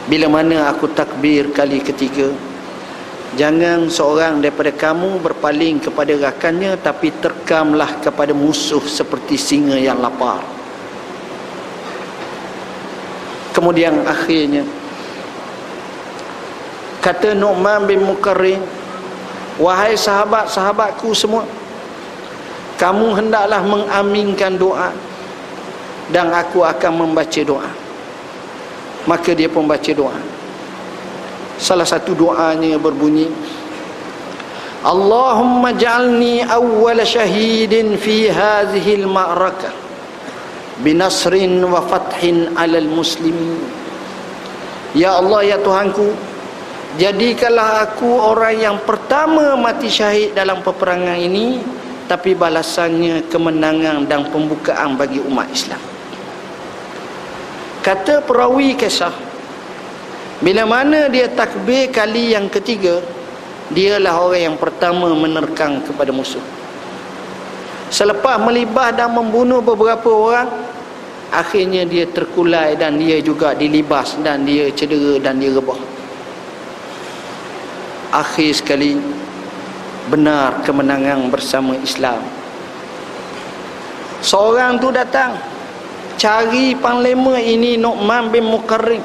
Bila 0.06 0.30
mana 0.30 0.70
aku 0.70 0.86
takbir 0.94 1.50
kali 1.50 1.82
ketiga 1.82 2.30
jangan 3.36 3.92
seorang 3.92 4.40
daripada 4.40 4.72
kamu 4.72 5.20
berpaling 5.20 5.84
kepada 5.84 6.16
rakannya 6.16 6.80
tapi 6.80 7.12
terkamlah 7.20 8.00
kepada 8.00 8.32
musuh 8.32 8.82
seperti 8.86 9.36
singa 9.36 9.76
yang 9.76 10.00
lapar. 10.00 10.40
Kemudian 13.52 14.04
akhirnya 14.04 14.62
kata 17.02 17.34
Nu'man 17.34 17.88
bin 17.88 18.04
Mukarrin 18.04 18.62
Wahai 19.56 19.96
sahabat-sahabatku 19.96 21.16
semua 21.16 21.48
Kamu 22.76 23.16
hendaklah 23.16 23.64
mengaminkan 23.64 24.60
doa 24.60 24.92
Dan 26.12 26.30
aku 26.30 26.62
akan 26.62 26.92
membaca 27.02 27.42
doa. 27.42 27.70
Maka 29.06 29.34
dia 29.38 29.46
pun 29.50 29.66
baca 29.70 29.90
doa. 29.94 30.18
Salah 31.62 31.86
satu 31.86 32.14
doanya 32.18 32.78
berbunyi 32.78 33.30
Allahumma 34.86 35.74
ja'alni 35.74 36.46
awwal 36.46 37.02
syahidin 37.02 37.98
fi 37.98 38.30
hadhihi 38.30 39.02
al-ma'rakah 39.02 39.74
binasrin 40.86 41.58
wa 41.66 41.82
fathin 41.90 42.54
'alal 42.54 42.86
muslimin. 42.86 43.66
Ya 44.94 45.18
Allah 45.18 45.42
ya 45.42 45.58
Tuhanku 45.58 46.14
Jadikanlah 46.96 47.92
aku 47.92 48.08
orang 48.08 48.56
yang 48.56 48.78
pertama 48.88 49.60
mati 49.60 49.92
syahid 49.92 50.32
dalam 50.32 50.64
peperangan 50.64 51.20
ini 51.20 51.60
Tapi 52.08 52.32
balasannya 52.38 53.28
kemenangan 53.28 54.06
dan 54.06 54.30
pembukaan 54.30 54.94
bagi 54.94 55.18
umat 55.26 55.50
Islam. 55.50 55.82
Kata 57.82 58.22
perawi 58.22 58.78
kisah 58.78 59.10
bila 60.40 60.70
mana 60.70 61.10
dia 61.10 61.26
takbir 61.26 61.90
kali 61.90 62.38
yang 62.38 62.46
ketiga 62.46 63.02
dialah 63.74 64.22
orang 64.22 64.54
yang 64.54 64.58
pertama 64.62 65.10
menerkang 65.18 65.82
kepada 65.82 66.14
musuh. 66.14 66.44
Selepas 67.90 68.38
melibah 68.38 68.94
dan 68.94 69.10
membunuh 69.10 69.66
beberapa 69.66 70.14
orang 70.14 70.48
akhirnya 71.34 71.90
dia 71.90 72.06
terkulai 72.06 72.78
dan 72.78 73.02
dia 73.02 73.18
juga 73.18 73.58
dilibas 73.58 74.14
dan 74.22 74.46
dia 74.46 74.70
cedera 74.70 75.18
dan 75.26 75.42
dia 75.42 75.50
rebah 75.58 75.95
akhir 78.16 78.64
sekali 78.64 78.96
benar 80.08 80.64
kemenangan 80.64 81.28
bersama 81.28 81.76
Islam. 81.84 82.24
Seorang 84.24 84.80
tu 84.80 84.90
datang 84.90 85.36
cari 86.16 86.72
panglima 86.80 87.36
ini 87.38 87.76
Nu'man 87.76 88.32
bin 88.32 88.48
Mukarrim 88.48 89.04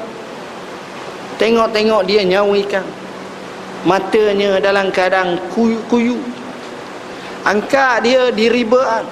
tengok-tengok 1.35 2.07
dia 2.07 2.23
nyawikan 2.23 2.85
matanya 3.83 4.63
dalam 4.63 4.87
keadaan 4.89 5.35
kuyu-kuyu. 5.51 6.15
Angkat 7.41 8.05
dia 8.05 8.29
diribaan 8.31 9.03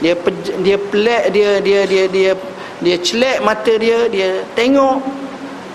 dia 0.00 0.16
dia 0.64 0.78
pelak 0.80 1.34
dia 1.34 1.60
dia 1.60 1.82
dia 1.84 2.04
dia 2.08 2.32
dia 2.80 2.96
celak 3.04 3.44
mata 3.44 3.74
dia 3.76 4.08
dia 4.08 4.40
tengok 4.56 5.02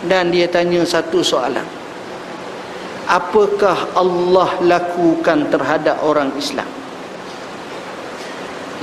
dan 0.09 0.33
dia 0.33 0.49
tanya 0.49 0.81
satu 0.81 1.21
soalan 1.21 1.84
apakah 3.05 3.89
Allah 3.93 4.49
lakukan 4.61 5.49
terhadap 5.49 6.01
orang 6.01 6.33
Islam? 6.37 6.67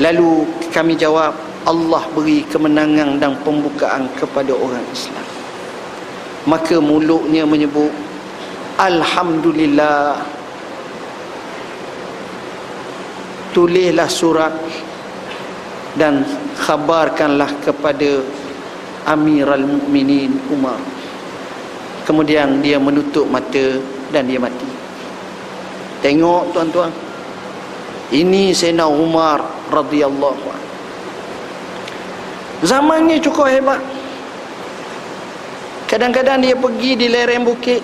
Lalu 0.01 0.49
kami 0.73 0.97
jawab 0.97 1.37
Allah 1.63 2.03
beri 2.17 2.43
kemenangan 2.49 3.23
dan 3.23 3.39
pembukaan 3.47 4.11
kepada 4.19 4.51
orang 4.51 4.83
Islam. 4.91 5.27
Maka 6.49 6.83
mulutnya 6.83 7.47
menyebut 7.47 7.93
Alhamdulillah. 8.81 10.19
Tulislah 13.53 14.09
surat 14.09 14.57
dan 16.01 16.25
khabarkanlah 16.57 17.53
kepada 17.61 18.25
Amirul 19.05 19.77
Mukminin 19.77 20.33
Umar. 20.49 20.81
Kemudian 22.09 22.65
dia 22.65 22.81
menutup 22.81 23.29
mata 23.29 23.77
dan 24.13 24.29
dia 24.29 24.39
mati. 24.39 24.69
Tengok 26.05 26.53
tuan-tuan. 26.53 26.93
Ini 28.13 28.53
Sayyidina 28.53 28.85
Umar 28.85 29.41
radhiyallahu 29.73 30.53
zamannya 32.63 33.19
cukup 33.19 33.49
hebat. 33.51 33.81
Kadang-kadang 35.89 36.45
dia 36.45 36.55
pergi 36.55 36.95
di 36.95 37.07
lereng 37.09 37.43
bukit. 37.43 37.83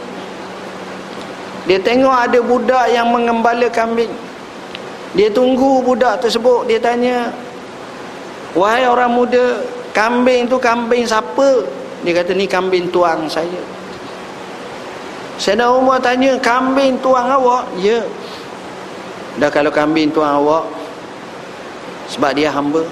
Dia 1.67 1.81
tengok 1.81 2.15
ada 2.15 2.39
budak 2.41 2.87
yang 2.93 3.13
mengembala 3.13 3.69
kambing 3.69 4.09
dia 5.17 5.33
tunggu 5.33 5.81
budak 5.81 6.21
tersebut. 6.21 6.69
Dia 6.69 6.81
tanya 6.81 7.33
wahai 8.53 8.85
orang 8.85 9.13
muda 9.13 9.65
kambing 9.97 10.45
tu 10.49 10.61
kambing 10.61 11.09
siapa? 11.09 11.65
Dia 12.05 12.13
kata 12.21 12.37
ni 12.37 12.45
kambing 12.45 12.93
tuang 12.93 13.29
saya 13.31 13.78
Sayyidina 15.39 15.71
Umar 15.71 16.03
tanya 16.03 16.35
kambing 16.43 16.99
tuang 16.99 17.31
awak? 17.31 17.71
Ya. 17.79 18.03
Dah 19.39 19.49
kalau 19.49 19.71
kambing 19.71 20.11
tuang 20.11 20.43
awak 20.43 20.67
sebab 22.11 22.35
dia 22.35 22.51
hamba. 22.51 22.83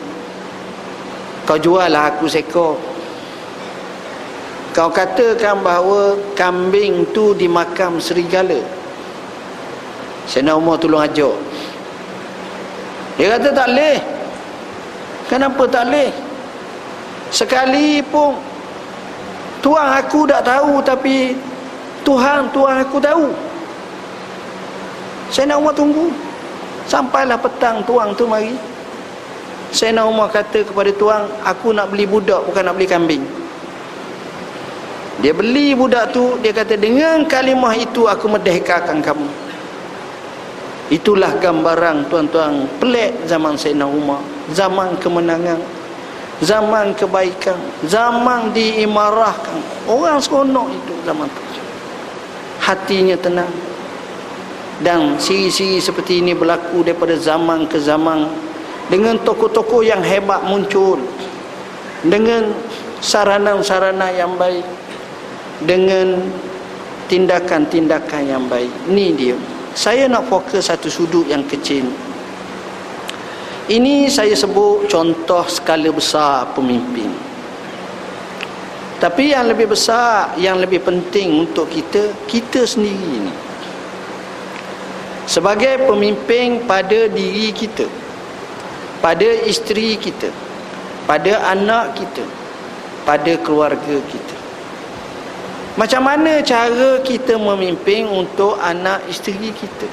Kau 1.42 1.58
jual 1.58 1.90
lah 1.90 2.10
aku 2.14 2.30
sekor 2.30 2.78
kau 4.76 4.92
katakan 4.92 5.64
bahawa 5.64 6.20
kambing 6.36 7.08
tu 7.16 7.32
dimakam 7.32 7.96
serigala. 7.96 8.60
Sayyidina 10.28 10.52
Umar 10.52 10.76
tolong 10.76 11.00
ajak. 11.00 11.32
Dia 13.16 13.32
kata 13.40 13.56
tak 13.56 13.72
boleh. 13.72 13.96
Kenapa 15.32 15.62
tak 15.72 15.88
boleh? 15.88 16.12
Sekali 17.32 18.04
pun 18.04 18.36
tuan 19.64 19.96
aku 19.96 20.28
tak 20.28 20.44
tahu 20.44 20.84
tapi 20.84 21.32
Tuhan 22.06 22.46
tuan 22.54 22.86
aku 22.86 23.02
tahu. 23.02 23.34
Nak 25.34 25.58
Umar 25.58 25.74
tunggu. 25.74 26.06
Sampailah 26.86 27.34
petang 27.34 27.82
tuan 27.82 28.14
tu 28.14 28.30
mari. 28.30 28.54
Nak 29.74 30.06
Umar 30.06 30.30
kata 30.30 30.62
kepada 30.62 30.94
tuan, 30.94 31.26
aku 31.42 31.74
nak 31.74 31.90
beli 31.90 32.06
budak 32.06 32.46
bukan 32.46 32.62
nak 32.62 32.78
beli 32.78 32.86
kambing. 32.86 33.26
Dia 35.18 35.34
beli 35.34 35.74
budak 35.74 36.14
tu, 36.14 36.38
dia 36.38 36.54
kata 36.54 36.78
dengan 36.78 37.26
kalimah 37.26 37.74
itu 37.74 38.06
aku 38.06 38.30
merdekakan 38.30 39.02
kamu. 39.02 39.26
Itulah 40.86 41.34
gambaran 41.42 42.06
tuan-tuan 42.06 42.70
pelik 42.78 43.26
zaman 43.26 43.58
Sayyidina 43.58 43.90
Umar. 43.90 44.22
Zaman 44.54 44.94
kemenangan. 45.02 45.58
Zaman 46.38 46.94
kebaikan. 46.94 47.58
Zaman 47.90 48.54
diimarahkan. 48.54 49.58
Orang 49.90 50.22
seronok 50.22 50.70
itu 50.70 50.94
zaman 51.02 51.26
itu. 51.26 51.65
Hatinya 52.66 53.14
tenang. 53.14 53.48
Dan 54.82 55.16
siri-siri 55.22 55.78
seperti 55.78 56.18
ini 56.18 56.34
berlaku 56.34 56.82
daripada 56.82 57.14
zaman 57.14 57.70
ke 57.70 57.78
zaman. 57.78 58.26
Dengan 58.90 59.14
tokoh-tokoh 59.22 59.86
yang 59.86 60.02
hebat 60.02 60.42
muncul. 60.42 60.98
Dengan 62.02 62.50
sarana-sarana 62.98 64.10
yang 64.10 64.34
baik. 64.34 64.66
Dengan 65.62 66.26
tindakan-tindakan 67.06 68.22
yang 68.26 68.44
baik. 68.50 68.68
Ini 68.90 69.06
dia 69.14 69.38
saya 69.76 70.08
nak 70.08 70.24
fokus 70.32 70.72
satu 70.72 70.88
sudut 70.88 71.28
yang 71.28 71.44
kecil 71.44 71.84
ini 73.68 74.08
saya 74.08 74.32
sebut 74.32 74.88
contoh 74.88 75.44
skala 75.52 75.92
besar 75.92 76.48
pemimpin 76.56 77.12
tapi 79.02 79.36
yang 79.36 79.48
lebih 79.48 79.72
besar 79.72 80.32
yang 80.40 80.56
lebih 80.60 80.80
penting 80.80 81.44
untuk 81.48 81.68
kita 81.68 82.12
kita 82.30 82.64
sendiri 82.64 83.26
ini 83.26 83.34
sebagai 85.28 85.84
pemimpin 85.84 86.64
pada 86.64 87.10
diri 87.10 87.52
kita 87.52 87.84
pada 89.04 89.28
isteri 89.44 90.00
kita 90.00 90.32
pada 91.04 91.52
anak 91.52 91.98
kita 91.98 92.24
pada 93.04 93.36
keluarga 93.44 94.00
kita 94.08 94.36
macam 95.76 96.08
mana 96.08 96.40
cara 96.40 97.04
kita 97.04 97.36
memimpin 97.36 98.08
untuk 98.08 98.56
anak 98.56 99.04
isteri 99.12 99.52
kita? 99.52 99.84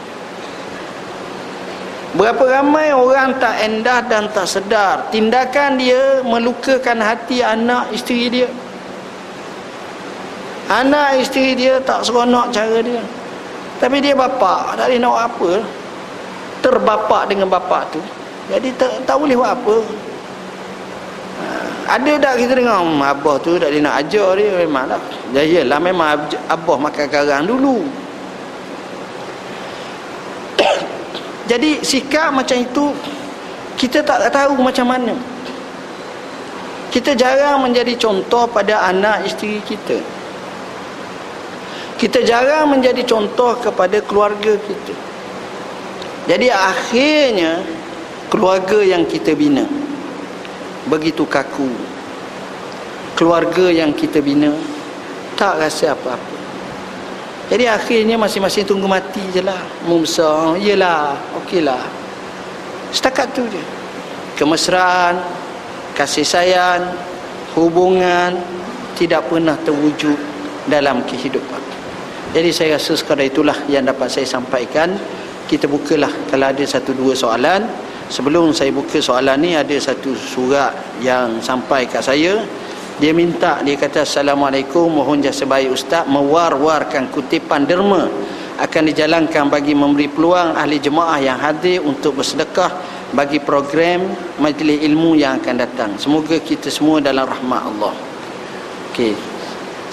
Berapa 2.16 2.40
ramai 2.40 2.96
orang 2.96 3.36
tak 3.36 3.60
endah 3.60 4.00
dan 4.08 4.32
tak 4.32 4.48
sedar 4.48 5.12
tindakan 5.12 5.76
dia 5.76 6.24
melukakan 6.24 7.04
hati 7.04 7.44
anak 7.44 7.92
isteri 7.92 8.32
dia. 8.32 8.48
Anak 10.72 11.20
isteri 11.20 11.58
dia 11.58 11.80
tak 11.84 12.08
seronok 12.08 12.52
cara 12.56 12.80
dia. 12.80 13.02
Tapi 13.84 14.00
dia 14.00 14.16
bapa, 14.16 14.78
tak 14.80 14.88
boleh 14.88 15.00
nak 15.02 15.18
apa. 15.28 15.52
Terbapak 16.64 17.28
dengan 17.28 17.52
bapa 17.52 17.84
tu. 17.92 18.00
Jadi 18.48 18.72
tak, 18.80 19.04
tak 19.04 19.20
boleh 19.20 19.36
buat 19.36 19.52
apa 19.52 19.76
ada 21.84 22.12
tak 22.16 22.34
kita 22.40 22.54
dengar 22.56 22.80
hmm, 22.80 23.04
abah 23.04 23.36
tu 23.44 23.60
tak 23.60 23.70
dia 23.76 23.84
nak 23.84 24.00
ajar 24.00 24.40
dia 24.40 24.56
memang 24.64 24.88
lah 24.88 25.02
ya 25.36 25.42
iyalah 25.44 25.80
memang 25.84 26.16
abah 26.48 26.78
makan 26.80 27.06
karang 27.12 27.44
dulu 27.44 27.84
jadi 31.52 31.84
sikap 31.84 32.32
macam 32.32 32.56
itu 32.56 32.96
kita 33.76 34.00
tak 34.00 34.32
tahu 34.32 34.64
macam 34.64 34.88
mana 34.88 35.14
kita 36.94 37.18
jarang 37.18 37.68
menjadi 37.68 37.98
contoh 38.00 38.48
pada 38.48 38.88
anak 38.88 39.28
isteri 39.28 39.60
kita 39.68 40.00
kita 42.04 42.20
jarang 42.20 42.68
menjadi 42.68 43.00
contoh 43.08 43.56
kepada 43.64 44.04
keluarga 44.04 44.60
kita. 44.60 44.92
Jadi 46.28 46.52
akhirnya 46.52 47.64
keluarga 48.28 48.84
yang 48.84 49.08
kita 49.08 49.32
bina 49.32 49.64
begitu 50.92 51.24
kaku. 51.24 51.72
Keluarga 53.16 53.72
yang 53.72 53.96
kita 53.96 54.20
bina 54.20 54.52
tak 55.40 55.64
rasa 55.64 55.96
apa-apa. 55.96 56.36
Jadi 57.48 57.72
akhirnya 57.72 58.20
masing-masing 58.20 58.68
tunggu 58.68 58.84
mati 58.84 59.24
je 59.32 59.40
lah. 59.40 59.64
Membesar 59.88 60.60
yelah 60.60 61.16
okey 61.40 61.64
lah. 61.64 61.88
Setakat 62.92 63.32
tu 63.32 63.48
je. 63.48 63.64
Kemesraan 64.36 65.24
kasih 65.96 66.28
sayang 66.28 66.84
hubungan 67.56 68.44
tidak 69.00 69.24
pernah 69.32 69.56
terwujud 69.64 70.20
dalam 70.68 71.00
kehidupan 71.08 71.83
jadi 72.34 72.50
saya 72.50 72.82
rasa 72.82 72.98
sekadar 72.98 73.30
itulah 73.30 73.54
yang 73.70 73.86
dapat 73.86 74.10
saya 74.10 74.26
sampaikan. 74.26 74.98
Kita 75.46 75.70
bukalah 75.70 76.10
kalau 76.34 76.50
ada 76.50 76.66
satu 76.66 76.90
dua 76.98 77.14
soalan. 77.14 77.70
Sebelum 78.10 78.50
saya 78.58 78.74
buka 78.74 78.98
soalan 78.98 79.38
ni 79.38 79.54
ada 79.54 79.74
satu 79.78 80.18
surat 80.18 80.74
yang 80.98 81.38
sampai 81.46 81.86
kat 81.86 82.02
saya. 82.02 82.42
Dia 82.98 83.14
minta 83.14 83.62
dia 83.62 83.78
kata 83.78 84.02
assalamualaikum 84.02 84.90
mohon 84.90 85.22
jasa 85.22 85.46
baik 85.46 85.78
ustaz. 85.78 86.10
Mewar-warkan 86.10 87.14
kutipan 87.14 87.70
derma 87.70 88.10
akan 88.58 88.82
dijalankan 88.90 89.54
bagi 89.54 89.78
memberi 89.78 90.10
peluang 90.10 90.58
ahli 90.58 90.82
jemaah 90.82 91.22
yang 91.22 91.38
hadir 91.38 91.86
untuk 91.86 92.18
bersedekah 92.18 92.74
bagi 93.14 93.38
program 93.46 94.10
majlis 94.42 94.82
ilmu 94.82 95.14
yang 95.14 95.38
akan 95.38 95.56
datang. 95.62 95.92
Semoga 96.02 96.42
kita 96.42 96.74
semua 96.74 96.98
dalam 96.98 97.30
rahmat 97.30 97.62
Allah. 97.62 97.94
Okey 98.90 99.33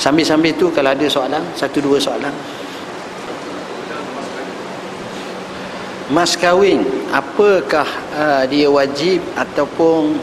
sambil-sambil 0.00 0.56
tu 0.56 0.72
kalau 0.72 0.96
ada 0.96 1.04
soalan 1.12 1.44
satu 1.52 1.84
dua 1.84 2.00
soalan. 2.00 2.32
Mas 6.10 6.34
kahwin 6.34 6.82
apakah 7.12 7.86
uh, 8.16 8.42
dia 8.48 8.66
wajib 8.66 9.22
ataupun 9.36 10.18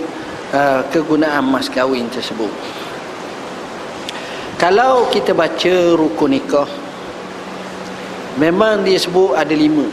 uh, 0.52 0.82
kegunaan 0.90 1.46
mas 1.46 1.70
kahwin 1.70 2.10
tersebut? 2.10 2.50
Kalau 4.58 5.06
kita 5.14 5.38
baca 5.38 5.74
rukun 5.94 6.34
nikah 6.34 6.68
memang 8.42 8.82
dia 8.82 8.98
sebut 8.98 9.38
ada 9.38 9.54
lima. 9.54 9.86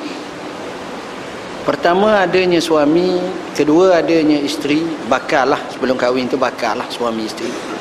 Pertama 1.68 2.24
adanya 2.24 2.59
suami 2.59 3.20
kedua 3.53 4.01
adanya 4.01 4.41
isteri 4.41 4.82
bakal 5.07 5.53
lah 5.55 5.61
sebelum 5.70 5.95
kahwin 5.95 6.26
tu 6.26 6.41
bakal 6.41 6.80
lah 6.80 6.89
suami 6.91 7.24
isteri 7.24 7.74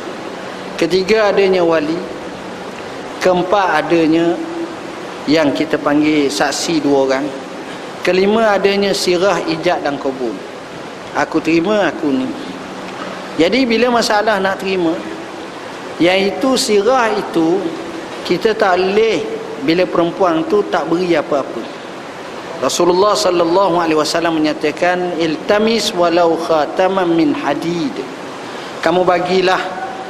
ketiga 0.78 1.34
adanya 1.34 1.62
wali. 1.66 1.98
Keempat 3.24 3.86
adanya 3.86 4.36
yang 5.30 5.56
kita 5.56 5.80
panggil 5.80 6.28
saksi 6.28 6.84
dua 6.84 7.08
orang. 7.08 7.26
Kelima 8.04 8.52
adanya 8.52 8.92
sirah 8.92 9.40
ijab 9.48 9.80
dan 9.80 9.96
kabul. 9.96 10.36
Aku 11.16 11.40
terima 11.40 11.88
aku 11.88 12.12
ni. 12.12 12.28
Jadi 13.40 13.64
bila 13.64 13.96
masalah 13.96 14.38
nak 14.44 14.60
terima 14.60 14.94
yang 15.98 16.20
itu 16.20 16.60
sirah 16.60 17.16
itu 17.16 17.64
kita 18.28 18.52
tak 18.54 18.76
boleh 18.82 19.24
bila 19.64 19.88
perempuan 19.88 20.44
tu 20.52 20.60
tak 20.68 20.90
beri 20.92 21.16
apa-apa. 21.16 21.64
Rasulullah 22.60 23.16
sallallahu 23.16 23.76
alaihi 23.76 24.00
wasallam 24.00 24.40
menyatakan 24.40 25.20
iltamis 25.20 25.92
walau 25.96 26.36
khataman 26.40 27.12
min 27.12 27.36
hadid. 27.36 27.92
Kamu 28.84 29.04
bagilah 29.04 29.60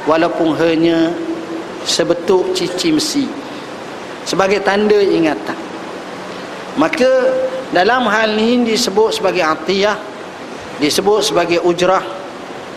walaupun 0.04 0.56
hanya 0.60 1.12
sebetuk 1.84 2.56
cici 2.56 2.92
besi 2.92 3.24
sebagai 4.24 4.64
tanda 4.64 4.96
ingatan. 5.00 5.56
Maka 6.74 7.06
dalam 7.70 8.08
hal 8.10 8.34
ini 8.34 8.74
disebut 8.74 9.20
sebagai 9.20 9.44
atiyah 9.44 9.96
disebut 10.82 11.20
sebagai 11.22 11.60
ujrah 11.62 12.02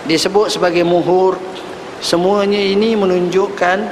disebut 0.06 0.54
sebagai 0.54 0.86
muhur. 0.86 1.40
Semuanya 1.98 2.62
ini 2.62 2.94
menunjukkan 2.94 3.90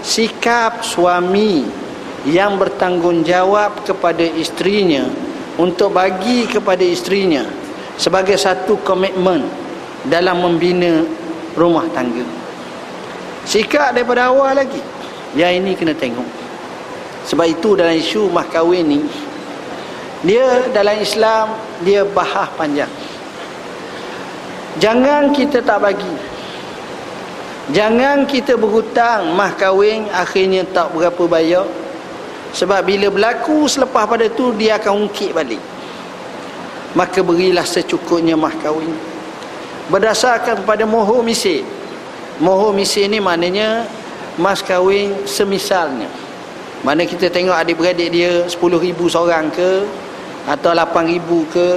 sikap 0.00 0.80
suami 0.80 1.68
yang 2.24 2.56
bertanggungjawab 2.56 3.84
kepada 3.84 4.24
istrinya 4.24 5.04
untuk 5.60 5.92
bagi 5.92 6.48
kepada 6.48 6.80
istrinya 6.80 7.44
sebagai 8.00 8.40
satu 8.40 8.80
komitmen 8.80 9.44
dalam 10.08 10.40
membina 10.40 11.04
rumah 11.60 11.84
tangga 11.92 12.45
sikap 13.46 13.94
daripada 13.94 14.28
awal 14.28 14.58
lagi. 14.58 14.82
Yang 15.38 15.52
ini 15.62 15.72
kena 15.78 15.94
tengok. 15.94 16.26
Sebab 17.30 17.46
itu 17.46 17.78
dalam 17.78 17.94
isu 17.94 18.28
mahkawin 18.30 18.86
ni 18.86 19.00
dia 20.26 20.66
dalam 20.74 20.96
Islam 20.98 21.54
dia 21.86 22.02
bahas 22.02 22.50
panjang. 22.58 22.90
Jangan 24.82 25.30
kita 25.30 25.62
tak 25.62 25.80
bagi. 25.80 26.14
Jangan 27.74 28.26
kita 28.30 28.54
berhutang 28.54 29.34
mah 29.34 29.50
kahwin 29.58 30.06
akhirnya 30.14 30.62
tak 30.70 30.94
berapa 30.94 31.26
bayar 31.26 31.66
sebab 32.54 32.86
bila 32.86 33.10
berlaku 33.10 33.66
selepas 33.66 34.06
pada 34.06 34.30
tu 34.30 34.54
dia 34.54 34.78
akan 34.78 35.06
ungkit 35.06 35.34
balik. 35.34 35.58
Maka 36.94 37.20
berilah 37.20 37.66
secukupnya 37.66 38.38
mah 38.38 38.54
kahwin. 38.62 38.94
Berdasarkan 39.90 40.62
pada 40.62 40.86
mohon 40.86 41.26
misi 41.26 41.66
mohon 42.42 42.76
misi 42.76 43.04
ni 43.08 43.20
maknanya 43.20 43.86
mas 44.36 44.60
kahwin 44.60 45.14
semisalnya. 45.24 46.08
Mana 46.84 47.02
kita 47.08 47.32
tengok 47.32 47.56
adik-beradik 47.56 48.12
dia 48.12 48.44
10 48.46 48.54
ribu 48.78 49.08
seorang 49.08 49.48
ke 49.50 49.82
atau 50.46 50.70
8000 50.70 51.18
ke 51.50 51.68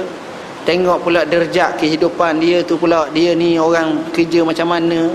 tengok 0.68 0.98
pula 1.02 1.24
derjat 1.24 1.80
kehidupan 1.80 2.38
dia 2.38 2.60
tu 2.60 2.76
pula 2.76 3.08
dia 3.10 3.32
ni 3.32 3.56
orang 3.56 4.12
kerja 4.12 4.44
macam 4.44 4.70
mana 4.70 5.08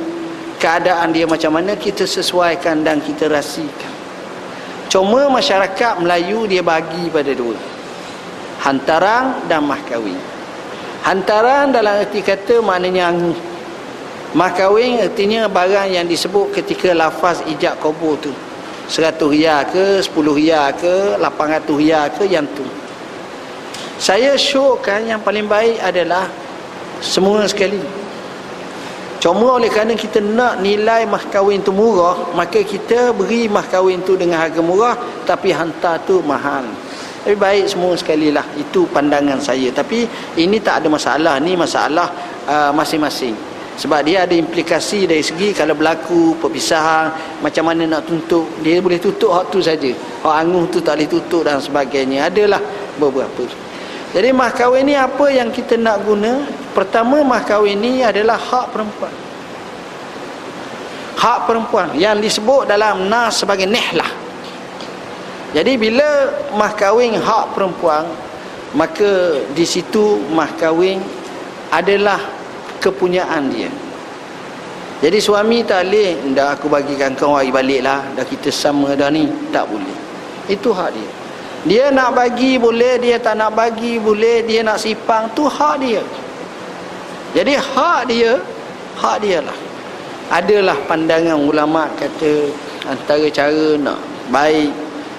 keadaan 0.58 1.14
dia 1.14 1.30
macam 1.30 1.54
mana 1.54 1.78
kita 1.78 2.04
sesuaikan 2.04 2.82
dan 2.82 2.98
kita 2.98 3.30
rasikan 3.30 3.94
cuma 4.90 5.30
masyarakat 5.30 6.02
Melayu 6.02 6.50
dia 6.50 6.66
bagi 6.66 7.14
pada 7.14 7.30
dua 7.38 7.54
hantaran 8.66 9.46
dan 9.46 9.62
mahkawin 9.70 10.18
hantaran 11.06 11.70
dalam 11.70 12.02
erti 12.02 12.26
kata 12.26 12.66
maknanya 12.66 13.14
anguh 13.14 13.38
mahkawin 14.36 15.00
artinya 15.00 15.48
barang 15.48 15.96
yang 15.96 16.06
disebut 16.06 16.52
ketika 16.52 16.92
lafaz 16.92 17.40
ijab 17.48 17.80
kubur 17.80 18.20
tu. 18.20 18.36
100 18.86 19.18
riyal 19.18 19.66
ke 19.66 19.98
10 20.04 20.14
riyal 20.14 20.70
ke 20.78 21.18
800 21.18 21.80
riyal 21.80 22.06
ke 22.14 22.24
yang 22.30 22.46
tu. 22.54 22.68
Saya 23.98 24.38
syurkan 24.38 25.08
yang 25.08 25.24
paling 25.24 25.48
baik 25.50 25.82
adalah 25.82 26.30
semua 27.00 27.48
sekali. 27.50 27.82
Cuma 29.18 29.58
oleh 29.58 29.74
kerana 29.74 29.98
kita 29.98 30.22
nak 30.22 30.62
nilai 30.62 31.02
mahkawin 31.10 31.66
tu 31.66 31.74
murah 31.74 32.30
maka 32.38 32.62
kita 32.62 33.10
beri 33.10 33.50
mahkawin 33.50 34.06
tu 34.06 34.14
dengan 34.14 34.38
harga 34.38 34.62
murah 34.62 34.94
tapi 35.26 35.50
hantar 35.50 35.98
tu 36.06 36.22
mahal. 36.22 36.68
Lebih 37.26 37.42
baik 37.42 37.66
semua 37.66 37.98
sekali 37.98 38.30
lah. 38.30 38.46
Itu 38.54 38.86
pandangan 38.94 39.42
saya. 39.42 39.74
Tapi 39.74 40.06
ini 40.38 40.62
tak 40.62 40.86
ada 40.86 40.94
masalah. 40.94 41.42
Ni 41.42 41.58
masalah 41.58 42.14
uh, 42.46 42.70
masing-masing 42.70 43.55
sebab 43.76 44.00
dia 44.08 44.24
ada 44.24 44.36
implikasi 44.36 45.04
dari 45.04 45.24
segi 45.24 45.52
kalau 45.52 45.76
berlaku 45.76 46.40
perpisahan 46.40 47.12
macam 47.44 47.68
mana 47.68 47.84
nak 47.86 48.08
tuntut 48.08 48.48
dia 48.64 48.80
boleh 48.80 48.98
tutup 48.98 49.36
hak 49.36 49.52
tu 49.52 49.60
saja 49.60 49.92
hak 50.24 50.36
anguh 50.42 50.64
tu 50.72 50.80
tak 50.80 50.96
boleh 51.00 51.10
tutup 51.12 51.42
dan 51.44 51.60
sebagainya 51.60 52.32
adalah 52.32 52.64
beberapa 52.96 53.44
jadi 54.16 54.32
mahkawin 54.32 54.88
ni 54.88 54.96
apa 54.96 55.28
yang 55.28 55.52
kita 55.52 55.76
nak 55.76 56.08
guna? 56.08 56.48
Pertama 56.72 57.20
mahkawin 57.20 57.76
ni 57.76 58.00
adalah 58.00 58.40
hak 58.40 58.72
perempuan. 58.72 59.12
Hak 61.20 61.44
perempuan 61.44 61.92
yang 62.00 62.24
disebut 62.24 62.64
dalam 62.64 63.12
nas 63.12 63.44
sebagai 63.44 63.68
nihlah. 63.68 64.08
Jadi 65.52 65.76
bila 65.76 66.32
mahkawin 66.56 67.20
hak 67.20 67.60
perempuan, 67.60 68.08
maka 68.72 69.44
di 69.52 69.68
situ 69.68 70.24
mahkawin 70.32 71.04
adalah 71.68 72.20
kepunyaan 72.86 73.50
dia. 73.50 73.74
Jadi 75.02 75.18
suami 75.18 75.66
tak 75.66 75.90
boleh, 75.90 76.22
dah 76.38 76.54
aku 76.54 76.70
bagikan 76.70 77.18
kau 77.18 77.34
hari 77.34 77.50
baliklah, 77.50 78.06
dah 78.14 78.24
kita 78.24 78.54
sama 78.54 78.94
dah 78.94 79.10
ni, 79.10 79.26
tak 79.50 79.66
boleh. 79.66 79.98
Itu 80.46 80.70
hak 80.70 80.94
dia 80.94 81.10
dia 81.66 81.90
nak 81.90 82.14
bagi 82.14 82.62
boleh 82.62 83.02
dia 83.02 83.18
tak 83.18 83.42
nak 83.42 83.58
bagi 83.58 83.98
boleh 83.98 84.46
dia 84.46 84.62
nak 84.62 84.78
sipang 84.78 85.26
tu 85.34 85.50
hak 85.50 85.82
dia 85.82 86.02
jadi 87.34 87.58
hak 87.58 88.06
dia 88.06 88.38
hak 89.02 89.18
dia 89.26 89.42
lah 89.42 89.58
adalah 90.30 90.78
pandangan 90.86 91.42
ulama 91.42 91.90
kata 91.98 92.54
antara 92.86 93.26
cara 93.34 93.82
nak 93.82 93.98
baik 94.30 94.70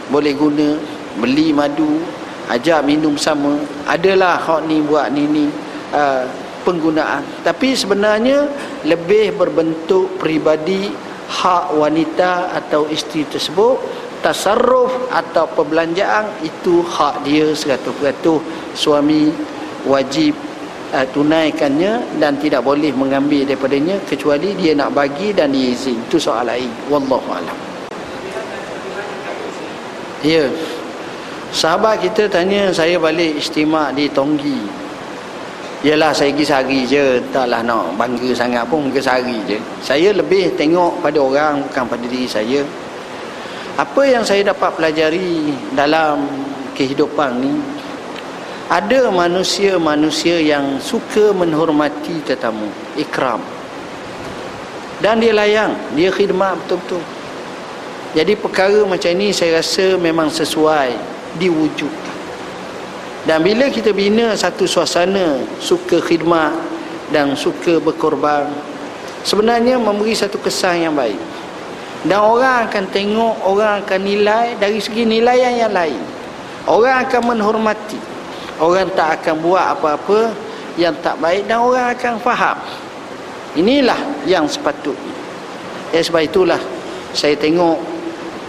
boleh 0.07 0.39
guna 0.39 0.79
beli 1.19 1.51
madu 1.51 1.99
ajak 2.47 2.87
minum 2.87 3.19
sama 3.19 3.59
adalah 3.91 4.39
hak 4.39 4.71
ni 4.71 4.79
buat 4.87 5.11
ni 5.11 5.27
ni 5.27 5.45
uh, 5.91 6.23
penggunaan. 6.67 7.23
Tapi 7.47 7.79
sebenarnya 7.79 8.51
lebih 8.83 9.39
berbentuk 9.39 10.19
pribadi 10.19 10.91
hak 11.31 11.79
wanita 11.79 12.51
atau 12.59 12.91
isteri 12.91 13.23
tersebut 13.31 13.79
tasarruf 14.27 14.91
atau 15.15 15.47
perbelanjaan 15.55 16.27
itu 16.43 16.83
hak 16.83 17.23
dia 17.23 17.55
100% 17.55 17.87
suami 18.75 19.31
wajib 19.87 20.35
uh, 20.91 21.07
tunaikannya 21.15 22.19
dan 22.19 22.35
tidak 22.43 22.67
boleh 22.67 22.91
mengambil 22.91 23.47
daripadanya 23.47 24.03
kecuali 24.03 24.55
dia 24.59 24.75
nak 24.75 24.95
bagi 24.99 25.31
dan 25.31 25.55
diizin 25.55 26.03
itu 26.11 26.19
soal 26.19 26.47
lain. 26.47 26.71
Wallahu 26.91 27.31
alam. 27.31 27.59
Ya. 30.27 30.51
Sahabat 31.55 32.03
kita 32.03 32.27
tanya 32.27 32.75
saya 32.75 32.99
balik 32.99 33.39
istimak 33.39 33.95
di 33.95 34.11
Tonggi 34.11 34.86
Yalah 35.85 36.09
saya 36.17 36.33
pergi 36.33 36.45
sehari 36.49 36.81
je. 36.89 37.21
Taklah 37.29 37.61
nak 37.61 38.01
bangga 38.01 38.33
sangat 38.33 38.65
pun 38.65 38.89
Mungkin 38.89 39.03
sehari 39.03 39.37
je. 39.45 39.61
Saya 39.85 40.09
lebih 40.17 40.57
tengok 40.57 41.05
pada 41.05 41.21
orang 41.21 41.61
Bukan 41.69 41.85
pada 41.85 42.05
diri 42.09 42.25
saya. 42.25 42.65
Apa 43.77 44.09
yang 44.09 44.25
saya 44.25 44.41
dapat 44.41 44.73
pelajari 44.73 45.53
dalam 45.77 46.25
kehidupan 46.73 47.45
ni 47.45 47.61
ada 48.67 49.13
manusia-manusia 49.13 50.41
yang 50.43 50.81
suka 50.81 51.31
menghormati 51.37 52.25
tetamu 52.25 52.67
ikram. 52.97 53.39
Dan 55.05 55.21
dia 55.21 55.37
layang 55.37 55.77
dia 55.93 56.09
khidmat 56.09 56.57
betul-betul. 56.65 57.05
Jadi 58.17 58.33
perkara 58.33 58.81
macam 58.89 59.13
ini 59.13 59.29
saya 59.29 59.61
rasa 59.61 60.01
memang 60.01 60.33
sesuai 60.33 60.97
diwujudkan 61.37 62.06
dan 63.27 63.43
bila 63.43 63.67
kita 63.67 63.91
bina 63.91 64.39
satu 64.39 64.71
suasana 64.71 65.43
suka 65.59 65.99
khidmat 65.99 66.55
dan 67.11 67.35
suka 67.35 67.83
berkorban 67.83 68.47
sebenarnya 69.27 69.83
memberi 69.83 70.15
satu 70.15 70.39
kesan 70.39 70.87
yang 70.87 70.95
baik. 70.95 71.19
Dan 72.07 72.23
orang 72.23 72.71
akan 72.71 72.87
tengok 72.95 73.35
orang 73.43 73.83
akan 73.83 74.01
nilai 74.07 74.55
dari 74.63 74.79
segi 74.79 75.03
nilai 75.03 75.43
yang 75.43 75.75
lain. 75.75 75.99
Orang 76.71 77.03
akan 77.03 77.35
menghormati. 77.35 77.99
Orang 78.63 78.95
tak 78.95 79.21
akan 79.21 79.43
buat 79.43 79.75
apa-apa 79.75 80.31
yang 80.79 80.95
tak 81.03 81.19
baik 81.19 81.51
dan 81.51 81.59
orang 81.67 81.99
akan 81.99 82.23
faham. 82.23 82.57
Inilah 83.59 83.99
yang 84.23 84.47
sepatutnya. 84.47 85.19
Ya 85.91 85.99
sebab 85.99 86.23
itulah 86.23 86.63
saya 87.11 87.35
tengok 87.35 87.83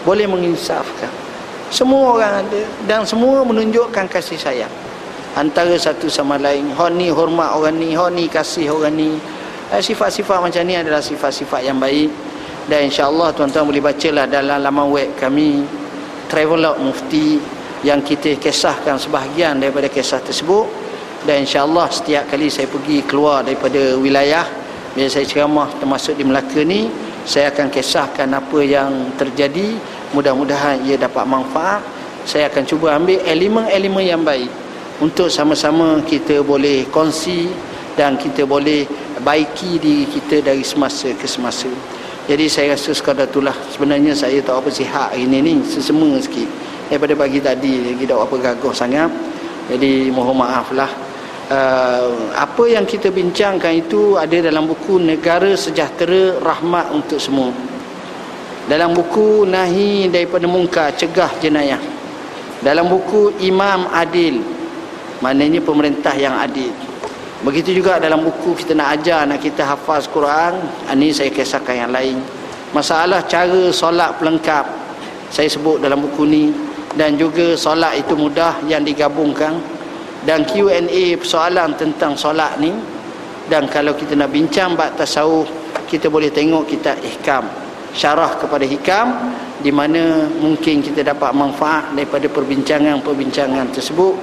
boleh 0.05 0.29
menginsafkan 0.29 1.26
semua 1.69 2.15
orang 2.15 2.33
ada. 2.45 2.61
Dan 2.87 3.03
semua 3.03 3.43
menunjukkan 3.43 4.07
kasih 4.07 4.39
sayang. 4.39 4.73
Antara 5.37 5.75
satu 5.77 6.09
sama 6.09 6.39
lain. 6.39 6.71
Hon 6.73 6.97
ni 6.97 7.11
hormat 7.11 7.53
orang 7.53 7.77
ni 7.77 7.93
hon 7.93 8.15
ni 8.15 8.25
kasih 8.31 8.73
orang 8.73 8.95
ni. 8.95 9.19
Eh, 9.69 9.81
sifat-sifat 9.83 10.39
macam 10.39 10.63
ni 10.63 10.79
adalah 10.79 11.03
sifat-sifat 11.03 11.61
yang 11.67 11.77
baik. 11.77 12.09
Dan 12.67 12.91
insyaAllah 12.91 13.31
tuan-tuan 13.31 13.63
boleh 13.63 13.79
bacalah 13.79 14.27
dalam 14.27 14.59
laman 14.59 14.87
web 14.91 15.09
kami 15.15 15.63
Travelog 16.27 16.83
Mufti 16.83 17.39
yang 17.87 18.03
kita 18.03 18.35
kisahkan 18.35 18.99
sebahagian 18.99 19.59
daripada 19.63 19.87
kisah 19.87 20.19
tersebut. 20.19 20.67
Dan 21.23 21.47
insyaAllah 21.47 21.87
setiap 21.91 22.27
kali 22.31 22.51
saya 22.51 22.67
pergi 22.67 23.03
keluar 23.07 23.43
daripada 23.43 23.95
wilayah 23.99 24.47
bila 24.97 25.13
saya 25.13 25.29
ceramah 25.29 25.69
termasuk 25.77 26.17
di 26.17 26.25
Melaka 26.25 26.65
ni 26.65 26.89
saya 27.21 27.53
akan 27.53 27.69
kisahkan 27.69 28.25
apa 28.31 28.59
yang 28.65 29.13
terjadi 29.19 29.77
mudah-mudahan 30.11 30.83
ia 30.85 30.95
dapat 30.99 31.23
manfaat. 31.27 31.81
Saya 32.27 32.51
akan 32.51 32.63
cuba 32.67 32.95
ambil 32.99 33.23
elemen-elemen 33.23 34.03
yang 34.03 34.21
baik. 34.23 34.51
Untuk 34.99 35.31
sama-sama 35.31 36.01
kita 36.03 36.43
boleh 36.43 36.89
kongsi 36.91 37.47
dan 37.95 38.19
kita 38.19 38.43
boleh 38.43 38.83
baiki 39.23 39.79
diri 39.79 40.05
kita 40.09 40.43
dari 40.43 40.65
semasa 40.65 41.13
ke 41.15 41.25
semasa. 41.29 41.69
Jadi 42.27 42.45
saya 42.51 42.75
rasa 42.75 42.91
sekadar 42.91 43.31
itulah. 43.31 43.55
Sebenarnya 43.71 44.11
saya 44.11 44.43
tak 44.43 44.59
apa 44.59 44.67
sihat 44.67 45.15
hari 45.15 45.23
ini 45.23 45.39
ni. 45.39 45.53
Sesema 45.63 46.19
sikit. 46.19 46.49
Daripada 46.91 47.15
pagi 47.15 47.39
tadi 47.39 47.93
lagi 47.93 48.03
tak 48.03 48.19
apa 48.19 48.35
gagah 48.35 48.75
sangat. 48.75 49.11
Jadi 49.71 50.11
mohon 50.11 50.43
maaf 50.43 50.71
lah 50.75 51.07
uh, 51.51 52.07
apa 52.35 52.63
yang 52.67 52.83
kita 52.83 53.11
bincangkan 53.11 53.83
itu 53.83 54.19
ada 54.19 54.37
dalam 54.39 54.67
buku 54.67 54.99
Negara 54.99 55.55
Sejahtera 55.55 56.39
Rahmat 56.43 56.91
untuk 56.91 57.19
Semua 57.19 57.51
dalam 58.67 58.91
buku 58.91 59.47
Nahi 59.47 60.11
daripada 60.11 60.43
Mungkar 60.43 60.91
Cegah 60.91 61.39
Jenayah. 61.39 61.79
Dalam 62.59 62.91
buku 62.91 63.39
Imam 63.39 63.87
Adil. 63.95 64.43
Maknanya 65.23 65.63
pemerintah 65.63 66.13
yang 66.13 66.37
adil. 66.37 66.69
Begitu 67.41 67.81
juga 67.81 67.97
dalam 67.97 68.21
buku 68.21 68.53
kita 68.53 68.77
nak 68.77 69.01
ajar 69.01 69.25
nak 69.25 69.41
kita 69.41 69.65
hafaz 69.65 70.05
Quran, 70.05 70.61
ini 70.93 71.09
saya 71.09 71.33
kisahkan 71.33 71.73
yang 71.87 71.91
lain. 71.95 72.21
Masalah 72.69 73.25
cara 73.25 73.73
solat 73.73 74.13
pelengkap 74.21 74.67
saya 75.33 75.49
sebut 75.49 75.81
dalam 75.81 76.05
buku 76.05 76.27
ni. 76.27 76.53
Dan 76.93 77.17
juga 77.17 77.57
solat 77.57 77.97
itu 77.97 78.13
mudah 78.13 78.61
yang 78.67 78.83
digabungkan. 78.85 79.57
Dan 80.27 80.43
Q&A 80.43 81.17
persoalan 81.17 81.77
tentang 81.77 82.13
solat 82.19 82.57
ni. 82.59 82.73
Dan 83.47 83.65
kalau 83.71 83.95
kita 83.95 84.13
nak 84.13 84.29
bincang 84.29 84.75
bab 84.75 84.93
tasawuf 84.99 85.47
kita 85.87 86.11
boleh 86.11 86.27
tengok 86.27 86.67
kita 86.67 86.99
ihkam 86.99 87.47
syarah 87.97 88.37
kepada 88.37 88.61
hikam 88.61 89.33
di 89.65 89.73
mana 89.73 90.29
mungkin 90.37 90.85
kita 90.85 91.01
dapat 91.01 91.33
manfaat 91.33 91.97
daripada 91.97 92.29
perbincangan-perbincangan 92.29 93.73
tersebut. 93.73 94.13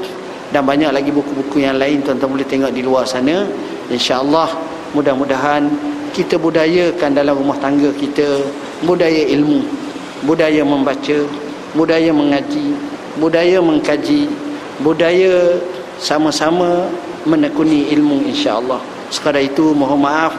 Dan 0.54 0.62
banyak 0.62 0.94
lagi 0.94 1.10
buku-buku 1.10 1.66
yang 1.66 1.82
lain 1.82 1.98
tuan-tuan 2.06 2.38
boleh 2.38 2.46
tengok 2.46 2.70
di 2.70 2.86
luar 2.86 3.02
sana. 3.02 3.42
Insyaallah 3.90 4.54
mudah-mudahan 4.94 5.66
kita 6.14 6.38
budayakan 6.38 7.10
dalam 7.10 7.34
rumah 7.34 7.58
tangga 7.58 7.90
kita 7.98 8.38
budaya 8.86 9.26
ilmu 9.34 9.66
budaya 10.22 10.62
membaca 10.62 11.26
budaya 11.74 12.14
mengaji 12.14 12.78
budaya 13.18 13.58
mengkaji 13.58 14.30
budaya 14.78 15.58
sama-sama 15.98 16.86
menekuni 17.26 17.90
ilmu 17.90 18.22
insyaallah. 18.30 18.78
Sekadar 19.10 19.42
itu 19.42 19.74
mohon 19.74 20.06
maaf 20.06 20.38